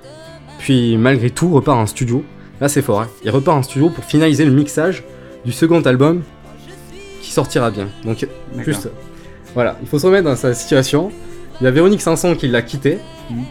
puis 0.59 0.97
malgré 0.97 1.31
tout 1.31 1.51
repart 1.53 1.79
en 1.79 1.87
studio. 1.87 2.25
Là, 2.61 2.69
c'est 2.69 2.83
fort, 2.83 3.03
hein. 3.03 3.09
il 3.25 3.31
repart 3.31 3.59
en 3.59 3.63
studio 3.63 3.89
pour 3.89 4.05
finaliser 4.05 4.45
le 4.45 4.51
mixage 4.51 5.05
du 5.45 5.53
second 5.53 5.81
album 5.83 6.23
qui 7.23 7.31
sortira 7.31 7.71
bien. 7.71 7.89
Donc, 8.05 8.27
juste, 8.65 8.91
voilà, 9.55 9.77
il 9.81 9.87
faut 9.87 9.99
se 9.99 10.07
remettre 10.07 10.25
dans 10.25 10.37
sa 10.37 10.55
situation. 10.55 11.13
Il 11.61 11.65
y 11.65 11.67
a 11.67 11.71
Véronique 11.71 12.03
Sanson 12.03 12.35
qui 12.35 12.49
l'a 12.49 12.63
quitté. 12.63 12.99
Mmh. 13.31 13.43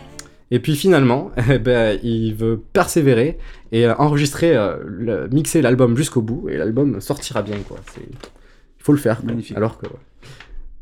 Et 0.51 0.60
puis 0.60 0.76
finalement, 0.76 1.32
eh 1.49 1.60
ben, 1.60 1.99
il 2.03 2.34
veut 2.34 2.62
persévérer 2.74 3.38
et 3.72 3.86
euh, 3.86 3.95
enregistrer, 3.97 4.55
euh, 4.55 4.78
le, 4.86 5.28
mixer 5.30 5.62
l'album 5.62 5.97
jusqu'au 5.97 6.22
bout, 6.22 6.47
et 6.49 6.58
l'album 6.58 7.01
sortira 7.01 7.41
bien, 7.41 7.58
quoi. 7.68 7.78
Il 7.99 8.84
faut 8.84 8.93
le 8.93 8.97
faire, 8.97 9.22
quoi. 9.22 9.32
Alors 9.55 9.78
que, 9.78 9.88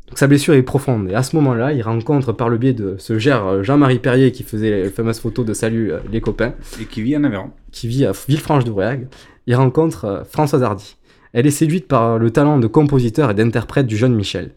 Donc 0.08 0.18
sa 0.18 0.28
blessure 0.28 0.54
est 0.54 0.62
profonde, 0.62 1.10
et 1.10 1.14
à 1.14 1.22
ce 1.22 1.34
moment-là, 1.36 1.72
il 1.72 1.82
rencontre 1.82 2.32
par 2.32 2.48
le 2.48 2.58
biais 2.58 2.72
de 2.72 2.94
ce 2.98 3.18
gère 3.18 3.64
Jean-Marie 3.64 3.98
Perrier 3.98 4.30
qui 4.30 4.44
faisait 4.44 4.84
les 4.84 4.90
fameuses 4.90 5.18
photos 5.18 5.44
de 5.44 5.52
Salut 5.52 5.92
euh, 5.92 5.98
les 6.12 6.20
copains. 6.20 6.54
Et 6.80 6.84
qui 6.84 7.02
vit 7.02 7.16
en 7.16 7.24
Aveyron. 7.24 7.50
Qui 7.72 7.88
vit 7.88 8.06
à 8.06 8.12
Villefranche-de-Bréague. 8.12 9.08
Il 9.48 9.56
rencontre 9.56 10.04
euh, 10.04 10.24
Françoise 10.24 10.62
Hardy. 10.62 10.96
Elle 11.32 11.46
est 11.46 11.50
séduite 11.50 11.88
par 11.88 12.18
le 12.18 12.30
talent 12.30 12.58
de 12.58 12.66
compositeur 12.68 13.30
et 13.30 13.34
d'interprète 13.34 13.86
du 13.86 13.96
jeune 13.96 14.14
Michel. 14.14 14.52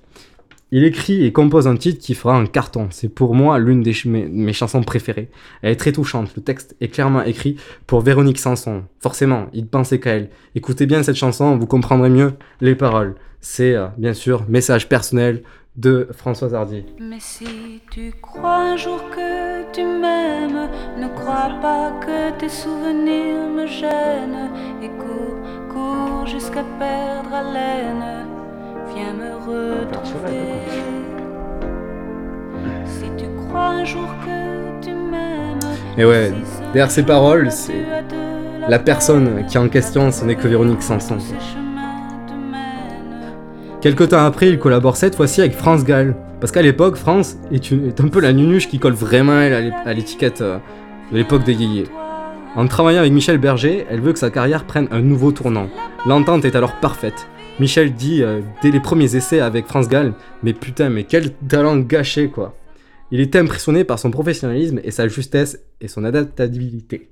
Il 0.71 0.83
écrit 0.83 1.25
et 1.25 1.31
compose 1.31 1.67
un 1.67 1.75
titre 1.75 1.99
qui 1.99 2.13
fera 2.13 2.37
un 2.37 2.45
carton. 2.45 2.89
C'est 2.91 3.09
pour 3.09 3.33
moi 3.33 3.57
l'une 3.57 3.81
de 3.81 3.91
mes, 4.05 4.27
mes, 4.27 4.53
chansons 4.53 4.83
préférées. 4.83 5.31
Elle 5.63 5.71
est 5.71 5.77
très 5.77 5.91
touchante. 5.91 6.35
Le 6.35 6.43
texte 6.43 6.75
est 6.79 6.89
clairement 6.89 7.23
écrit 7.23 7.55
pour 7.87 8.01
Véronique 8.01 8.37
Sanson. 8.37 8.83
Forcément, 8.99 9.47
il 9.53 9.65
pensait 9.65 9.99
qu'à 9.99 10.11
elle. 10.11 10.29
Écoutez 10.53 10.85
bien 10.85 11.01
cette 11.01 11.15
chanson, 11.15 11.57
vous 11.57 11.65
comprendrez 11.65 12.11
mieux 12.11 12.33
les 12.61 12.75
paroles. 12.75 13.15
C'est 13.41 13.73
euh, 13.75 13.87
bien 13.97 14.13
sûr 14.13 14.45
message 14.49 14.89
personnel 14.89 15.43
de 15.77 16.09
Françoise 16.11 16.53
Hardy. 16.53 16.83
Mais 16.99 17.19
si 17.19 17.81
tu 17.89 18.13
crois 18.21 18.57
un 18.57 18.75
jour 18.75 19.01
que 19.11 19.71
tu 19.71 19.81
m'aimes, 19.83 20.69
ne 20.97 21.07
crois 21.15 21.51
pas 21.61 21.93
que 22.01 22.37
tes 22.37 22.49
souvenirs 22.49 23.49
me 23.55 23.65
gênent. 23.65 24.49
Et 24.83 24.89
cours, 24.89 25.37
cours 25.69 26.27
jusqu'à 26.27 26.63
perdre 26.77 27.33
haleine. 27.33 28.27
viens 28.93 29.13
me 29.13 29.35
retrouver. 29.35 30.43
Si 32.85 33.05
tu 33.17 33.29
crois 33.47 33.67
un 33.69 33.85
jour 33.85 34.09
que 34.25 34.83
tu 34.83 34.91
m'aimes. 34.91 35.59
Et 35.97 36.03
ouais, 36.03 36.33
derrière 36.73 36.91
ces 36.91 37.03
paroles, 37.03 37.51
c'est 37.51 37.85
la 38.67 38.79
personne 38.79 39.45
qui 39.47 39.55
est 39.55 39.61
en 39.61 39.69
question, 39.69 40.11
ce 40.11 40.25
n'est 40.25 40.35
que 40.35 40.47
Véronique 40.47 40.83
Sanson. 40.83 41.17
Quelque 43.81 44.03
temps 44.03 44.25
après, 44.25 44.49
il 44.49 44.59
collabore 44.59 44.97
cette 44.97 45.15
fois-ci 45.15 45.39
avec 45.39 45.53
France 45.53 45.85
Gall. 45.85 46.13
Parce 46.41 46.51
qu'à 46.51 46.61
l'époque, 46.61 46.97
France 46.97 47.37
est, 47.49 48.01
un 48.01 48.07
peu 48.09 48.19
la 48.19 48.33
nunuche 48.33 48.67
qui 48.67 48.77
colle 48.77 48.93
vraiment 48.93 49.37
à 49.37 49.93
l'étiquette 49.93 50.41
euh, 50.41 50.57
de 51.13 51.17
l'époque 51.17 51.45
des 51.45 51.53
yéyés. 51.53 51.85
En 52.55 52.67
travaillant 52.67 52.99
avec 52.99 53.13
Michel 53.13 53.37
Berger, 53.37 53.85
elle 53.89 54.01
veut 54.01 54.11
que 54.11 54.19
sa 54.19 54.31
carrière 54.31 54.65
prenne 54.65 54.89
un 54.91 54.99
nouveau 54.99 55.31
tournant. 55.31 55.69
L'entente 56.05 56.43
est 56.43 56.57
alors 56.57 56.73
parfaite. 56.81 57.27
Michel 57.61 57.93
dit 57.93 58.21
euh, 58.21 58.41
dès 58.61 58.71
les 58.71 58.81
premiers 58.81 59.15
essais 59.15 59.39
avec 59.39 59.67
France 59.67 59.87
Gall, 59.87 60.13
mais 60.43 60.53
putain, 60.53 60.89
mais 60.89 61.05
quel 61.05 61.33
talent 61.33 61.77
gâché 61.77 62.27
quoi. 62.27 62.57
Il 63.11 63.21
est 63.21 63.35
impressionné 63.37 63.85
par 63.85 63.97
son 63.97 64.11
professionnalisme 64.11 64.81
et 64.83 64.91
sa 64.91 65.07
justesse 65.07 65.57
et 65.79 65.87
son 65.87 66.03
adaptabilité. 66.03 67.11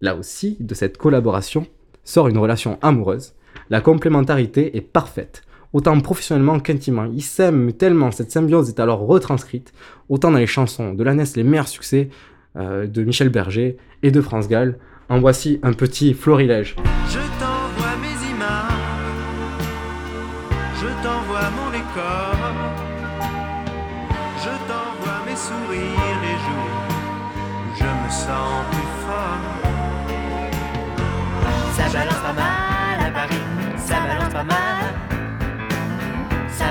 Là 0.00 0.14
aussi, 0.14 0.56
de 0.60 0.74
cette 0.74 0.96
collaboration 0.96 1.66
sort 2.04 2.28
une 2.28 2.38
relation 2.38 2.78
amoureuse. 2.82 3.34
La 3.68 3.80
complémentarité 3.80 4.76
est 4.76 4.80
parfaite, 4.80 5.42
autant 5.72 5.98
professionnellement 6.00 6.60
qu'intimement. 6.60 7.06
Ils 7.12 7.22
s'aiment 7.22 7.72
tellement, 7.72 8.10
cette 8.10 8.30
symbiose 8.30 8.68
est 8.68 8.80
alors 8.80 9.06
retranscrite, 9.06 9.72
autant 10.08 10.30
dans 10.30 10.38
les 10.38 10.46
chansons. 10.46 10.94
De 10.94 11.04
naissent 11.04 11.36
les 11.36 11.44
meilleurs 11.44 11.68
succès 11.68 12.08
euh, 12.56 12.86
de 12.86 13.04
Michel 13.04 13.28
Berger 13.28 13.76
et 14.02 14.10
de 14.10 14.20
France 14.20 14.48
Gall. 14.48 14.78
En 15.08 15.20
voici 15.20 15.58
un 15.62 15.72
petit 15.72 16.14
florilège. 16.14 16.76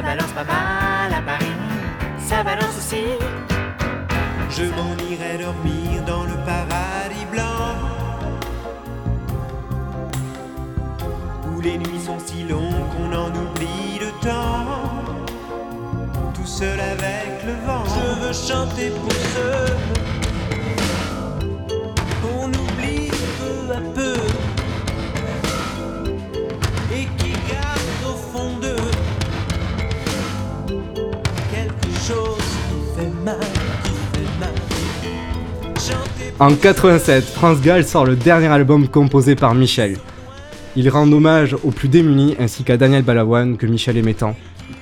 Balance 0.08 0.32
pas 0.32 0.46
mal 0.46 1.14
à 1.20 1.22
Paris, 1.22 1.58
ça 2.18 2.42
balance 2.42 2.78
aussi. 2.78 3.04
Je 4.50 4.64
m'en 4.78 4.94
irai 5.12 5.38
dormir 5.44 6.02
dans 6.06 6.24
le 6.24 6.36
paradis 6.46 7.28
blanc. 7.34 7.68
Où 11.50 11.60
les 11.60 11.78
nuits 11.78 12.04
sont 12.06 12.20
si 12.26 12.44
longues 12.44 12.88
qu'on 12.94 13.12
en 13.26 13.32
oublie 13.44 14.00
le 14.00 14.12
temps. 14.26 14.66
Tout 16.34 16.46
seul 16.60 16.80
avec 16.80 17.44
le 17.46 17.56
vent. 17.66 17.84
Je 17.96 18.06
veux 18.22 18.34
chanter 18.50 18.90
pour 18.92 19.18
ceux 19.34 19.76
qu'on 22.22 22.48
oublie 22.48 23.12
peu 23.40 23.74
à 23.74 23.82
peu. 23.94 24.27
En 36.40 36.54
87, 36.54 37.24
France 37.24 37.62
Gall 37.62 37.84
sort 37.84 38.06
le 38.06 38.16
dernier 38.16 38.48
album 38.48 38.88
composé 38.88 39.36
par 39.36 39.56
Michel. 39.56 39.98
Il 40.76 40.88
rend 40.90 41.12
hommage 41.12 41.56
aux 41.64 41.72
plus 41.72 41.88
démunis 41.88 42.36
ainsi 42.40 42.64
qu'à 42.64 42.78
Daniel 42.78 43.04
Balavoine 43.04 43.58
que 43.58 43.66
Michel 43.66 43.98
aimait 43.98 44.14
tant. 44.14 44.36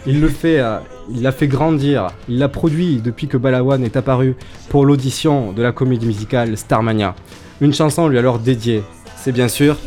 Il 0.06 0.20
le 0.20 0.28
fait, 0.28 0.60
euh, 0.60 0.80
il 1.10 1.22
l'a 1.22 1.32
fait 1.32 1.48
grandir, 1.48 2.08
il 2.28 2.40
l'a 2.40 2.50
produit 2.50 3.02
depuis 3.02 3.28
que 3.28 3.38
Balavoine 3.38 3.84
est 3.84 3.96
apparu 3.96 4.36
pour 4.70 4.86
l'audition 4.86 5.54
de 5.54 5.64
la 5.64 5.72
comédie 5.72 6.06
musicale 6.06 6.58
Starmania. 6.58 7.16
Une 7.62 7.74
chanson 7.74 8.10
lui 8.10 8.18
alors 8.20 8.40
dédiée. 8.40 8.84
C'est 9.16 9.32
bien 9.32 9.48
sûr 9.48 9.78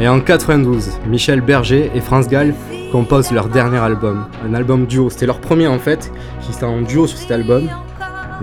Et 0.00 0.08
en 0.08 0.20
92, 0.20 0.90
Michel 1.06 1.40
Berger 1.40 1.88
et 1.94 2.00
France 2.00 2.26
Gall 2.26 2.52
composent 2.90 3.30
leur 3.30 3.48
dernier 3.48 3.78
album, 3.78 4.26
un 4.44 4.52
album 4.52 4.86
duo. 4.86 5.08
C'était 5.08 5.26
leur 5.26 5.40
premier 5.40 5.68
en 5.68 5.78
fait, 5.78 6.10
qui 6.40 6.50
étaient 6.50 6.64
en 6.64 6.82
duo 6.82 7.06
sur 7.06 7.16
cet 7.16 7.30
album, 7.30 7.68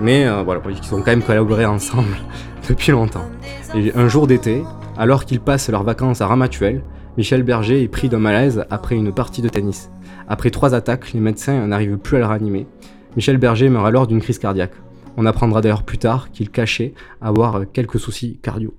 mais 0.00 0.26
euh, 0.26 0.42
voilà, 0.42 0.62
ils 0.70 0.94
ont 0.94 0.98
quand 0.98 1.10
même 1.10 1.22
collaboré 1.22 1.66
ensemble 1.66 2.16
depuis 2.68 2.92
longtemps. 2.92 3.26
Et 3.74 3.92
un 3.94 4.08
jour 4.08 4.26
d'été, 4.26 4.62
alors 4.96 5.26
qu'ils 5.26 5.40
passent 5.40 5.68
leurs 5.68 5.84
vacances 5.84 6.22
à 6.22 6.26
Ramatuel, 6.26 6.82
Michel 7.18 7.42
Berger 7.42 7.82
est 7.82 7.88
pris 7.88 8.08
d'un 8.08 8.18
malaise 8.18 8.64
après 8.70 8.94
une 8.94 9.12
partie 9.12 9.42
de 9.42 9.50
tennis. 9.50 9.90
Après 10.28 10.48
trois 10.48 10.74
attaques, 10.74 11.12
les 11.12 11.20
médecins 11.20 11.66
n'arrivent 11.66 11.98
plus 11.98 12.16
à 12.16 12.20
le 12.20 12.26
ranimer. 12.26 12.66
Michel 13.14 13.36
Berger 13.36 13.68
meurt 13.68 13.84
alors 13.86 14.06
d'une 14.06 14.22
crise 14.22 14.38
cardiaque. 14.38 14.72
On 15.18 15.26
apprendra 15.26 15.60
d'ailleurs 15.60 15.82
plus 15.82 15.98
tard 15.98 16.30
qu'il 16.30 16.48
cachait 16.48 16.94
avoir 17.20 17.60
quelques 17.70 18.00
soucis 18.00 18.38
cardio. 18.42 18.72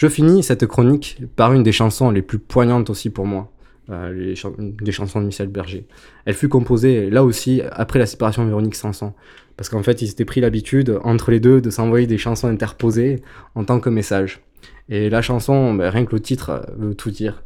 Je 0.00 0.08
finis 0.08 0.42
cette 0.42 0.66
chronique 0.66 1.18
par 1.36 1.52
une 1.52 1.62
des 1.62 1.72
chansons 1.72 2.10
les 2.10 2.22
plus 2.22 2.38
poignantes 2.38 2.88
aussi 2.88 3.10
pour 3.10 3.26
moi, 3.26 3.52
euh, 3.90 4.34
des 4.58 4.92
chansons 4.92 5.20
de 5.20 5.26
Michel 5.26 5.48
Berger. 5.48 5.86
Elle 6.24 6.32
fut 6.32 6.48
composée 6.48 7.10
là 7.10 7.22
aussi 7.22 7.60
après 7.70 7.98
la 7.98 8.06
séparation 8.06 8.42
de 8.42 8.48
Véronique 8.48 8.76
Sanson, 8.76 9.12
parce 9.58 9.68
qu'en 9.68 9.82
fait 9.82 10.00
ils 10.00 10.08
s'étaient 10.08 10.24
pris 10.24 10.40
l'habitude 10.40 10.98
entre 11.04 11.30
les 11.30 11.38
deux 11.38 11.60
de 11.60 11.68
s'envoyer 11.68 12.06
des 12.06 12.16
chansons 12.16 12.48
interposées 12.48 13.20
en 13.54 13.64
tant 13.64 13.78
que 13.78 13.90
message. 13.90 14.40
Et 14.88 15.10
la 15.10 15.20
chanson, 15.20 15.74
ben, 15.74 15.90
rien 15.90 16.06
que 16.06 16.14
le 16.14 16.20
titre 16.20 16.48
euh, 16.48 16.60
veut 16.78 16.94
tout 16.94 17.10
dire. 17.10 17.42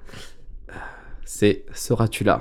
C'est 1.24 1.64
Seras-tu 1.72 2.22
là? 2.22 2.38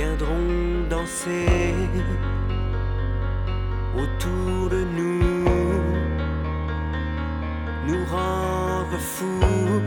Viendront 0.00 0.88
danser 0.88 1.74
autour 4.02 4.70
de 4.74 4.82
nous, 4.98 5.44
nous 7.86 8.04
rendre 8.16 8.98
fous. 8.98 9.82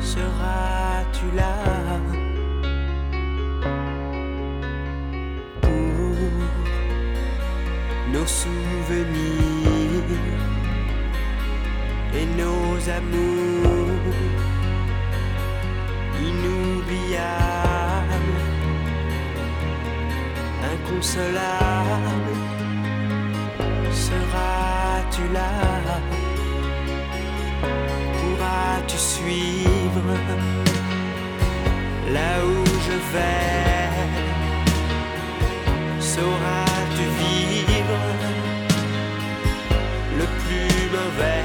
Seras-tu 0.00 1.26
là 1.40 1.56
pour 5.60 6.16
nos 8.14 8.28
souvenirs 8.42 10.10
et 12.18 12.26
nos 12.40 12.68
amours 12.98 14.16
inoubliables? 16.28 17.73
Inconsolable, 20.84 22.34
seras-tu 23.92 25.22
là? 25.32 25.50
Pourras-tu 28.20 28.96
suivre? 28.96 30.10
Là 32.12 32.32
où 32.44 32.64
je 32.86 32.96
vais 33.12 33.90
Sauras-tu 36.00 37.04
vivre? 37.20 38.02
Le 40.18 40.26
plus 40.42 40.82
mauvais, 40.96 41.43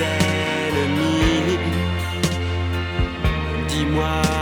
ennemis. 0.00 1.58
Dis-moi 3.68 4.35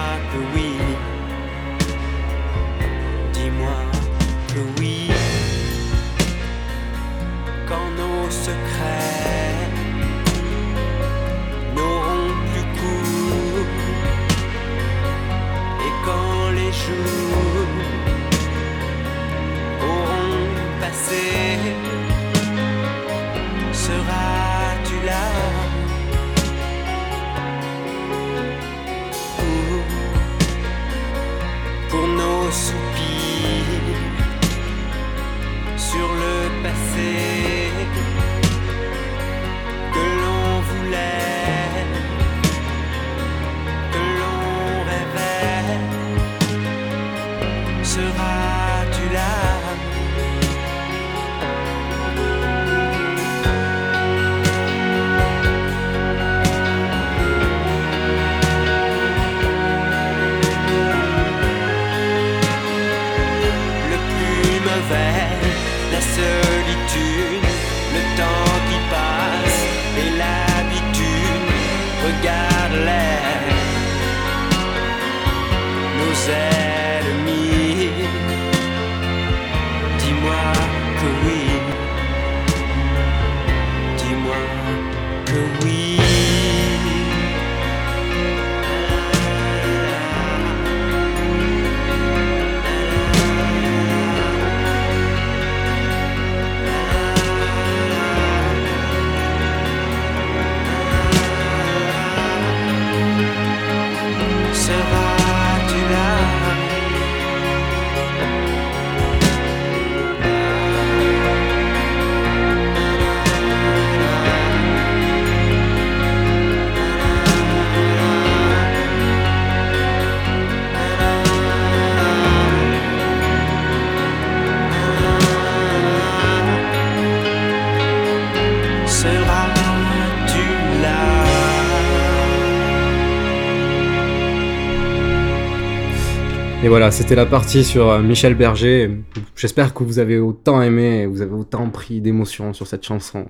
Et 136.65 136.69
voilà, 136.69 136.91
c'était 136.91 137.15
la 137.15 137.27
partie 137.27 137.62
sur 137.62 137.91
euh, 137.91 138.01
Michel 138.01 138.35
Berger. 138.35 139.05
J'espère 139.37 139.75
que 139.75 139.85
vous 139.85 139.99
avez 139.99 140.19
autant 140.19 140.62
aimé, 140.62 141.03
et 141.03 141.07
vous 141.07 141.21
avez 141.21 141.35
autant 141.35 141.69
pris 141.69 142.01
d'émotion 142.01 142.55
sur 142.55 142.67
cette 142.67 142.87
chanson. 142.87 143.27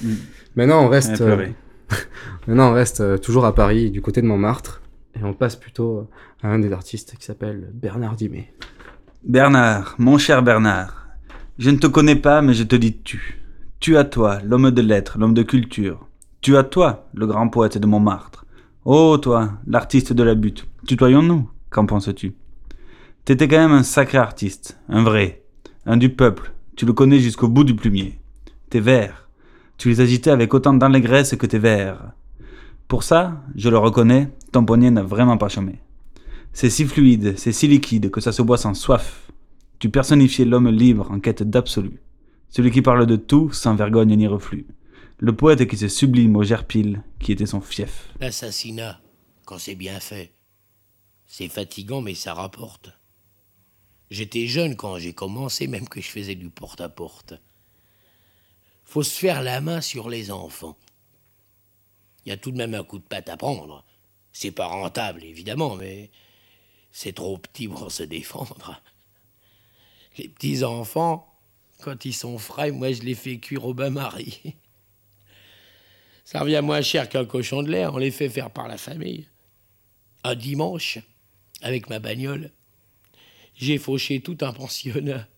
Mm. 0.00 0.14
Maintenant, 0.56 0.86
on 0.86 0.88
reste, 0.88 1.20
euh, 1.20 1.48
maintenant, 2.46 2.70
on 2.70 2.72
reste 2.72 3.02
euh, 3.02 3.18
toujours 3.18 3.44
à 3.44 3.54
Paris, 3.54 3.90
du 3.90 4.00
côté 4.00 4.22
de 4.22 4.26
Montmartre, 4.26 4.80
et 5.14 5.22
on 5.22 5.34
passe 5.34 5.56
plutôt 5.56 6.08
à 6.42 6.48
un 6.48 6.58
des 6.58 6.72
artistes 6.72 7.16
qui 7.18 7.26
s'appelle 7.26 7.68
Bernard 7.74 8.16
Dimet. 8.16 8.50
Bernard, 9.24 9.96
mon 9.98 10.16
cher 10.16 10.42
Bernard, 10.42 11.06
je 11.58 11.68
ne 11.68 11.76
te 11.76 11.86
connais 11.86 12.16
pas, 12.16 12.40
mais 12.40 12.54
je 12.54 12.64
te 12.64 12.76
dis 12.76 12.96
tu. 12.96 13.42
Tu 13.80 13.98
à 13.98 14.04
toi, 14.04 14.38
l'homme 14.42 14.70
de 14.70 14.80
lettres, 14.80 15.18
l'homme 15.18 15.34
de 15.34 15.42
culture. 15.42 16.08
Tu 16.40 16.56
à 16.56 16.62
toi, 16.62 17.10
le 17.12 17.26
grand 17.26 17.50
poète 17.50 17.76
de 17.76 17.86
Montmartre. 17.86 18.46
Oh, 18.86 19.18
toi, 19.18 19.50
l'artiste 19.66 20.14
de 20.14 20.22
la 20.22 20.34
butte. 20.34 20.66
Tutoyons-nous, 20.86 21.46
qu'en 21.68 21.84
penses-tu? 21.84 22.32
T'étais 23.24 23.48
quand 23.48 23.58
même 23.58 23.72
un 23.72 23.82
sacré 23.82 24.18
artiste, 24.18 24.78
un 24.88 25.02
vrai, 25.02 25.42
un 25.86 25.96
du 25.96 26.08
peuple. 26.08 26.52
Tu 26.76 26.86
le 26.86 26.92
connais 26.92 27.20
jusqu'au 27.20 27.48
bout 27.48 27.64
du 27.64 27.76
plumier. 27.76 28.18
Tes 28.70 28.80
vers, 28.80 29.28
tu 29.76 29.88
les 29.88 30.00
agitais 30.00 30.30
avec 30.30 30.54
autant 30.54 30.74
d'allégresse 30.74 31.36
que 31.36 31.46
tes 31.46 31.58
vers. 31.58 32.12
Pour 32.88 33.02
ça, 33.02 33.42
je 33.54 33.68
le 33.68 33.78
reconnais, 33.78 34.30
ton 34.52 34.64
poignet 34.64 34.90
n'a 34.90 35.02
vraiment 35.02 35.36
pas 35.36 35.48
chômé. 35.48 35.80
C'est 36.52 36.70
si 36.70 36.84
fluide, 36.86 37.38
c'est 37.38 37.52
si 37.52 37.68
liquide 37.68 38.10
que 38.10 38.20
ça 38.20 38.32
se 38.32 38.42
boit 38.42 38.58
sans 38.58 38.74
soif. 38.74 39.30
Tu 39.78 39.90
personnifiais 39.90 40.44
l'homme 40.44 40.68
libre 40.68 41.10
en 41.10 41.20
quête 41.20 41.42
d'absolu. 41.42 42.00
Celui 42.48 42.70
qui 42.70 42.82
parle 42.82 43.06
de 43.06 43.16
tout 43.16 43.52
sans 43.52 43.74
vergogne 43.74 44.16
ni 44.16 44.26
reflux. 44.26 44.66
Le 45.18 45.36
poète 45.36 45.66
qui 45.68 45.76
se 45.76 45.88
sublime 45.88 46.36
au 46.36 46.42
gerpile 46.42 47.02
qui 47.20 47.32
était 47.32 47.46
son 47.46 47.60
fief. 47.60 48.12
L'assassinat, 48.20 49.00
quand 49.44 49.58
c'est 49.58 49.74
bien 49.74 50.00
fait, 50.00 50.32
c'est 51.26 51.48
fatigant, 51.48 52.00
mais 52.00 52.14
ça 52.14 52.34
rapporte. 52.34 52.99
J'étais 54.10 54.46
jeune 54.46 54.76
quand 54.76 54.98
j'ai 54.98 55.12
commencé, 55.12 55.66
même 55.66 55.88
que 55.88 56.00
je 56.00 56.08
faisais 56.08 56.34
du 56.34 56.50
porte-à-porte. 56.50 57.34
Faut 58.84 59.04
se 59.04 59.18
faire 59.18 59.42
la 59.42 59.60
main 59.60 59.80
sur 59.80 60.08
les 60.08 60.32
enfants. 60.32 60.76
Il 62.24 62.30
y 62.30 62.32
a 62.32 62.36
tout 62.36 62.50
de 62.50 62.56
même 62.56 62.74
un 62.74 62.82
coup 62.82 62.98
de 62.98 63.04
patte 63.04 63.28
à 63.28 63.36
prendre. 63.36 63.84
C'est 64.32 64.50
pas 64.50 64.66
rentable, 64.66 65.24
évidemment, 65.24 65.76
mais 65.76 66.10
c'est 66.90 67.14
trop 67.14 67.38
petit 67.38 67.68
pour 67.68 67.90
se 67.92 68.02
défendre. 68.02 68.82
Les 70.18 70.28
petits 70.28 70.64
enfants, 70.64 71.32
quand 71.80 72.04
ils 72.04 72.14
sont 72.14 72.38
frais, 72.38 72.72
moi 72.72 72.92
je 72.92 73.02
les 73.02 73.14
fais 73.14 73.38
cuire 73.38 73.64
au 73.64 73.74
bain-marie. 73.74 74.56
Ça 76.24 76.40
revient 76.40 76.60
moins 76.62 76.82
cher 76.82 77.08
qu'un 77.08 77.24
cochon 77.24 77.62
de 77.62 77.70
l'air, 77.70 77.94
on 77.94 77.98
les 77.98 78.10
fait 78.10 78.28
faire 78.28 78.50
par 78.50 78.68
la 78.68 78.76
famille. 78.76 79.26
Un 80.24 80.34
dimanche, 80.34 80.98
avec 81.62 81.88
ma 81.88 81.98
bagnole, 81.98 82.52
j'ai 83.60 83.78
fauché 83.78 84.20
tout 84.20 84.38
un 84.40 84.52
pensionnat. 84.52 85.28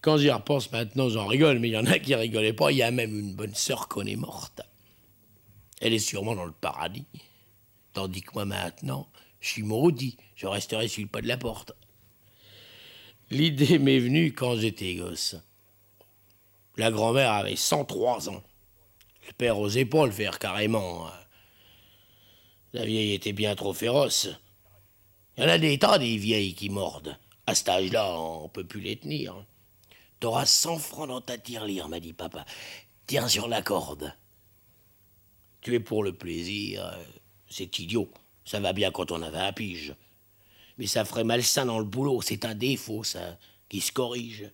Quand 0.00 0.16
j'y 0.16 0.30
repense 0.30 0.72
maintenant, 0.72 1.08
j'en 1.08 1.26
rigole, 1.26 1.58
mais 1.58 1.68
il 1.68 1.74
y 1.74 1.78
en 1.78 1.86
a 1.86 1.98
qui 1.98 2.14
rigolaient 2.14 2.54
pas. 2.54 2.72
Il 2.72 2.78
y 2.78 2.82
a 2.82 2.90
même 2.90 3.18
une 3.18 3.34
bonne 3.34 3.54
sœur 3.54 3.88
qu'on 3.88 4.06
est 4.06 4.16
morte. 4.16 4.62
Elle 5.80 5.92
est 5.92 5.98
sûrement 5.98 6.34
dans 6.34 6.46
le 6.46 6.52
paradis. 6.52 7.04
Tandis 7.92 8.22
que 8.22 8.32
moi 8.34 8.44
maintenant, 8.46 9.08
je 9.40 9.50
suis 9.50 9.62
maudit. 9.62 10.16
Je 10.34 10.46
resterai 10.46 10.88
sur 10.88 11.02
le 11.02 11.08
pas 11.08 11.20
de 11.20 11.28
la 11.28 11.36
porte. 11.36 11.72
L'idée 13.30 13.78
m'est 13.78 13.98
venue 13.98 14.32
quand 14.32 14.56
j'étais 14.56 14.94
gosse. 14.94 15.36
La 16.76 16.90
grand-mère 16.90 17.32
avait 17.32 17.56
103 17.56 18.30
ans. 18.30 18.42
Le 19.26 19.32
père 19.34 19.58
osait 19.58 19.84
pas 19.84 20.06
le 20.06 20.12
faire 20.12 20.38
carrément. 20.38 21.06
La 22.72 22.84
vieille 22.84 23.12
était 23.12 23.32
bien 23.32 23.54
trop 23.54 23.72
féroce. 23.72 24.28
Il 25.36 25.42
y 25.42 25.46
en 25.46 25.50
a 25.50 25.58
des 25.58 25.78
tas 25.78 25.98
des 25.98 26.16
vieilles 26.16 26.54
qui 26.54 26.70
mordent. 26.70 27.18
À 27.46 27.54
cet 27.54 27.68
âge-là, 27.68 28.18
on 28.18 28.48
peut 28.48 28.64
plus 28.64 28.80
les 28.80 28.96
tenir. 28.96 29.44
T'auras 30.20 30.46
100 30.46 30.78
francs 30.78 31.08
dans 31.08 31.20
ta 31.20 31.36
tirelire, 31.36 31.88
m'a 31.88 32.00
dit 32.00 32.12
papa. 32.12 32.46
Tiens 33.06 33.28
sur 33.28 33.48
la 33.48 33.60
corde. 33.62 34.14
Tu 35.60 35.74
es 35.74 35.80
pour 35.80 36.04
le 36.04 36.14
plaisir. 36.14 36.84
euh, 36.84 37.04
C'est 37.48 37.78
idiot. 37.78 38.10
Ça 38.44 38.60
va 38.60 38.72
bien 38.72 38.90
quand 38.90 39.10
on 39.10 39.22
avait 39.22 39.38
un 39.38 39.52
pige. 39.52 39.94
Mais 40.78 40.86
ça 40.86 41.04
ferait 41.04 41.24
malsain 41.24 41.66
dans 41.66 41.78
le 41.78 41.84
boulot. 41.84 42.22
C'est 42.22 42.44
un 42.44 42.54
défaut, 42.54 43.04
ça, 43.04 43.38
qui 43.68 43.80
se 43.80 43.92
corrige. 43.92 44.50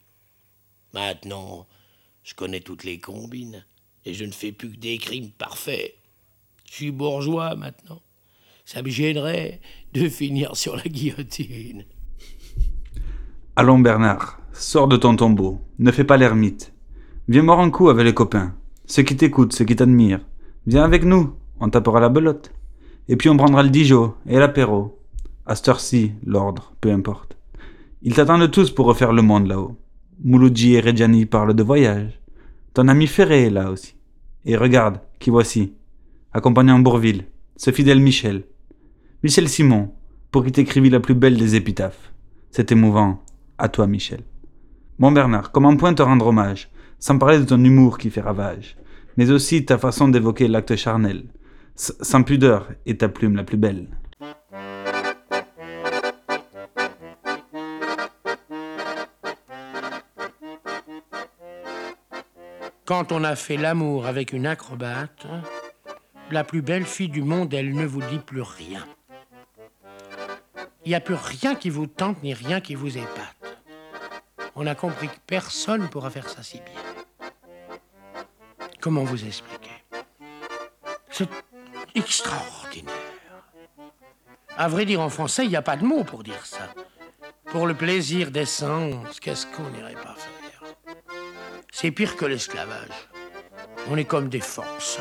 Maintenant, 0.93 1.67
je 2.25 2.35
connais 2.35 2.61
toutes 2.61 2.85
les 2.85 3.01
combines. 3.01 3.65
Et 4.05 4.15
je 4.15 4.25
ne 4.25 4.33
fais 4.33 4.53
plus 4.53 4.73
que 4.73 4.77
des 4.79 4.99
crimes 4.99 5.31
parfaits. 5.31 5.95
Je 6.69 6.75
suis 6.75 6.91
bourgeois 6.91 7.55
maintenant. 7.55 8.01
Ça 8.73 8.83
me 8.83 8.89
gênerait 8.89 9.61
de 9.95 10.09
finir 10.09 10.55
sur 10.55 10.77
la 10.77 10.85
guillotine. 10.85 11.83
Allons 13.57 13.81
Bernard, 13.81 14.41
sors 14.53 14.87
de 14.87 14.97
ton 14.97 15.17
tombeau, 15.17 15.59
ne 15.81 15.91
fais 15.91 16.05
pas 16.05 16.17
l'ermite. 16.17 16.73
Viens 17.27 17.43
mort 17.43 17.59
un 17.59 17.71
coup 17.71 17.89
avec 17.89 18.05
les 18.05 18.15
copains, 18.15 18.55
ceux 18.87 19.03
qui 19.03 19.17
t'écoutent, 19.17 19.55
ceux 19.55 19.65
qui 19.65 19.75
t'admirent. 19.75 20.25
Viens 20.69 20.85
avec 20.85 21.05
nous, 21.05 21.35
on 21.59 21.69
tapera 21.69 21.99
la 21.99 22.11
belote. 22.11 22.53
Et 23.09 23.17
puis 23.17 23.29
on 23.29 23.37
prendra 23.37 23.65
le 23.65 23.71
Dijon 23.71 24.15
et 24.29 24.39
l'apéro. 24.39 25.01
À 25.47 25.57
cette 25.57 25.67
heure-ci, 25.67 26.13
l'ordre, 26.25 26.73
peu 26.81 26.93
importe. 26.93 27.37
Ils 28.03 28.15
t'attendent 28.15 28.53
tous 28.53 28.71
pour 28.71 28.87
refaire 28.87 29.13
le 29.13 29.23
monde 29.23 29.49
là-haut. 29.49 29.77
Mouloudji 30.23 30.75
et 30.75 30.81
Reggiani 30.81 31.27
parlent 31.27 31.55
de 31.55 31.63
voyage. 31.65 32.21
Ton 32.75 32.87
ami 32.87 33.09
Ferré 33.09 33.47
est 33.47 33.51
là 33.51 33.73
aussi. 33.73 33.97
Et 34.45 34.57
regarde, 34.57 35.01
qui 35.19 35.31
voici, 35.31 35.73
accompagnant 36.33 36.79
Bourville, 36.79 37.25
ce 37.57 37.73
fidèle 37.73 37.99
Michel. 37.99 38.45
Michel 39.23 39.51
Simon, 39.51 39.93
pour 40.31 40.47
qui 40.47 40.53
t'écrivis 40.53 40.89
la 40.89 40.99
plus 40.99 41.13
belle 41.13 41.37
des 41.37 41.55
épitaphes. 41.55 42.11
C'est 42.51 42.73
émouvant. 42.73 43.23
À 43.59 43.69
toi, 43.69 43.87
Michel. 43.87 44.23
Bon, 44.99 45.13
Bernard, 45.13 45.53
comment 45.53 45.77
point 45.77 45.93
te 45.93 46.01
rendre 46.01 46.29
hommage, 46.29 46.71
sans 46.99 47.19
parler 47.19 47.39
de 47.39 47.45
ton 47.45 47.63
humour 47.63 47.99
qui 47.99 48.09
fait 48.09 48.23
ravage, 48.23 48.79
mais 49.19 49.31
aussi 49.31 49.67
ta 49.67 49.77
façon 49.77 50.09
d'évoquer 50.09 50.49
l'acte 50.49 50.75
charnel, 50.75 51.25
sans 51.75 52.23
pudeur, 52.23 52.71
et 52.87 52.97
ta 52.97 53.11
plume 53.11 53.37
la 53.37 53.45
plus 53.45 53.59
belle. 53.59 53.89
Quand 62.87 63.13
on 63.13 63.23
a 63.23 63.37
fait 63.37 63.59
l'amour 63.59 64.07
avec 64.07 64.33
une 64.33 64.47
acrobate, 64.47 65.27
la 66.31 66.43
plus 66.43 66.63
belle 66.63 66.87
fille 66.87 67.11
du 67.11 67.23
monde, 67.23 67.53
elle 67.53 67.75
ne 67.75 67.85
vous 67.85 68.01
dit 68.11 68.19
plus 68.19 68.41
rien. 68.41 68.83
Il 70.85 70.89
n'y 70.89 70.95
a 70.95 71.01
plus 71.01 71.15
rien 71.15 71.55
qui 71.55 71.71
vous 71.71 71.87
tente 71.87 72.23
ni 72.23 72.33
rien 72.33 72.61
qui 72.61 72.75
vous 72.75 72.97
épate. 72.97 73.37
On 74.55 74.67
a 74.67 74.75
compris 74.75 75.09
que 75.09 75.19
personne 75.27 75.83
ne 75.83 75.87
pourra 75.87 76.11
faire 76.11 76.29
ça 76.29 76.43
si 76.43 76.61
bien. 76.61 77.29
Comment 78.81 79.05
vous 79.05 79.25
expliquer? 79.25 79.85
C'est 81.11 81.29
extraordinaire. 81.95 82.95
À 84.57 84.69
vrai 84.69 84.85
dire, 84.85 85.01
en 85.01 85.11
français, 85.11 85.45
il 85.45 85.51
n'y 85.51 85.57
a 85.57 85.63
pas 85.63 85.77
de 85.77 85.85
mot 85.85 86.05
pour 86.05 86.23
dire 86.23 86.45
ça. 86.47 86.69
Pour 87.47 87.67
le 87.67 87.75
plaisir 87.75 88.31
des 88.31 88.47
sens, 88.47 89.21
qu'est-ce 89.21 89.47
qu'on 89.47 89.69
n'irait 89.71 89.95
pas 89.95 90.15
faire? 90.15 90.63
C'est 91.73 91.91
pire 91.91 92.17
que 92.17 92.25
l'esclavage. 92.25 93.09
On 93.89 93.97
est 93.97 94.05
comme 94.05 94.29
des 94.29 94.41
forces. 94.41 95.01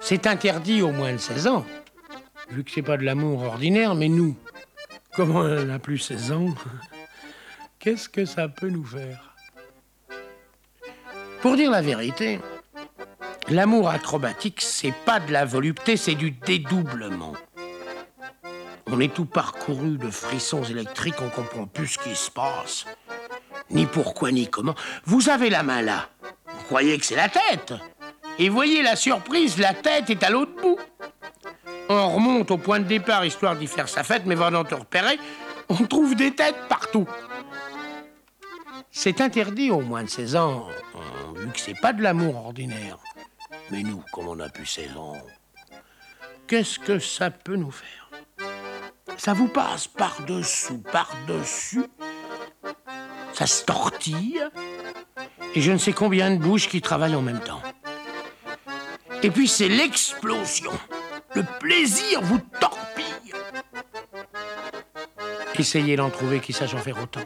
C'est 0.00 0.26
interdit 0.26 0.82
au 0.82 0.90
moins 0.90 1.12
de 1.12 1.18
16 1.18 1.46
ans, 1.46 1.64
vu 2.50 2.64
que 2.64 2.70
c'est 2.70 2.82
pas 2.82 2.96
de 2.96 3.04
l'amour 3.04 3.42
ordinaire, 3.42 3.94
mais 3.94 4.08
nous, 4.08 4.36
comme 5.14 5.36
on 5.36 5.64
n'a 5.64 5.78
plus 5.78 5.98
16 5.98 6.32
ans, 6.32 6.54
qu'est-ce 7.78 8.08
que 8.08 8.24
ça 8.24 8.48
peut 8.48 8.68
nous 8.68 8.84
faire? 8.84 9.34
Pour 11.40 11.56
dire 11.56 11.70
la 11.70 11.82
vérité, 11.82 12.40
l'amour 13.48 13.90
acrobatique, 13.90 14.60
c'est 14.62 14.94
pas 15.04 15.20
de 15.20 15.32
la 15.32 15.44
volupté, 15.44 15.96
c'est 15.96 16.14
du 16.14 16.30
dédoublement. 16.30 17.34
On 18.86 19.00
est 19.00 19.12
tout 19.12 19.26
parcouru 19.26 19.98
de 19.98 20.10
frissons 20.10 20.62
électriques, 20.64 21.20
on 21.20 21.28
comprend 21.28 21.66
plus 21.66 21.88
ce 21.88 21.98
qui 21.98 22.14
se 22.14 22.30
passe. 22.30 22.86
Ni 23.70 23.86
pourquoi, 23.86 24.30
ni 24.30 24.48
comment. 24.48 24.74
Vous 25.04 25.28
avez 25.28 25.50
la 25.50 25.62
main 25.62 25.82
là. 25.82 26.08
Vous 26.46 26.64
croyez 26.64 26.98
que 26.98 27.04
c'est 27.04 27.16
la 27.16 27.28
tête 27.28 27.74
et 28.38 28.48
voyez 28.48 28.82
la 28.82 28.96
surprise, 28.96 29.58
la 29.58 29.74
tête 29.74 30.10
est 30.10 30.22
à 30.22 30.30
l'autre 30.30 30.54
bout. 30.60 30.78
On 31.88 32.14
remonte 32.14 32.50
au 32.50 32.58
point 32.58 32.80
de 32.80 32.84
départ 32.84 33.24
histoire 33.24 33.56
d'y 33.56 33.66
faire 33.66 33.88
sa 33.88 34.02
fête, 34.02 34.22
mais 34.24 34.34
venant 34.34 34.64
te 34.64 34.74
repérer, 34.74 35.18
on 35.68 35.86
trouve 35.86 36.14
des 36.14 36.34
têtes 36.34 36.68
partout. 36.68 37.06
C'est 38.90 39.20
interdit 39.20 39.70
au 39.70 39.80
moins 39.80 40.04
de 40.04 40.08
16 40.08 40.36
ans, 40.36 40.68
vu 41.36 41.48
que 41.48 41.60
c'est 41.60 41.78
pas 41.80 41.92
de 41.92 42.02
l'amour 42.02 42.36
ordinaire. 42.36 42.98
Mais 43.70 43.82
nous, 43.82 44.02
comme 44.12 44.28
on 44.28 44.40
a 44.40 44.48
plus 44.48 44.66
16 44.66 44.96
ans, 44.96 45.16
qu'est-ce 46.46 46.78
que 46.78 46.98
ça 46.98 47.30
peut 47.30 47.56
nous 47.56 47.72
faire? 47.72 48.10
Ça 49.16 49.32
vous 49.32 49.48
passe 49.48 49.86
par-dessous, 49.86 50.78
par-dessus, 50.78 51.86
ça 53.32 53.46
se 53.46 53.64
tortille, 53.64 54.42
et 55.54 55.60
je 55.60 55.72
ne 55.72 55.78
sais 55.78 55.92
combien 55.92 56.30
de 56.30 56.38
bouches 56.38 56.68
qui 56.68 56.80
travaillent 56.80 57.14
en 57.14 57.22
même 57.22 57.40
temps. 57.40 57.62
Et 59.22 59.30
puis 59.30 59.48
c'est 59.48 59.68
l'explosion. 59.68 60.72
Le 61.34 61.42
plaisir 61.58 62.20
vous 62.22 62.38
torpille. 62.60 63.32
Essayez 65.58 65.96
d'en 65.96 66.10
trouver 66.10 66.40
qui 66.40 66.52
sache 66.52 66.74
en 66.74 66.78
faire 66.78 67.00
autant. 67.02 67.20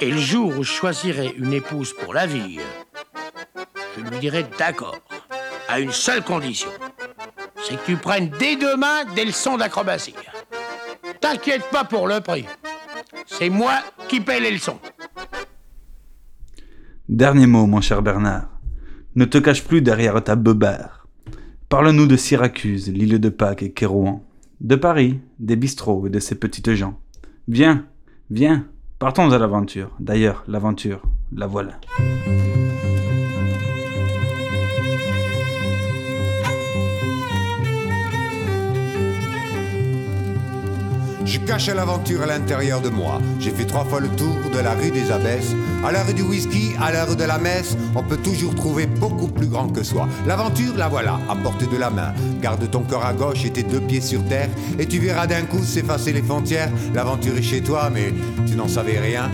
Et 0.00 0.10
le 0.10 0.18
jour 0.18 0.56
où 0.58 0.62
je 0.62 0.70
choisirai 0.70 1.34
une 1.36 1.52
épouse 1.52 1.94
pour 1.94 2.12
la 2.12 2.26
vie, 2.26 2.60
je 3.96 4.02
lui 4.02 4.18
dirai 4.18 4.44
d'accord, 4.58 4.98
à 5.68 5.80
une 5.80 5.92
seule 5.92 6.22
condition. 6.22 6.70
C'est 7.64 7.76
que 7.76 7.86
tu 7.86 7.96
prennes 7.96 8.28
dès 8.38 8.56
demain 8.56 9.04
des 9.14 9.24
leçons 9.24 9.56
d'acrobatie. 9.56 10.14
T'inquiète 11.20 11.64
pas 11.70 11.84
pour 11.84 12.06
le 12.06 12.20
prix. 12.20 12.46
C'est 13.26 13.48
moi 13.48 13.80
qui 14.08 14.20
paie 14.20 14.40
les 14.40 14.50
leçons. 14.50 14.78
Dernier 17.08 17.46
mot, 17.46 17.66
mon 17.66 17.80
cher 17.80 18.02
Bernard. 18.02 18.48
Ne 19.14 19.24
te 19.24 19.38
cache 19.38 19.64
plus 19.64 19.80
derrière 19.80 20.22
ta 20.22 20.36
beubère. 20.36 20.95
Parle-nous 21.78 22.06
de 22.06 22.16
Syracuse, 22.16 22.90
l'île 22.90 23.20
de 23.20 23.28
Pâques 23.28 23.62
et 23.62 23.70
Kérouan. 23.70 24.24
De 24.62 24.76
Paris, 24.76 25.20
des 25.38 25.56
bistrots 25.56 26.06
et 26.06 26.10
de 26.10 26.18
ces 26.20 26.34
petites 26.34 26.72
gens. 26.72 26.98
Viens, 27.48 27.84
viens, 28.30 28.64
partons 28.98 29.30
à 29.30 29.38
l'aventure. 29.38 29.90
D'ailleurs, 30.00 30.42
l'aventure, 30.48 31.02
la 31.34 31.46
voilà. 31.46 31.78
Cache 41.46 41.68
l'aventure 41.68 42.22
à 42.22 42.26
l'intérieur 42.26 42.80
de 42.80 42.88
moi. 42.88 43.20
J'ai 43.38 43.52
fait 43.52 43.66
trois 43.66 43.84
fois 43.84 44.00
le 44.00 44.08
tour 44.08 44.36
de 44.52 44.58
la 44.58 44.72
rue 44.72 44.90
des 44.90 45.12
Abbesses. 45.12 45.54
À 45.84 45.92
l'heure 45.92 46.12
du 46.12 46.22
whisky, 46.22 46.72
à 46.80 46.90
l'heure 46.90 47.14
de 47.14 47.22
la 47.22 47.38
messe, 47.38 47.76
on 47.94 48.02
peut 48.02 48.16
toujours 48.16 48.54
trouver 48.56 48.86
beaucoup 48.86 49.28
plus 49.28 49.46
grand 49.46 49.68
que 49.68 49.84
soi. 49.84 50.08
L'aventure, 50.26 50.76
la 50.76 50.88
voilà, 50.88 51.20
à 51.30 51.36
portée 51.36 51.66
de 51.66 51.76
la 51.76 51.88
main. 51.88 52.12
Garde 52.42 52.68
ton 52.68 52.80
cœur 52.80 53.06
à 53.06 53.12
gauche 53.12 53.44
et 53.44 53.52
tes 53.52 53.62
deux 53.62 53.80
pieds 53.80 54.00
sur 54.00 54.24
terre, 54.24 54.48
et 54.76 54.86
tu 54.86 54.98
verras 54.98 55.28
d'un 55.28 55.42
coup 55.42 55.62
s'effacer 55.62 56.12
les 56.12 56.22
frontières. 56.22 56.70
L'aventure 56.92 57.36
est 57.36 57.42
chez 57.42 57.62
toi, 57.62 57.90
mais 57.94 58.12
tu 58.46 58.56
n'en 58.56 58.68
savais 58.68 58.98
rien. 58.98 59.30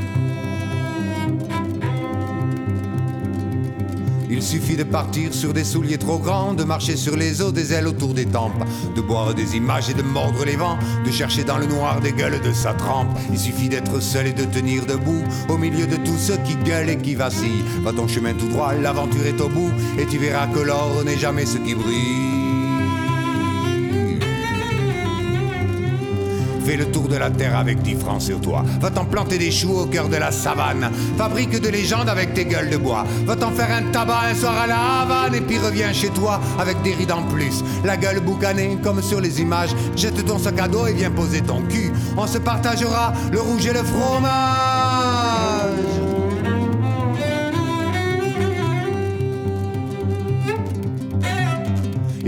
Il 4.35 4.43
suffit 4.43 4.77
de 4.77 4.83
partir 4.83 5.35
sur 5.35 5.53
des 5.53 5.63
souliers 5.63 5.99
trop 5.99 6.19
grands, 6.19 6.55
de 6.55 6.65
marcher 6.65 6.97
sur 6.97 7.17
les 7.17 7.43
eaux 7.43 7.53
des 7.53 7.75
ailes 7.75 7.87
autour 7.87 8.15
des 8.15 8.25
tempes, 8.25 8.65
de 8.97 9.03
boire 9.03 9.35
des 9.35 9.57
images 9.57 9.91
et 9.91 9.95
de 9.95 10.01
mordre 10.01 10.47
les 10.47 10.57
vents, 10.57 10.79
de 11.05 11.11
chercher 11.11 11.45
dans 11.45 11.59
le 11.59 11.67
noir 11.67 12.01
des 12.01 12.13
gueules 12.13 12.41
de 12.41 12.53
sa 12.55 12.73
trempe. 12.73 13.09
Il 13.31 13.39
suffit 13.39 13.69
d'être 13.69 14.01
seul 14.01 14.29
et 14.29 14.33
de 14.33 14.45
tenir 14.45 14.87
debout, 14.87 15.23
au 15.51 15.59
milieu 15.59 15.87
de 15.87 15.97
tous 15.97 16.17
ceux 16.17 16.39
qui 16.47 16.57
gueulent 16.57 16.89
et 16.89 16.97
qui 16.97 17.15
vacillent. 17.15 17.63
Va 17.83 17.93
ton 17.93 18.09
chemin 18.09 18.33
tout 18.33 18.49
droit, 18.49 18.73
l'aventure 18.73 19.27
est 19.27 19.41
au 19.43 19.51
bout, 19.51 19.71
et 19.99 20.07
tu 20.07 20.17
verras 20.17 20.47
que 20.47 20.61
l'or 20.61 21.05
n'est 21.05 21.19
jamais 21.19 21.45
ce 21.45 21.59
qui 21.59 21.75
brille. 21.75 22.42
Fais 26.65 26.77
le 26.77 26.87
tour 26.87 27.09
de 27.09 27.17
la 27.17 27.31
terre 27.31 27.57
avec 27.57 27.83
10 27.83 27.97
francs 27.97 28.23
sur 28.23 28.41
toi. 28.41 28.65
Va 28.81 28.91
t'en 28.91 29.05
planter 29.05 29.37
des 29.37 29.51
choux 29.51 29.73
au 29.73 29.87
cœur 29.87 30.09
de 30.09 30.17
la 30.17 30.31
savane. 30.31 30.91
Fabrique 31.19 31.61
de 31.61 31.69
légendes 31.69 32.09
avec 32.09 32.35
tes 32.35 32.45
gueules 32.45 32.71
de 32.71 32.77
bois. 32.77 33.05
Va 33.27 33.35
t'en 33.35 33.51
faire 33.51 33.71
un 33.71 33.91
tabac 33.91 34.21
un 34.31 34.35
soir 34.35 34.57
à 34.57 34.67
la 34.67 34.77
Havane. 35.01 35.35
Et 35.35 35.41
puis 35.41 35.59
reviens 35.59 35.93
chez 35.93 36.11
toi 36.11 36.41
avec 36.59 36.81
des 36.83 36.95
rides 36.95 37.13
en 37.13 37.23
plus. 37.23 37.65
La 37.85 37.97
gueule 37.97 38.21
boucanée 38.21 38.79
comme 38.83 39.03
sur 39.03 39.21
les 39.21 39.41
images. 39.41 39.75
Jette 39.97 40.25
ton 40.25 40.39
sac 40.39 40.61
à 40.61 40.69
dos 40.69 40.87
et 40.87 40.93
viens 40.93 41.11
poser 41.11 41.41
ton 41.41 41.63
cul. 41.63 41.93
On 42.17 42.27
se 42.27 42.39
partagera 42.39 43.13
le 43.33 43.41
rouge 43.41 43.67
et 43.67 43.73
le 43.73 43.83
fromage. 43.83 44.72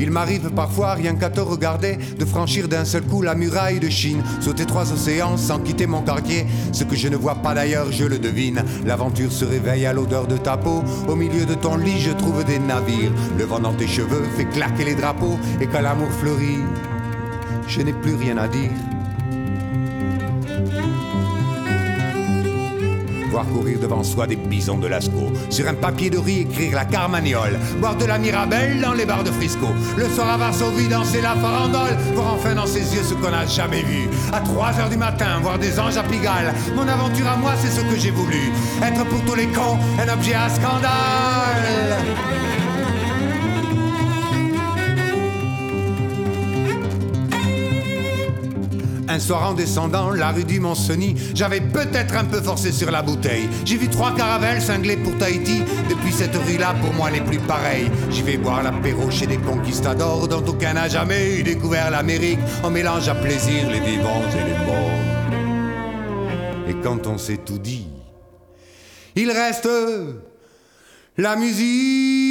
Il 0.04 0.10
m'arrive 0.10 0.50
parfois, 0.50 0.92
rien 0.92 1.14
qu'à 1.14 1.30
te 1.30 1.40
regarder, 1.40 1.96
de 2.18 2.26
franchir 2.26 2.68
d'un 2.68 2.84
seul 2.84 3.04
coup 3.04 3.22
la 3.22 3.34
muraille 3.34 3.80
de 3.80 3.88
Chine, 3.88 4.22
sauter 4.38 4.66
trois 4.66 4.92
océans 4.92 5.38
sans 5.38 5.58
quitter 5.60 5.86
mon 5.86 6.02
quartier. 6.02 6.44
Ce 6.72 6.84
que 6.84 6.94
je 6.94 7.08
ne 7.08 7.16
vois 7.16 7.36
pas 7.36 7.54
d'ailleurs, 7.54 7.90
je 7.90 8.04
le 8.04 8.18
devine. 8.18 8.62
L'aventure 8.84 9.32
se 9.32 9.46
réveille 9.46 9.86
à 9.86 9.94
l'odeur 9.94 10.26
de 10.26 10.36
ta 10.36 10.58
peau. 10.58 10.84
Au 11.08 11.16
milieu 11.16 11.46
de 11.46 11.54
ton 11.54 11.78
lit, 11.78 12.00
je 12.00 12.10
trouve 12.10 12.44
des 12.44 12.58
navires. 12.58 13.12
Le 13.38 13.44
vent 13.44 13.60
dans 13.60 13.72
tes 13.72 13.86
cheveux 13.86 14.24
fait 14.36 14.44
claquer 14.44 14.84
les 14.84 14.94
drapeaux. 14.94 15.38
Et 15.62 15.66
quand 15.66 15.80
l'amour 15.80 16.10
fleurit, 16.20 16.58
je 17.66 17.80
n'ai 17.80 17.94
plus 17.94 18.14
rien 18.14 18.36
à 18.36 18.46
dire. 18.46 18.72
Voir 23.34 23.48
courir 23.48 23.80
devant 23.80 24.04
soi 24.04 24.28
des 24.28 24.36
bisons 24.36 24.78
de 24.78 24.86
Lascaux. 24.86 25.32
Sur 25.50 25.66
un 25.66 25.74
papier 25.74 26.08
de 26.08 26.18
riz, 26.18 26.42
écrire 26.42 26.76
la 26.76 26.84
Carmagnole. 26.84 27.58
Boire 27.80 27.96
de 27.96 28.04
la 28.04 28.16
Mirabelle 28.16 28.80
dans 28.80 28.92
les 28.92 29.04
bars 29.04 29.24
de 29.24 29.32
Frisco. 29.32 29.66
Le 29.96 30.08
soir 30.08 30.30
à 30.30 30.36
Varsovie, 30.36 30.86
danser 30.86 31.20
la 31.20 31.34
farandole. 31.34 31.96
Voir 32.14 32.34
enfin 32.34 32.54
dans 32.54 32.66
ses 32.66 32.94
yeux 32.94 33.02
ce 33.02 33.14
qu'on 33.14 33.32
n'a 33.32 33.44
jamais 33.44 33.82
vu. 33.82 34.08
À 34.32 34.38
3 34.38 34.78
heures 34.78 34.88
du 34.88 34.96
matin, 34.96 35.40
voir 35.42 35.58
des 35.58 35.80
anges 35.80 35.96
à 35.96 36.04
Pigalle. 36.04 36.54
Mon 36.76 36.86
aventure 36.86 37.26
à 37.26 37.36
moi, 37.36 37.54
c'est 37.60 37.72
ce 37.72 37.80
que 37.80 37.98
j'ai 37.98 38.12
voulu. 38.12 38.52
Être 38.80 39.04
pour 39.06 39.20
tous 39.24 39.34
les 39.34 39.48
cons 39.48 39.78
un 39.98 40.14
objet 40.14 40.34
à 40.34 40.48
scandale. 40.48 42.43
Un 49.14 49.20
soir 49.20 49.48
en 49.48 49.54
descendant 49.54 50.10
la 50.10 50.32
rue 50.32 50.42
du 50.42 50.58
Mont-Cenis, 50.58 51.14
j'avais 51.34 51.60
peut-être 51.60 52.16
un 52.16 52.24
peu 52.24 52.40
forcé 52.40 52.72
sur 52.72 52.90
la 52.90 53.00
bouteille. 53.00 53.48
J'ai 53.64 53.76
vu 53.76 53.86
trois 53.86 54.12
caravelles 54.12 54.60
cinglées 54.60 54.96
pour 54.96 55.16
Tahiti. 55.18 55.62
Depuis 55.88 56.10
cette 56.10 56.34
rue-là, 56.34 56.74
pour 56.82 56.92
moi, 56.94 57.12
n'est 57.12 57.20
plus 57.20 57.38
pareil. 57.38 57.88
J'y 58.10 58.22
vais 58.22 58.38
boire 58.38 58.64
l'apéro 58.64 59.12
chez 59.12 59.28
des 59.28 59.36
conquistadors 59.36 60.26
dont 60.26 60.44
aucun 60.44 60.72
n'a 60.72 60.88
jamais 60.88 61.38
eu 61.38 61.44
découvert 61.44 61.92
l'Amérique. 61.92 62.40
On 62.64 62.70
mélange 62.70 63.08
à 63.08 63.14
plaisir 63.14 63.70
les 63.70 63.78
vivants 63.78 64.24
et 64.32 64.42
les 64.48 64.58
morts. 64.66 64.90
Et 66.68 66.74
quand 66.82 67.06
on 67.06 67.16
s'est 67.16 67.38
tout 67.46 67.60
dit, 67.60 67.86
il 69.14 69.30
reste 69.30 69.68
la 71.18 71.36
musique. 71.36 72.23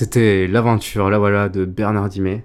C'était 0.00 0.46
l'aventure, 0.46 1.10
la 1.10 1.18
voilà, 1.18 1.50
de 1.50 1.66
Bernard 1.66 2.08
Dimet. 2.08 2.42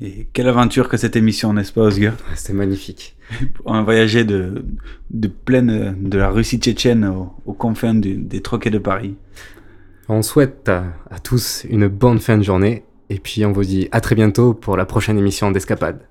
Et 0.00 0.26
quelle 0.32 0.48
aventure 0.48 0.88
que 0.88 0.96
cette 0.96 1.14
émission, 1.14 1.52
n'est-ce 1.52 1.72
pas, 1.72 1.82
Osgur 1.82 2.14
C'était 2.34 2.52
magnifique. 2.52 3.16
On 3.64 3.74
a 3.74 3.82
voyagé 3.84 4.24
de, 4.24 4.64
de 5.10 5.28
pleine 5.28 5.94
de 6.02 6.18
la 6.18 6.30
Russie 6.30 6.58
tchétchène 6.58 7.04
aux, 7.04 7.32
aux 7.46 7.52
confins 7.52 7.94
du, 7.94 8.16
des 8.16 8.42
troquets 8.42 8.70
de 8.70 8.78
Paris. 8.78 9.14
On 10.08 10.20
souhaite 10.22 10.68
à, 10.68 10.82
à 11.12 11.20
tous 11.20 11.64
une 11.70 11.86
bonne 11.86 12.18
fin 12.18 12.36
de 12.36 12.42
journée 12.42 12.82
et 13.08 13.20
puis 13.20 13.46
on 13.46 13.52
vous 13.52 13.62
dit 13.62 13.88
à 13.92 14.00
très 14.00 14.16
bientôt 14.16 14.52
pour 14.52 14.76
la 14.76 14.84
prochaine 14.84 15.16
émission 15.16 15.52
d'Escapade. 15.52 16.07